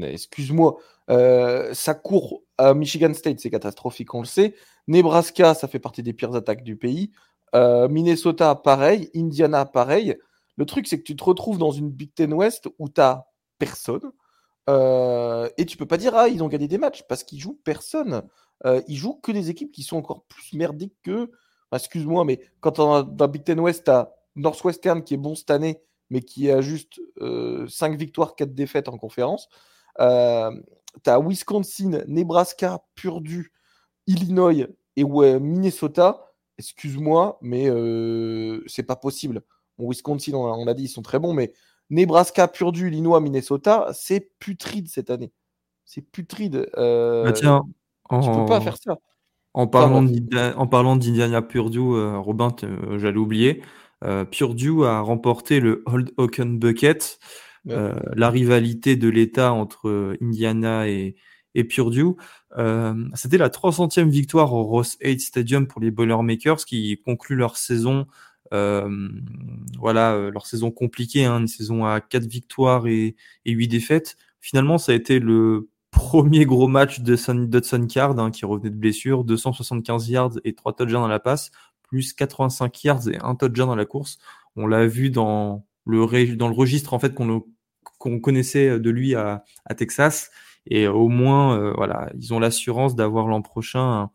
[0.00, 0.78] Excuse-moi,
[1.10, 2.42] euh, ça court
[2.74, 4.54] Michigan State, c'est catastrophique, on le sait.
[4.86, 7.10] Nebraska, ça fait partie des pires attaques du pays.
[7.54, 9.10] Euh, Minnesota, pareil.
[9.14, 10.16] Indiana, pareil.
[10.56, 13.24] Le truc, c'est que tu te retrouves dans une Big Ten West où tu n'as
[13.58, 14.12] personne.
[14.70, 17.60] Euh, et tu peux pas dire, ah, ils ont gagné des matchs, parce qu'ils jouent
[17.64, 18.22] personne.
[18.88, 21.30] ils jouent que des équipes qui sont encore plus merdiques que
[21.76, 25.34] excuse-moi, mais quand on a, dans Big Ten West, tu as Northwestern qui est bon
[25.34, 25.80] cette année,
[26.10, 29.48] mais qui a juste 5 euh, victoires, 4 défaites en conférence.
[30.00, 30.50] Euh,
[31.02, 33.52] tu as Wisconsin, Nebraska, Purdue,
[34.06, 36.32] Illinois et Minnesota.
[36.58, 39.42] Excuse-moi, mais euh, c'est pas possible.
[39.78, 41.52] Wisconsin, on l'a dit, ils sont très bons, mais
[41.90, 45.32] Nebraska, Purdue, Illinois, Minnesota, c'est putride cette année.
[45.84, 46.70] C'est putride.
[46.76, 47.62] Euh, bah tiens,
[48.10, 48.98] tu peux pas faire ça.
[49.54, 50.02] En parlant
[50.96, 53.62] d'Indiana Purdue, euh, Robin, euh, j'allais oublier.
[54.02, 57.18] Euh, Purdue a remporté le Old Oaken Bucket,
[57.64, 61.14] la rivalité de l'État entre Indiana et,
[61.68, 62.16] Purdue.
[63.14, 68.06] C'était la 300e victoire au Ross 8 Stadium pour les Boilermakers qui concluent leur saison,
[68.50, 73.14] voilà, leur saison compliquée, hein, une saison à 4 victoires et,
[73.46, 74.16] et 8 défaites.
[74.40, 77.16] Finalement, ça a été le premier gros match de
[77.46, 81.50] Dodson Card hein, qui revenait de blessure, 275 yards et 3 touchdowns dans la passe,
[81.82, 84.18] plus 85 yards et 1 touchdown dans la course.
[84.56, 89.44] On l'a vu dans le, dans le registre en fait qu'on connaissait de lui à,
[89.76, 90.30] Texas.
[90.66, 94.10] Et au moins, voilà, ils ont l'assurance d'avoir l'an prochain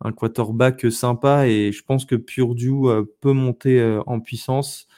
[0.00, 1.46] un, quarterback sympa.
[1.46, 2.72] Et je pense que Purdue
[3.20, 4.88] peut monter en puissance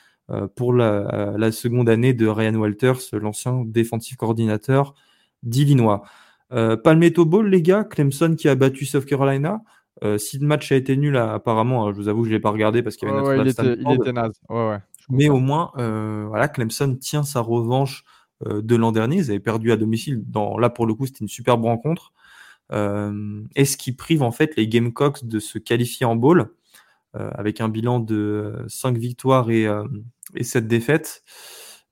[0.55, 4.95] pour la, la, seconde année de Ryan Walters, l'ancien défensif coordinateur
[5.43, 6.03] d'Illinois.
[6.51, 9.62] Palmetto Bowl, les gars, Clemson qui a battu South Carolina.
[10.03, 12.51] Euh, si le match a été nul, apparemment, hein, je vous avoue, je l'ai pas
[12.51, 14.41] regardé parce qu'il y avait ouais, il, était, il, était, naze.
[14.49, 14.79] Ouais,
[15.11, 18.05] Mais au moins, euh, voilà, Clemson tient sa revanche
[18.47, 19.17] euh, de l'an dernier.
[19.17, 20.23] Ils avaient perdu à domicile.
[20.27, 22.12] Dans, là, pour le coup, c'était une superbe rencontre.
[22.71, 26.51] est ce qui prive en fait les Gamecocks de se qualifier en bowl
[27.12, 29.67] avec un bilan de 5 victoires et,
[30.37, 31.25] et 7 défaites?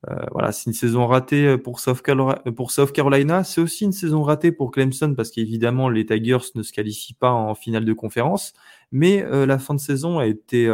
[0.06, 3.44] Euh, voilà, c'est une saison ratée euh, pour South Carolina.
[3.44, 7.32] C'est aussi une saison ratée pour Clemson parce qu'évidemment, les Tigers ne se qualifient pas
[7.32, 8.52] en finale de conférence.
[8.92, 10.70] Mais euh, la fin de saison a été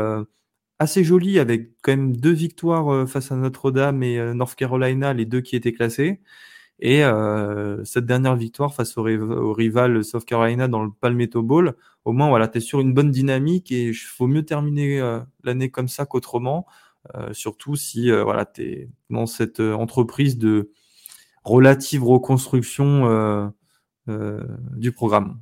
[0.79, 5.41] assez jolie avec quand même deux victoires face à Notre-Dame et North Carolina, les deux
[5.41, 6.21] qui étaient classés.
[6.81, 7.03] Et
[7.85, 9.03] cette dernière victoire face au,
[9.53, 13.11] rival South Carolina dans le Palmetto Bowl, au moins, voilà, tu es sur une bonne
[13.11, 15.01] dynamique et il faut mieux terminer
[15.45, 16.67] l'année comme ça qu'autrement.
[17.15, 20.71] Euh, surtout si euh, voilà, tu es dans cette euh, entreprise de
[21.45, 23.53] relative reconstruction
[24.07, 25.41] du programme.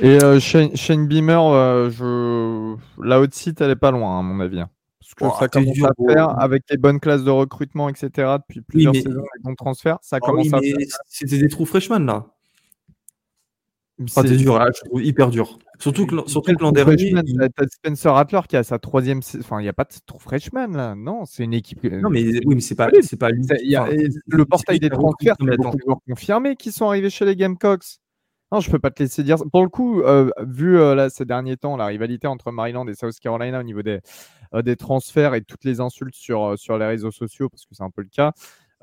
[0.00, 2.76] Et Shane, Beamer, je...
[3.00, 4.60] la haute site, elle est pas loin, à mon avis.
[4.60, 4.70] Hein.
[5.00, 8.10] Parce que oh, ça commence à faire avec les bonnes classes de recrutement, etc.
[8.38, 9.98] depuis plusieurs saisons avec mon transfert.
[10.02, 10.58] Ça oh commence à
[11.06, 12.26] C'était des trous freshman là.
[14.08, 15.58] C'est dur, je trouve hyper dur.
[15.78, 17.12] Surtout que, surtout que l'an dernier.
[17.54, 19.20] T'as Spencer Rattler qui a sa troisième.
[19.38, 20.94] Enfin, il n'y a pas de freshman là.
[20.94, 21.82] Non, c'est une équipe.
[21.84, 23.44] Non, mais oui, mais c'est pas, c'est pas lui.
[23.62, 23.88] Y a...
[24.26, 27.24] le portail des transferts, il y a beaucoup de joueurs confirmés qui sont arrivés chez
[27.24, 27.98] les Gamecocks.
[28.52, 29.38] Non, je peux pas te laisser dire.
[29.50, 32.94] Pour le coup, euh, vu euh, là, ces derniers temps la rivalité entre Maryland et
[32.94, 33.98] South Carolina au niveau des,
[34.54, 37.82] euh, des transferts et toutes les insultes sur, sur les réseaux sociaux, parce que c'est
[37.82, 38.32] un peu le cas,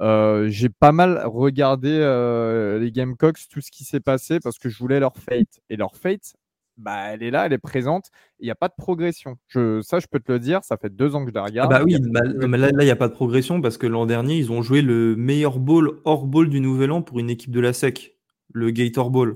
[0.01, 4.67] euh, j'ai pas mal regardé euh, les Gamecocks, tout ce qui s'est passé parce que
[4.67, 5.61] je voulais leur fate.
[5.69, 6.33] Et leur fate,
[6.77, 8.09] bah, elle est là, elle est présente.
[8.39, 9.37] Il n'y a pas de progression.
[9.47, 11.71] Je, ça, je peux te le dire, ça fait deux ans que je la regarde.
[11.71, 14.05] Ah bah oui, bah, mais là, il n'y a pas de progression parce que l'an
[14.05, 17.51] dernier, ils ont joué le meilleur ball hors ball du Nouvel An pour une équipe
[17.51, 18.17] de la SEC,
[18.53, 19.35] le Gator Ball.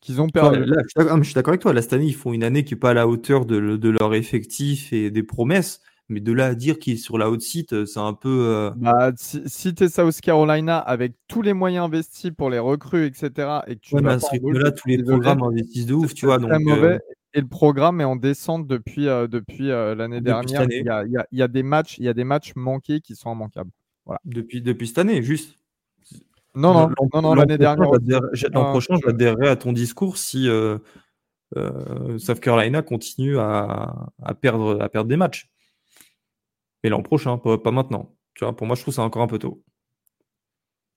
[0.00, 0.64] Qu'ils ont perdu.
[0.64, 1.74] je suis d'accord avec toi.
[1.74, 3.88] Là, cette année, ils font une année qui n'est pas à la hauteur de, de
[3.90, 5.82] leur effectif et des promesses.
[6.10, 8.46] Mais de là à dire qu'il est sur la haute site, euh, c'est un peu.
[8.48, 13.06] Euh, bah, si, tu es South Carolina avec tous les moyens investis pour les recrues,
[13.06, 16.38] etc., et que tu ouais, mais là, tous les programmes investissent de ouf, tu vois.
[16.38, 16.98] Donc, mauvais.
[17.32, 20.66] Et le programme est en descente depuis, euh, depuis l'année dernière.
[20.68, 23.14] Il y, a, il, y a, des matchs, il y a des matchs manqués qui
[23.14, 23.70] sont immanquables.
[24.04, 24.20] Voilà.
[24.24, 25.54] Depuis, depuis cette année, juste.
[26.56, 27.88] Non, non, non, non l'année dernière.
[28.52, 30.48] L'an prochain, j'adhérerai à ton discours si
[31.54, 35.48] South Carolina continue à, à, perdre, à perdre des matchs.
[36.82, 38.14] Mais l'an prochain, pas, maintenant.
[38.34, 39.62] Tu vois, pour moi, je trouve ça encore un peu tôt.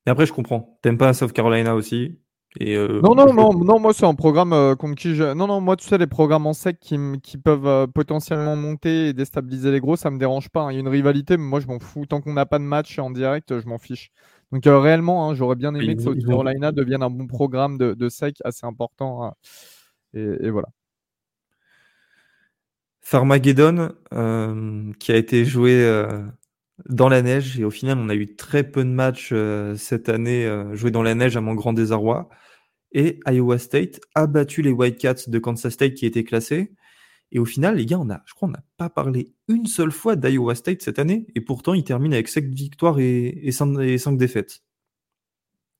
[0.05, 0.77] Et après, je comprends.
[0.81, 2.19] T'aimes pas South Carolina aussi
[2.59, 5.33] et euh, non, non, non, non, moi c'est un programme euh, contre qui je...
[5.33, 9.07] Non, non, moi tu sais, les programmes en sec qui, qui peuvent euh, potentiellement monter
[9.07, 10.61] et déstabiliser les gros, ça me dérange pas.
[10.61, 10.71] Hein.
[10.71, 12.05] Il y a une rivalité, mais moi je m'en fous.
[12.05, 14.11] Tant qu'on n'a pas de match en direct, je m'en fiche.
[14.51, 18.09] Donc réellement, hein, j'aurais bien aimé que South Carolina devienne un bon programme de, de
[18.09, 19.23] sec assez important.
[19.23, 19.33] Hein.
[20.13, 20.67] et, voilà.
[23.03, 26.23] Farmageddon, euh, qui a été joué euh,
[26.89, 27.59] dans la neige.
[27.59, 31.03] Et au final, on a eu très peu de matchs euh, cette année joués dans
[31.03, 32.29] la neige à mon grand désarroi.
[32.93, 36.71] Et Iowa State a battu les Whitecaps de Kansas State qui étaient classés.
[37.31, 39.91] Et au final, les gars, on a, je crois qu'on n'a pas parlé une seule
[39.91, 41.25] fois d'Iowa State cette année.
[41.35, 44.61] Et pourtant, ils terminent avec 7 victoires et, et 5 défaites.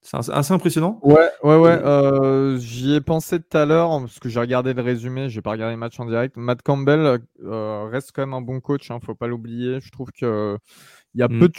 [0.03, 0.99] C'est assez impressionnant.
[1.01, 1.80] Ouais, ouais, ouais.
[1.81, 5.30] Euh, j'y ai pensé tout à l'heure parce que j'ai regardé le résumé.
[5.30, 6.35] J'ai pas regardé le match en direct.
[6.35, 8.91] Matt Campbell euh, reste quand même un bon coach.
[8.91, 9.80] Hein, faut pas l'oublier.
[9.80, 10.57] Je trouve que
[11.13, 11.39] il y a mm.
[11.39, 11.53] peu, de,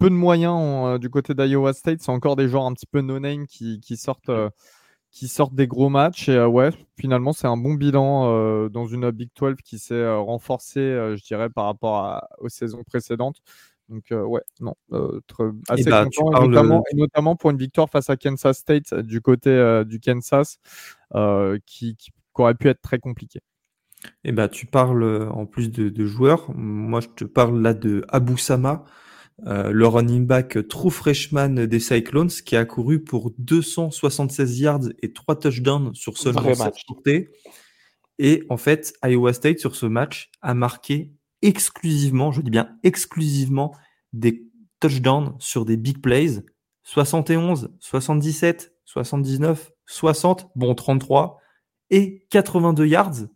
[0.00, 2.02] peu de moyens euh, du côté d'Iowa State.
[2.02, 4.30] C'est encore des joueurs un petit peu no-name qui, qui, sortent,
[5.12, 6.28] qui sortent des gros matchs.
[6.28, 11.22] Et ouais, finalement, c'est un bon bilan dans une Big 12 qui s'est renforcée, je
[11.22, 13.40] dirais, par rapport aux saisons précédentes.
[13.88, 15.20] Donc, euh, ouais, non, euh,
[15.68, 19.82] assez bah, content, et notamment, pour une victoire face à Kansas State euh, du côté
[19.86, 20.58] du Kansas,
[21.66, 21.96] qui,
[22.36, 23.40] aurait pu être très compliqué.
[24.24, 26.50] Et bah, tu parles en plus de, joueurs.
[26.54, 28.84] Moi, je te parle là de Abu Sama,
[29.44, 35.38] le running back true freshman des Cyclones, qui a couru pour 276 yards et 3
[35.38, 36.84] touchdowns sur ce match.
[38.18, 41.12] Et en fait, Iowa State, sur ce match, a marqué
[41.44, 43.74] exclusivement, je dis bien exclusivement,
[44.12, 44.46] des
[44.80, 46.42] touchdowns sur des big plays.
[46.82, 51.38] 71, 77, 79, 60, bon 33
[51.90, 53.26] et 82 yards.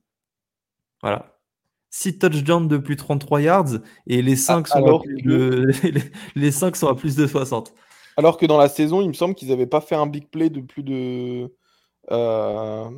[1.03, 1.39] Voilà.
[1.91, 5.71] 6 touchdowns de plus de 33 yards et les 5, ah, sont, à plus de,
[6.35, 7.73] les, 5 sont à plus de 60.
[8.17, 10.51] Alors que dans la saison, il me semble qu'ils n'avaient pas fait un big play
[10.51, 11.55] de plus de.
[12.11, 12.89] Euh,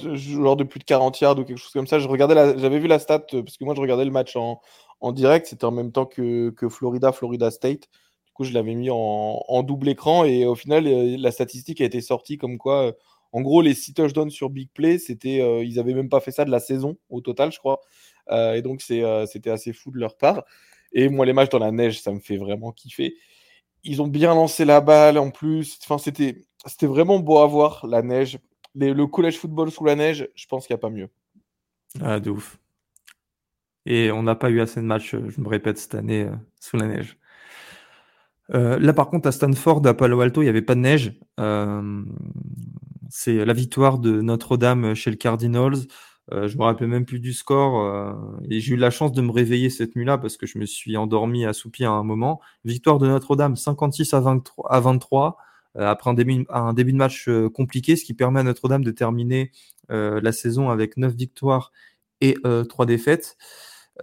[0.00, 1.98] de plus de 40 yards ou quelque chose comme ça.
[1.98, 4.60] Je regardais J'avais vu la stat, parce que moi je regardais le match en,
[5.00, 7.88] en direct, c'était en même temps que, que Florida, Florida State.
[8.26, 8.96] Du coup, je l'avais mis en,
[9.48, 12.92] en, double écran et au final, euh, la statistique a été sortie comme quoi, euh,
[13.32, 16.32] en gros, les 6 touchdowns sur Big Play, c'était, euh, ils n'avaient même pas fait
[16.32, 17.80] ça de la saison au total, je crois.
[18.30, 20.44] et donc, c'était assez fou de leur part.
[20.92, 23.14] Et moi, les matchs dans la neige, ça me fait vraiment kiffer.
[23.84, 25.78] Ils ont bien lancé la balle en plus.
[25.84, 28.38] Enfin, c'était, c'était vraiment beau à voir, la neige.
[28.74, 31.08] Le collège football sous la neige, je pense qu'il n'y a pas mieux.
[32.00, 32.58] Ah, de ouf.
[33.86, 36.76] Et on n'a pas eu assez de matchs, je me répète, cette année euh, sous
[36.76, 37.18] la neige.
[38.54, 41.18] Euh, là, par contre, à Stanford, à Palo Alto, il n'y avait pas de neige.
[41.38, 42.02] Euh,
[43.08, 45.78] c'est la victoire de Notre-Dame chez le Cardinals.
[46.30, 48.14] je me rappelle même plus du score.
[48.48, 50.96] et j'ai eu la chance de me réveiller cette nuit-là parce que je me suis
[50.96, 52.40] endormi assoupi à un moment.
[52.64, 54.72] Victoire de Notre-Dame, 56 à 23.
[54.72, 55.38] À 23
[55.78, 59.52] après un début, un début de match compliqué, ce qui permet à Notre-Dame de terminer
[59.88, 61.72] la saison avec 9 victoires
[62.20, 62.36] et
[62.68, 63.36] 3 défaites.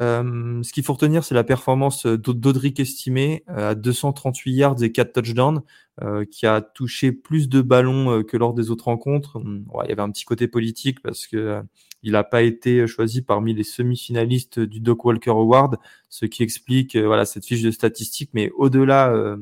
[0.02, 4.91] Euh, ce qu'il faut retenir, c'est la performance d'Audric Estimé euh, à 238 yards et
[4.91, 5.61] 4 touchdowns,
[6.02, 9.38] euh, qui a touché plus de ballons que lors des autres rencontres.
[9.38, 11.61] Hum, il y avait un petit côté politique parce que
[12.03, 15.78] il n'a pas été choisi parmi les semi-finalistes du Doc Walker Award,
[16.10, 18.30] ce qui explique voilà cette fiche de statistiques.
[18.34, 19.36] Mais au-delà,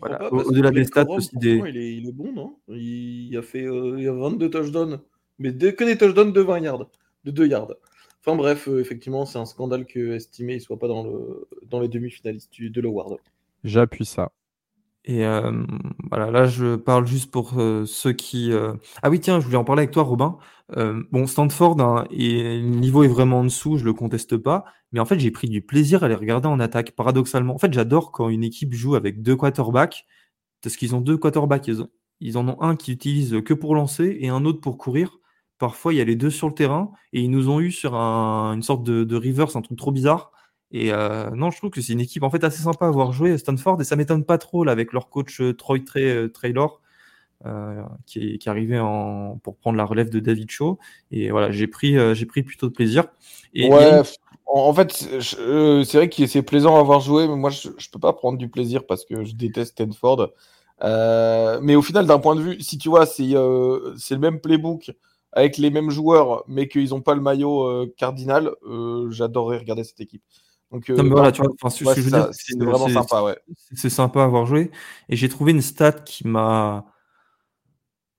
[0.00, 1.62] pas, au-delà des stats aussi des.
[1.66, 2.56] Il est, il est, bon, non?
[2.68, 5.00] Il a fait il a 22 touchdowns,
[5.38, 6.90] mais que des touchdowns de 20 yards,
[7.24, 7.74] de 2 yards.
[8.26, 11.80] Enfin bref, euh, effectivement, c'est un scandale que Estimé ne soit pas dans, le, dans
[11.80, 13.18] les demi-finalistes de l'Award.
[13.64, 14.32] J'appuie ça.
[15.06, 15.64] Et euh,
[16.10, 18.52] voilà, là je parle juste pour euh, ceux qui.
[19.02, 20.38] Ah oui, tiens, je voulais en parler avec toi, Robin.
[21.12, 24.64] bon, Stanford, hein, et le niveau est vraiment en dessous, je le conteste pas.
[24.92, 27.54] Mais en fait, j'ai pris du plaisir à les regarder en attaque, paradoxalement.
[27.54, 30.06] En fait, j'adore quand une équipe joue avec deux quarterbacks,
[30.62, 31.68] parce qu'ils ont deux quarterbacks.
[31.68, 31.86] Ils,
[32.20, 35.18] ils en ont un qui utilise que pour lancer et un autre pour courir.
[35.58, 37.94] Parfois, il y a les deux sur le terrain et ils nous ont eu sur
[37.94, 40.32] une sorte de, de reverse, un truc trop bizarre.
[40.76, 43.12] Et euh, non, je trouve que c'est une équipe en fait assez sympa à avoir
[43.12, 46.28] joué à Stanford et ça m'étonne pas trop là avec leur coach euh, Troy euh,
[46.28, 46.80] Traylor
[48.06, 50.78] qui, est, qui arrivé en, pour prendre la relève de David Shaw.
[51.12, 53.04] Et voilà, j'ai pris, j'ai pris plutôt de plaisir.
[53.52, 54.02] Et ouais,
[54.46, 58.00] en fait, c'est vrai que c'est plaisant à avoir joué, mais moi je, je peux
[58.00, 60.32] pas prendre du plaisir parce que je déteste Stanford.
[60.80, 64.90] mais au final, d'un point de vue, si tu vois, c'est le même playbook
[65.30, 68.50] avec les mêmes joueurs, mais qu'ils n'ont pas le maillot cardinal,
[69.10, 70.22] j'adorerais regarder cette équipe.
[70.74, 73.38] Donc, euh, voilà, tu vois, c'est vraiment sympa, ouais.
[73.74, 74.70] C'est sympa à avoir joué.
[75.08, 76.84] Et j'ai trouvé une stat qui m'a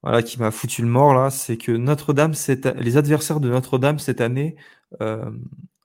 [0.02, 2.32] voilà, qui m'a foutu le mort là, c'est que Notre-Dame,
[2.76, 4.56] les adversaires de Notre-Dame cette année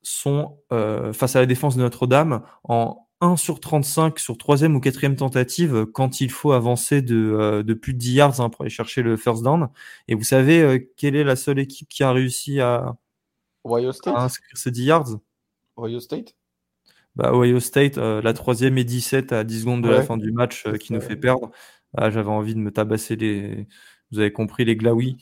[0.02, 5.16] sont face à la défense de Notre-Dame en 1 sur 35 sur troisième ou quatrième
[5.16, 8.72] tentative quand il faut avancer de, euh, de plus de 10 yards hein, pour aller
[8.72, 9.70] chercher le first down.
[10.08, 12.98] Et vous savez euh, quelle est la seule équipe qui a réussi à,
[13.64, 15.10] inscrire ces 10 yards?
[15.78, 16.36] Ohio State?
[17.16, 20.32] Bah, Ohio State, euh, la troisième et 17 à 10 secondes de la fin du
[20.32, 21.52] match qui nous fait perdre.
[21.98, 23.68] Ah, j'avais envie de me tabasser les.
[24.12, 25.18] Vous avez compris, les glaouis.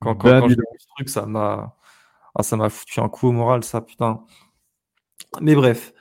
[0.00, 1.76] quand quand, j'ai vu ce truc, ça m'a
[2.34, 4.24] ah, ça m'a foutu un coup au moral, ça, putain.
[5.40, 5.92] Mais bref,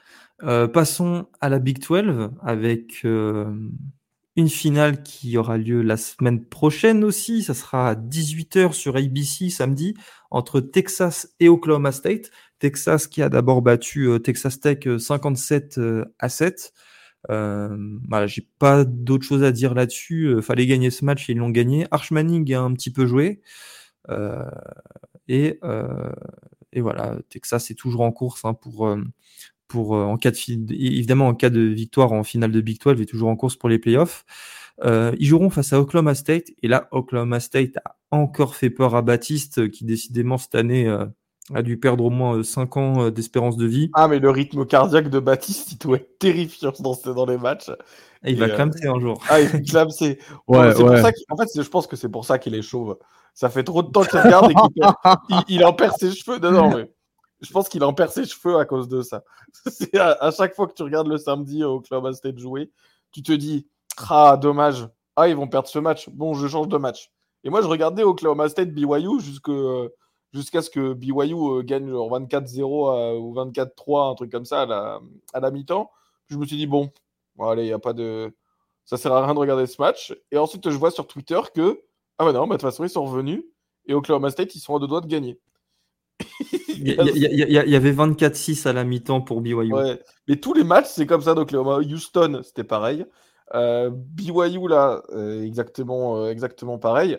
[0.44, 3.54] euh, passons à la Big 12 avec euh,
[4.36, 7.44] une finale qui aura lieu la semaine prochaine aussi.
[7.44, 9.96] Ça sera à 18h sur ABC samedi
[10.32, 12.32] entre Texas et Oklahoma State.
[12.60, 15.80] Texas qui a d'abord battu euh, Texas Tech 57
[16.20, 16.74] à 7.
[17.30, 20.42] voilà, j'ai pas d'autre chose à dire là-dessus.
[20.42, 21.86] fallait gagner ce match et ils l'ont gagné.
[21.92, 23.42] Arch Manning a un petit peu joué.
[25.28, 25.60] et,
[26.74, 29.02] et voilà, Texas est toujours en course hein, pour, euh,
[29.74, 30.38] pour euh, en cas de
[30.70, 33.70] évidemment en cas de victoire en finale de Big 12 est toujours en course pour
[33.70, 34.24] les playoffs.
[34.84, 38.94] Euh, ils joueront face à Oklahoma State et là Oklahoma State a encore fait peur
[38.94, 40.88] à Baptiste qui décidément cette année
[41.56, 43.90] a dû perdre au moins 5 ans d'espérance de vie.
[43.96, 47.72] Ah mais le rythme cardiaque de Baptiste il doit être terrifiant dans, dans les matchs.
[48.24, 49.24] il va clamser un jour.
[49.28, 50.20] Ah il va clamser.
[50.48, 53.00] ouais, Pour ça en fait je pense que c'est pour ça qu'il est chauve.
[53.34, 56.38] Ça fait trop de temps qu'il regarde et qu'il il, en perd ses cheveux.
[56.38, 56.92] Non, non, mais
[57.44, 59.24] je pense qu'il en perd ses cheveux à cause de ça.
[59.94, 62.72] À, à, chaque fois que tu regardes le samedi au Club State jouer,
[63.12, 63.68] tu te dis
[64.10, 64.88] Ah, dommage.
[65.16, 66.10] Ah, ils vont perdre ce match.
[66.10, 67.12] Bon, je change de match.
[67.44, 73.18] Et moi, je regardais au Club State BYU jusqu'à ce que BYU euh, gagne 24-0
[73.20, 75.00] ou 24-3, un truc comme ça à la,
[75.34, 75.92] à mi-temps.
[76.28, 76.90] Je me suis dit Bon,
[77.36, 78.34] bon allez, il a pas de.
[78.86, 80.16] Ça sert à rien de regarder ce match.
[80.32, 81.84] Et ensuite, je vois sur Twitter que
[82.18, 83.44] ah bah non, bah, de toute façon, ils sont revenus.
[83.86, 85.40] Et Oklahoma State, ils sont à deux doigts de gagner.
[86.70, 89.74] Il y, avait 24-6 à la mi-temps pour BYU.
[90.28, 91.78] Mais tous les matchs, c'est comme ça d'Oklahoma.
[91.78, 93.06] Houston, c'était pareil.
[93.54, 95.02] BYU, là,
[95.44, 97.18] exactement, exactement pareil.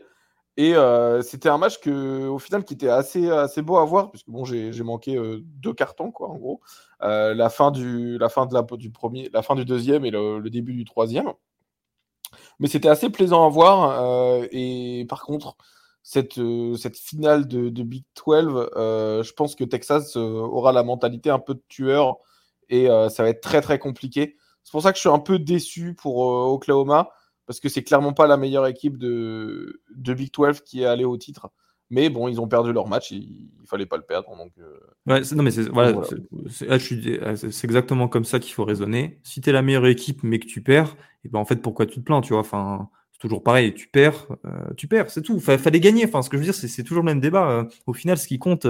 [0.56, 0.74] Et
[1.22, 4.44] c'était un match que, au final qui était assez, assez beau à voir, puisque bon,
[4.44, 6.60] j'ai manqué deux cartons, quoi, en gros.
[7.00, 10.48] la fin, du, la fin de la, du premier, la fin du deuxième et le,
[10.50, 11.32] début du troisième.
[12.58, 14.44] Mais c'était assez plaisant à voir.
[14.50, 15.56] et par contre,
[16.04, 16.38] cette,
[16.76, 21.54] cette finale de, de Big 12, je pense que Texas aura la mentalité un peu
[21.54, 22.18] de tueur
[22.68, 24.36] et ça va être très très compliqué.
[24.62, 27.10] C'est pour ça que je suis un peu déçu pour Oklahoma
[27.46, 31.04] parce que c'est clairement pas la meilleure équipe de, de Big 12 qui est allée
[31.04, 31.50] au titre.
[31.90, 34.28] Mais bon, ils ont perdu leur match, il, il fallait pas le perdre.
[34.36, 36.00] Donc, euh, ouais, non, mais c'est voilà,
[36.48, 39.20] c'est exactement comme ça qu'il faut raisonner.
[39.22, 41.86] Si tu es la meilleure équipe mais que tu perds, et ben en fait, pourquoi
[41.86, 42.40] tu te plains, tu vois?
[42.40, 42.88] Enfin,
[43.28, 45.40] toujours pareil, tu perds, euh, tu perds, c'est tout.
[45.40, 46.04] Fallait, fallait gagner.
[46.04, 47.50] Enfin, ce que je veux dire, c'est toujours le même débat.
[47.50, 47.64] Euh.
[47.86, 48.66] au final, ce qui compte,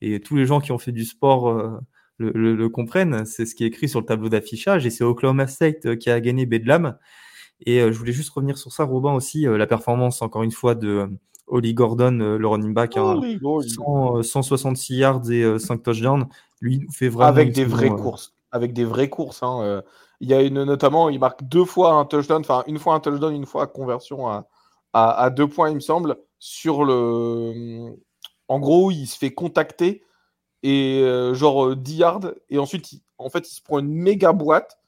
[0.00, 1.80] et tous les gens qui ont fait du sport
[2.18, 5.46] le, le, comprennent, c'est ce qui est écrit sur le tableau d'affichage, et c'est Oklahoma
[5.46, 6.96] State qui a gagné Bedlam.
[7.66, 10.50] Et euh, je voulais juste revenir sur ça, Robin aussi, euh, la performance, encore une
[10.50, 11.06] fois, de euh,
[11.46, 16.26] Holly Gordon, le running back, 166 yards et 5 touchdowns.
[16.60, 17.28] Lui, il fait vraiment.
[17.28, 18.34] Avec des vraies courses.
[18.52, 19.42] Avec des vraies courses.
[19.42, 19.82] Hein,
[20.20, 23.00] il y a une, notamment, il marque deux fois un touchdown, enfin, une fois un
[23.00, 24.46] touchdown, une fois conversion à,
[24.92, 26.16] à, deux points, il me semble.
[26.38, 27.94] Sur le.
[28.48, 30.02] En gros, il se fait contacter
[30.62, 32.32] et genre 10 yards.
[32.48, 34.80] Et ensuite, en fait, il se prend une méga boîte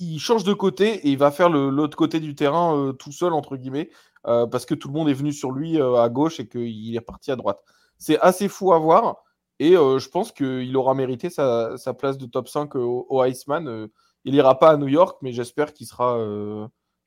[0.00, 3.32] il change de côté et il va faire l'autre côté du terrain euh, tout seul,
[3.32, 3.90] entre guillemets,
[4.26, 6.94] euh, parce que tout le monde est venu sur lui euh, à gauche et qu'il
[6.96, 7.60] est parti à droite.
[7.98, 9.22] C'est assez fou à voir
[9.60, 13.88] et je pense qu'il aura mérité sa, place de top 5 au, Iceman.
[14.24, 16.16] Il ira pas à New York, mais j'espère qu'il sera,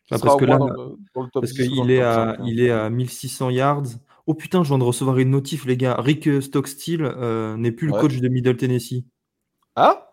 [0.09, 2.37] parce que là, dans, le, top Parce qu'il est, à, hein.
[2.45, 3.83] il est à 1600 yards.
[4.25, 5.95] Oh putain, je viens de recevoir une notif, les gars.
[5.99, 7.03] Rick Stockstill
[7.57, 9.05] n'est plus le coach de Middle Tennessee.
[9.75, 10.11] Ah?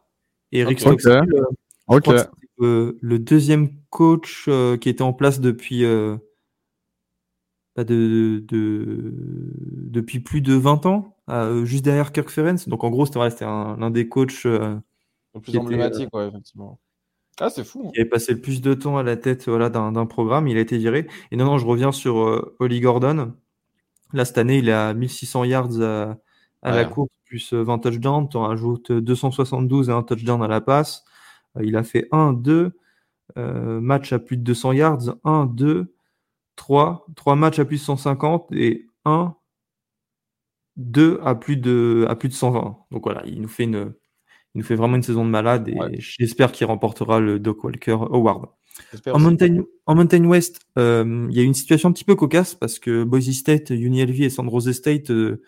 [0.52, 1.22] Et Rick Stockstill,
[2.58, 6.16] le deuxième coach euh, qui était en place depuis, euh,
[7.76, 12.68] bah, de, depuis plus de 20 ans, euh, juste derrière Kirk Ferenc.
[12.68, 14.80] Donc en gros, c'était l'un des coachs le
[15.40, 16.80] plus emblématique, effectivement.
[17.40, 17.84] Ah, c'est fou.
[17.86, 17.90] Hein.
[17.94, 20.60] Il avait passé le plus de temps à la tête voilà, d'un programme, il a
[20.60, 21.06] été viré.
[21.30, 22.16] Et non, non, je reviens sur
[22.58, 23.34] Holly Gordon.
[24.12, 26.16] Là, cette année, il est à 1600 yards à,
[26.62, 28.28] la course, plus 20 touchdowns.
[28.28, 31.04] Tu en rajoutes 272 et un touchdown à la passe.
[31.56, 32.72] Euh, il a fait 1, 2
[33.36, 35.94] euh, matchs à plus de 200 yards, 1, 2,
[36.56, 39.34] 3, 3 matchs à plus de 150 et 1,
[40.76, 42.78] 2 à plus de, à plus de 120.
[42.90, 43.94] Donc voilà, il nous fait une,
[44.54, 47.98] il nous fait vraiment une saison de malade et j'espère qu'il remportera le Doc Walker
[48.12, 48.46] Award.
[49.12, 52.54] En Mountain, en Mountain, West, euh, il y a une situation un petit peu cocasse
[52.54, 55.42] parce que Boise State, UNLV et San Jose State euh,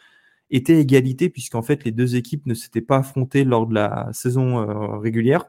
[0.50, 4.58] étaient égalité puisqu'en fait les deux équipes ne s'étaient pas affrontées lors de la saison
[4.58, 5.46] euh, régulière.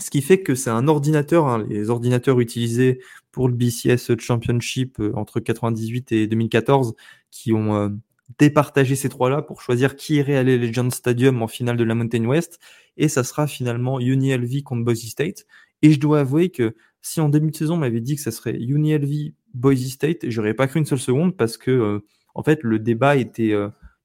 [0.00, 5.00] Ce qui fait que c'est un ordinateur, hein, les ordinateurs utilisés pour le BCS Championship
[5.14, 6.94] entre 98 et 2014,
[7.30, 7.96] qui ont
[8.34, 11.94] euh, départagé ces trois-là pour choisir qui irait à Legend Stadium en finale de la
[11.94, 12.58] Mountain West.
[12.96, 15.46] Et ça sera finalement UniLV contre Boise State.
[15.82, 18.30] Et je dois avouer que si en début de saison on m'avait dit que ça
[18.30, 21.98] serait UniLV Boise State, j'aurais pas cru une seule seconde parce que euh,
[22.34, 23.54] en fait le débat était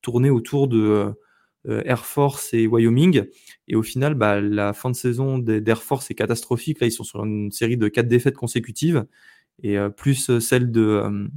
[0.02, 1.14] tourné autour de
[1.68, 3.26] euh, Air Force et Wyoming.
[3.68, 6.80] Et au final, bah, la fin de saison d'Air Force est catastrophique.
[6.80, 9.06] Là, ils sont sur une série de quatre défaites consécutives
[9.62, 11.28] et euh, plus euh, celle de,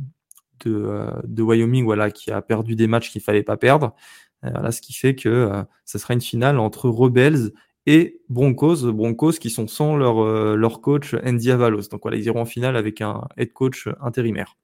[0.69, 3.95] de, Wyoming, voilà, qui a perdu des matchs qu'il fallait pas perdre.
[4.43, 5.51] Voilà, ce qui fait que
[5.85, 7.53] ça sera une finale entre Rebels
[7.87, 11.89] et Broncos, Broncos qui sont sans leur, leur coach Andy Avalos.
[11.91, 14.57] Donc voilà, ils iront en finale avec un head coach intérimaire.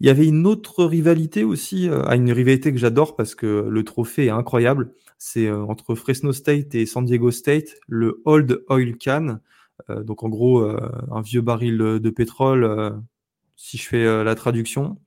[0.00, 3.84] Il y avait une autre rivalité aussi, euh, une rivalité que j'adore parce que le
[3.84, 4.92] trophée est incroyable.
[5.18, 9.38] C'est euh, entre Fresno State et San Diego State, le Old Oil Can.
[9.90, 13.00] Euh, donc en gros, un vieux baril de pétrole,
[13.58, 14.98] si je fais la traduction.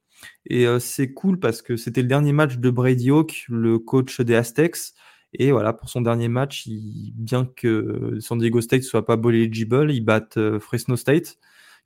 [0.45, 4.35] Et c'est cool parce que c'était le dernier match de Brady Hawk, le coach des
[4.35, 4.93] Aztecs.
[5.33, 9.91] Et voilà, pour son dernier match, bien que San Diego State soit pas bowl eligible,
[9.91, 11.39] ils battent Fresno State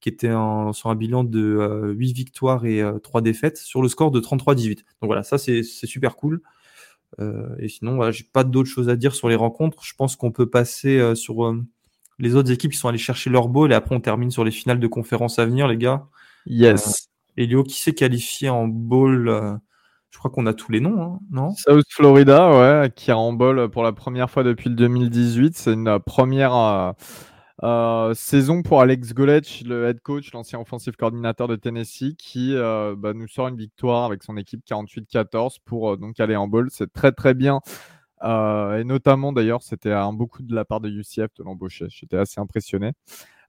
[0.05, 0.31] qui était
[0.73, 4.19] sur un bilan de 8 euh, victoires et 3 euh, défaites sur le score de
[4.19, 4.77] 33-18.
[4.77, 6.41] Donc voilà, ça c'est super cool.
[7.19, 9.83] Euh, et sinon, voilà, j'ai pas d'autres choses à dire sur les rencontres.
[9.83, 11.55] Je pense qu'on peut passer sur
[12.19, 14.51] les autres équipes qui sont allées chercher leur bowl et après on termine sur les
[14.51, 16.07] finales de conférences à venir, les gars.
[16.45, 17.07] Yes.
[17.37, 19.59] Elio, qui s'est qualifié en bowl
[20.09, 21.53] Je crois qu'on a tous les noms, hein, non?
[21.55, 25.57] South Florida, ouais, qui a en bowl pour la première fois depuis le 2018.
[25.57, 26.95] C'est une première
[27.63, 32.95] euh, saison pour Alex Goletch, le head coach, l'ancien offensive coordinateur de Tennessee, qui euh,
[32.97, 36.67] bah, nous sort une victoire avec son équipe 48-14 pour euh, donc aller en bowl.
[36.69, 37.61] C'est très très bien
[38.23, 41.85] et notamment, d'ailleurs, c'était un beaucoup de la part de UCF de l'embaucher.
[41.89, 42.93] J'étais assez impressionné.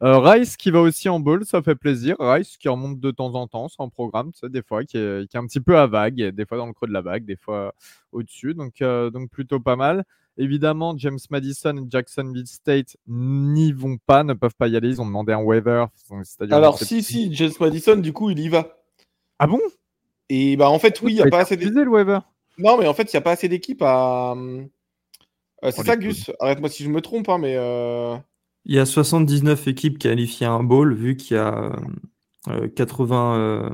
[0.01, 2.16] Rice qui va aussi en bowl, ça fait plaisir.
[2.18, 5.28] Rice qui remonte de temps en temps, sans programme, tu sais, des fois, qui est,
[5.31, 7.24] qui est, un petit peu à vague, des fois dans le creux de la vague,
[7.24, 7.74] des fois
[8.12, 8.55] au-dessus.
[8.55, 10.05] Donc, donc plutôt pas mal.
[10.39, 14.89] Évidemment, James Madison et Jacksonville State n'y vont pas, ne peuvent pas y aller.
[14.89, 15.86] Ils ont demandé un waiver.
[16.51, 18.77] Alors, si, si, James Madison, du coup, il y va.
[19.39, 19.60] Ah bon?
[20.28, 21.77] Et bah, en fait, oui, il n'y a pas assez d'équipes.
[21.77, 22.18] le waiver?
[22.59, 24.32] Non, mais en fait, il n'y a pas assez d'équipes à.
[24.32, 26.31] Euh, c'est oh, ça, Gus.
[26.39, 27.55] Arrête-moi si je me trompe, hein, mais.
[27.56, 28.16] Euh,
[28.67, 31.73] il y a 79 équipes qualifiées à un bowl, vu qu'il y a
[32.75, 33.37] 80.
[33.37, 33.71] Euh,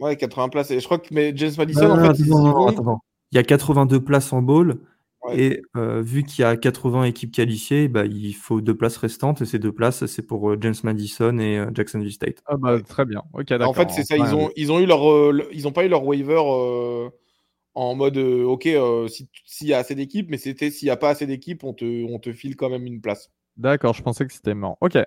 [0.00, 0.70] ouais, 80 places.
[0.70, 2.22] Et je crois que mais James Madison, en fait.
[3.32, 4.80] Il y a 82 places en bowl.
[5.32, 9.40] Et vu qu'il y a 80 équipes qualifiées, bah, il faut deux places restantes.
[9.40, 12.42] Et ces deux places, c'est pour James Madison et Jacksonville State.
[12.44, 13.22] Ah bah, très bien.
[13.32, 14.18] Ok, En fait, c'est ça.
[14.18, 15.00] Ils ont, ils ont eu leur,
[15.52, 16.42] ils ont pas eu leur waiver
[17.76, 18.68] en mode OK,
[19.46, 22.04] s'il y a assez d'équipes, mais c'était s'il n'y a pas assez d'équipes, on te,
[22.12, 23.32] on te file quand même une place.
[23.56, 24.76] D'accord, je pensais que c'était mort.
[24.80, 24.98] Ok.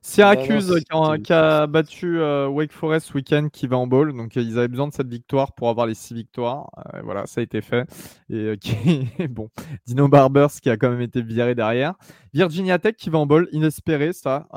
[0.00, 0.74] Syracuse
[1.22, 4.16] qui, a, battu euh, Wake Forest ce week-end qui va en bowl.
[4.16, 6.70] Donc ils avaient besoin de cette victoire pour avoir les six victoires.
[6.94, 7.88] Euh, voilà, ça a été fait.
[8.28, 9.08] Et euh, qui...
[9.28, 9.50] bon,
[9.86, 11.94] Dino Barbers qui a quand même été viré derrière.
[12.34, 14.48] Virginia Tech qui va en bowl, inespéré ça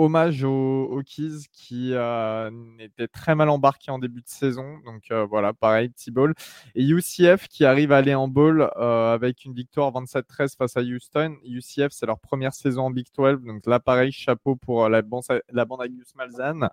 [0.00, 4.78] hommage aux, Hokies qui euh, étaient très mal embarqués en début de saison.
[4.86, 6.34] Donc euh, voilà, pareil, petit ball.
[6.74, 10.80] Et UCF qui arrive à aller en bowl euh, avec une victoire 27-13 face à
[10.80, 11.36] Houston.
[11.44, 13.42] UCF, c'est leur première saison en Big 12.
[13.44, 15.22] Donc là, pareil, chapeau pour la, bande,
[15.52, 16.68] la bande Gus Malzahn.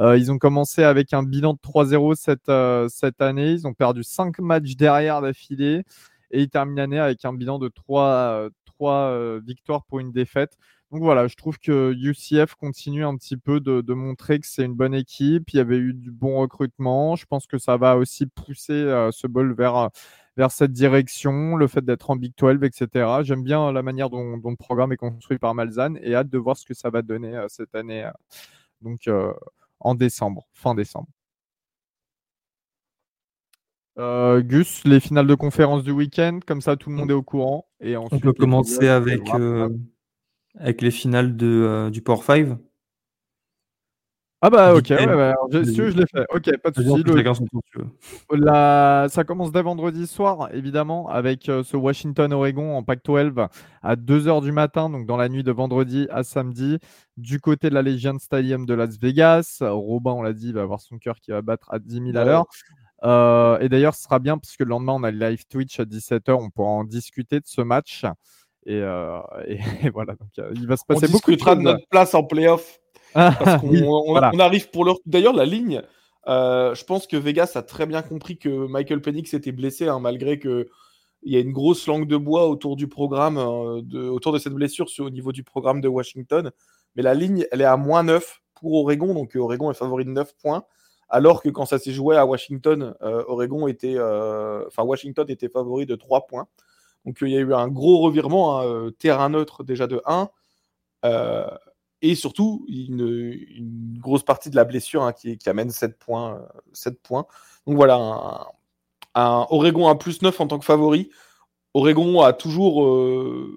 [0.00, 3.52] ils ont commencé avec un bilan de 3-0 cette, cette année.
[3.52, 5.84] Ils ont perdu 5 matchs derrière d'affilée.
[6.30, 10.56] Et ils terminent l'année avec un bilan de 3, 3 victoires pour une défaite.
[10.92, 14.74] Donc voilà, je trouve que UCF continue un petit peu de, montrer que c'est une
[14.74, 15.48] bonne équipe.
[15.54, 17.16] Il y avait eu du bon recrutement.
[17.16, 19.88] Je pense que ça va aussi pousser euh, ce bol vers,
[20.36, 23.08] vers cette direction, le fait d'être en Big 12, etc.
[23.22, 26.58] J'aime bien la manière dont, le programme est construit par Malzahn et hâte de voir
[26.58, 28.04] ce que ça va donner euh, cette année.
[28.04, 28.10] Euh,
[28.82, 29.08] donc
[29.80, 31.08] en décembre, fin décembre.
[33.96, 37.66] Gus, les finales de conférence du week-end, comme ça tout le monde est au courant.
[37.80, 39.22] Et On peut commencer avec
[40.58, 42.58] avec les finales de, euh, du Power 5.
[44.44, 46.26] Ah bah ok, ouais, ouais, je, je l'ai fait.
[46.34, 47.04] Ok, pas de souci.
[48.32, 49.06] La...
[49.08, 53.48] Ça commence dès vendredi soir, évidemment, avec euh, ce Washington-Oregon en Pac-12
[53.82, 56.80] à 2h du matin, donc dans la nuit de vendredi à samedi,
[57.16, 59.58] du côté de la Legion Stadium de Las Vegas.
[59.60, 62.24] Robin, on l'a dit, va avoir son cœur qui va battre à 10 000 à
[62.24, 62.46] l'heure.
[63.04, 65.78] Euh, et d'ailleurs, ce sera bien parce que le lendemain, on a le live Twitch
[65.78, 68.04] à 17h, on pourra en discuter de ce match.
[68.68, 71.56] Euh, et, voilà, donc euh, il va se passer beaucoup de choses.
[71.56, 72.78] de notre place en playoff.
[73.14, 74.96] parce qu'on on, arrive pour leur.
[75.04, 75.82] D'ailleurs, la ligne,
[76.28, 80.00] euh, je pense que Vegas a très bien compris que Michael Penix était blessé, hein,
[80.00, 80.66] malgré que
[81.22, 83.36] il y a une grosse langue de bois autour du programme,
[83.82, 86.50] de, autour de cette blessure sur, au niveau du programme de Washington.
[86.96, 90.10] Mais la ligne, elle est à moins 9 pour Oregon, donc Oregon est favori de
[90.10, 90.64] 9 points.
[91.08, 94.00] Alors que quand ça s'est joué à Washington, Oregon était,
[94.66, 96.48] enfin Washington était favori de 3 points.
[97.04, 100.30] Donc il y a eu un gros revirement, hein, euh, terrain neutre déjà de 1.
[101.04, 101.46] Euh,
[102.00, 106.42] et surtout, une, grosse partie de la blessure hein, qui, amène 7 points,
[106.72, 107.26] 7 points.
[107.66, 108.48] Donc voilà,
[109.14, 111.10] un, Oregon à plus 9 en tant que favori.
[111.74, 113.56] Oregon a toujours, euh,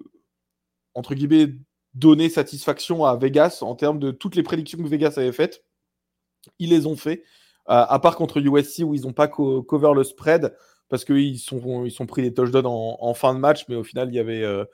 [0.94, 1.54] entre guillemets,
[1.94, 5.64] donné satisfaction à Vegas en termes de toutes les prédictions que Vegas avait faites.
[6.60, 7.24] Ils les ont fait.
[7.68, 10.56] à part contre USC où ils n'ont pas cover le spread
[10.90, 14.16] parce qu'ils sont, ils pris des touchdowns en, fin de match, mais au final, il
[14.16, 14.66] y avait, euh,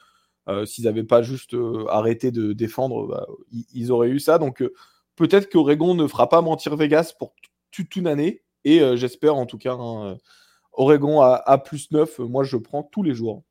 [0.50, 3.28] euh, s'ils n'avaient pas juste euh, arrêté de défendre, bah,
[3.74, 4.38] ils, auraient eu ça.
[4.38, 4.64] Donc
[5.16, 7.34] peut-être qu'Oregon ne fera pas mentir Vegas pour
[7.72, 10.18] toute une année, et j'espère en tout cas, hein,
[10.74, 13.44] Oregon à, plus 9, moi je prends tous les jours.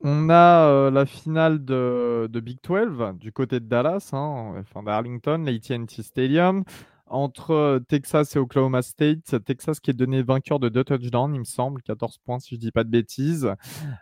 [0.00, 6.02] On a la finale de, Big 12 du côté de Dallas, hein, enfin d'Arlington, l'AT&T
[6.02, 6.64] Stadium
[7.10, 9.44] entre euh, Texas et Oklahoma State.
[9.44, 12.54] Texas qui est donné vainqueur de deux touchdowns, il me semble, 14 points si je
[12.56, 13.52] ne dis pas de bêtises.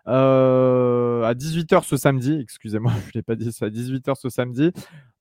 [0.06, 4.28] Euh, à 18h ce samedi, excusez-moi, je ne l'ai pas dit, c'est à 18h ce
[4.28, 4.72] samedi.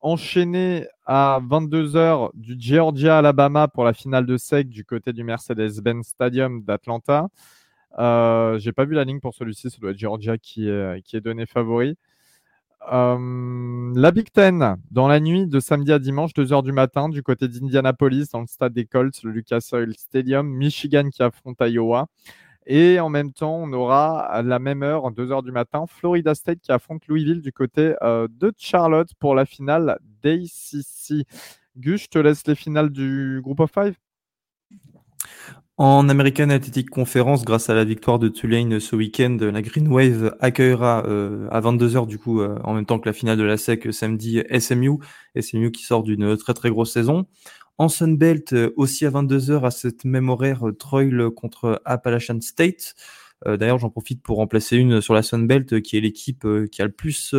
[0.02, 6.64] Enchaîné à 22h du Georgia-Alabama pour la finale de SEC du côté du Mercedes-Benz Stadium
[6.64, 7.28] d'Atlanta.
[7.98, 11.16] Euh, J'ai pas vu la ligne pour celui-ci, ça doit être Georgia qui est, qui
[11.16, 11.98] est donné favori.
[12.92, 17.24] Euh, la Big Ten, dans la nuit de samedi à dimanche, 2h du matin, du
[17.24, 22.08] côté d'Indianapolis, dans le stade des Colts, le Lucas Oil Stadium, Michigan qui affronte Iowa.
[22.68, 26.60] Et en même temps, on aura à la même heure, 2h du matin, Florida State
[26.62, 31.28] qui affronte Louisville du côté euh, de Charlotte pour la finale d'ACC.
[31.78, 33.96] Gus, je te laisse les finales du Group of Five.
[35.78, 40.34] En American Athletic Conference, grâce à la victoire de Tulane ce week-end, la Green Wave
[40.40, 43.58] accueillera euh, à 22h du coup, euh, en même temps que la finale de la
[43.58, 45.00] SEC samedi SMU,
[45.38, 47.26] SMU qui sort d'une très très grosse saison.
[47.78, 52.96] En Sunbelt, euh, aussi à 22h à cette même horaire, Troy contre Appalachian State.
[53.46, 56.92] D'ailleurs, j'en profite pour remplacer une sur la Sunbelt, qui est l'équipe qui a le
[56.92, 57.36] plus,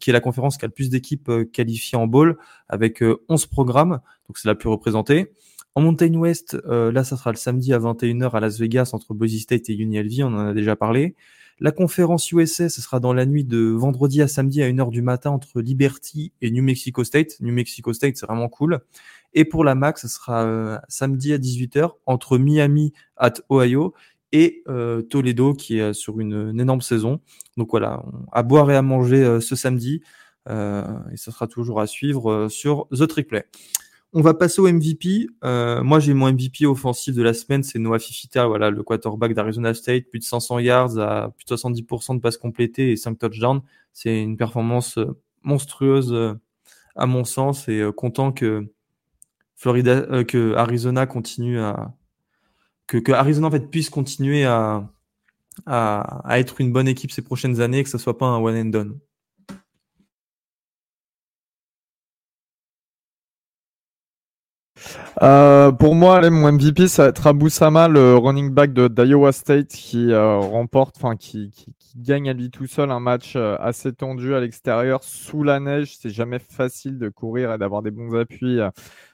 [0.00, 2.38] qui est la conférence qui a le plus d'équipes qualifiées en bowl,
[2.68, 5.32] avec 11 programmes, donc c'est la plus représentée.
[5.78, 9.14] En Mountain West, euh, là, ça sera le samedi à 21h à Las Vegas entre
[9.14, 11.14] Boise State et UNLV, on en a déjà parlé.
[11.60, 15.02] La conférence USA, ce sera dans la nuit de vendredi à samedi à 1h du
[15.02, 17.36] matin entre Liberty et New Mexico State.
[17.40, 18.80] New Mexico State, c'est vraiment cool.
[19.34, 23.94] Et pour la MAC, ce sera euh, samedi à 18h entre Miami at Ohio
[24.32, 27.20] et euh, Toledo qui est sur une, énorme saison.
[27.56, 28.02] Donc voilà,
[28.32, 30.02] à boire et à manger ce samedi.
[30.48, 33.44] et ce sera toujours à suivre sur The Trick Play.
[34.14, 35.26] On va passer au MVP.
[35.44, 39.34] Euh, moi, j'ai mon MVP offensif de la semaine, c'est Noah Fifita, voilà, le quarterback
[39.34, 43.18] d'Arizona State, plus de 500 yards, à plus de 70% de passes complétées et 5
[43.18, 43.60] touchdowns.
[43.92, 46.34] C'est une performance euh, monstrueuse euh,
[46.96, 48.66] à mon sens et content que
[49.56, 51.94] Florida, que Arizona continue à,
[52.88, 54.88] que, Arizona en fait puisse continuer à,
[55.66, 58.70] à, être une bonne équipe ces prochaines années, que ce soit pas un one and
[58.70, 58.98] done.
[65.22, 69.32] Euh, pour moi, mon MVP, ça va être Abu Sama, le running back de d'Iowa
[69.32, 73.56] State, qui euh, remporte, enfin qui, qui, gagne à lui tout seul un match euh,
[73.58, 75.96] assez tendu à l'extérieur, sous la neige.
[75.98, 78.58] C'est jamais facile de courir et d'avoir des bons appuis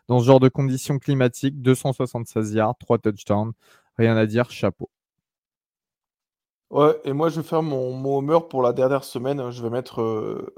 [0.08, 1.62] dans ce genre de conditions climatiques.
[1.62, 3.52] 276 yards, 3 touchdowns,
[3.96, 4.90] rien à dire, chapeau.
[6.70, 9.50] Ouais, et moi je vais faire mon, mon homer pour la dernière semaine.
[9.50, 10.54] Je vais mettre euh,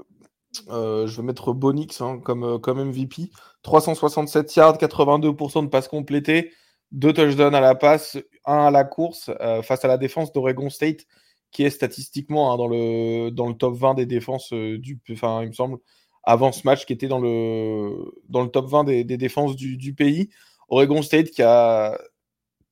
[0.53, 3.29] je vais mettre Bonix hein, comme, euh, MVP.
[3.63, 6.51] 367 yards, 82% de passes complétées,
[6.91, 10.69] 2 touchdowns à la passe, 1 à la course euh, face à la défense d'Oregon
[10.69, 11.05] State,
[11.51, 14.99] qui est statistiquement hein, dans, le, top 20 des défenses du.
[15.11, 15.77] Enfin, il me semble,
[16.23, 20.29] avant ce match, qui était dans le, top 20 des, des défenses du, du, pays.
[20.69, 21.97] Oregon State qui a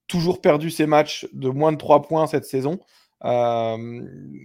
[0.07, 2.79] toujours perdu ses matchs de moins de 3 points cette saison.
[3.23, 3.77] Euh,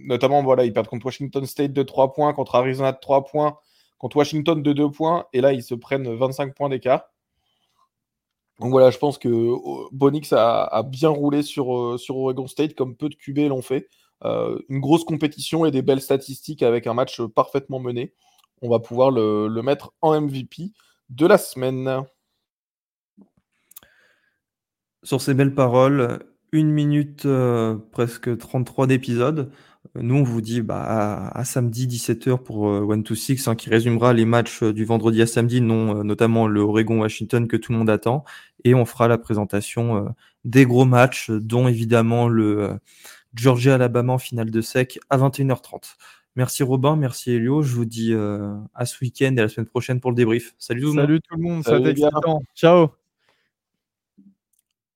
[0.05, 3.57] notamment, voilà, ils perdent contre Washington State de 3 points, contre Arizona de 3 points,
[3.97, 7.09] contre Washington de 2 points, et là, ils se prennent 25 points d'écart.
[8.59, 12.75] Donc voilà, je pense que oh, Bonix a, bien roulé sur, euh, sur Oregon State,
[12.75, 13.89] comme peu de QB l'ont fait.
[14.23, 18.13] Euh, une grosse compétition et des belles statistiques avec un match parfaitement mené.
[18.61, 20.71] On va pouvoir le mettre en MVP
[21.09, 22.03] de la semaine.
[25.03, 26.19] Sur ces belles paroles,
[26.51, 29.51] une minute euh, presque 33 d'épisode.
[29.95, 33.69] Nous, on vous dit bah, à, samedi 17h pour euh, One to Six, hein, qui
[33.69, 37.77] résumera les matchs euh, du vendredi à samedi, non, notamment le Oregon-Washington que tout le
[37.77, 38.23] monde attend.
[38.63, 40.13] Et on fera la présentation
[40.45, 42.77] des gros matchs, dont évidemment le
[43.33, 45.95] Georgia-Alabama en finale de sec à 21h30.
[46.35, 47.63] Merci Robin, merci Elio.
[47.63, 50.53] Je vous dis à ce week-end et à la semaine prochaine pour le débrief.
[50.59, 51.05] Salut tout le monde.
[51.05, 53.00] Salut tout le monde, ça Ciao.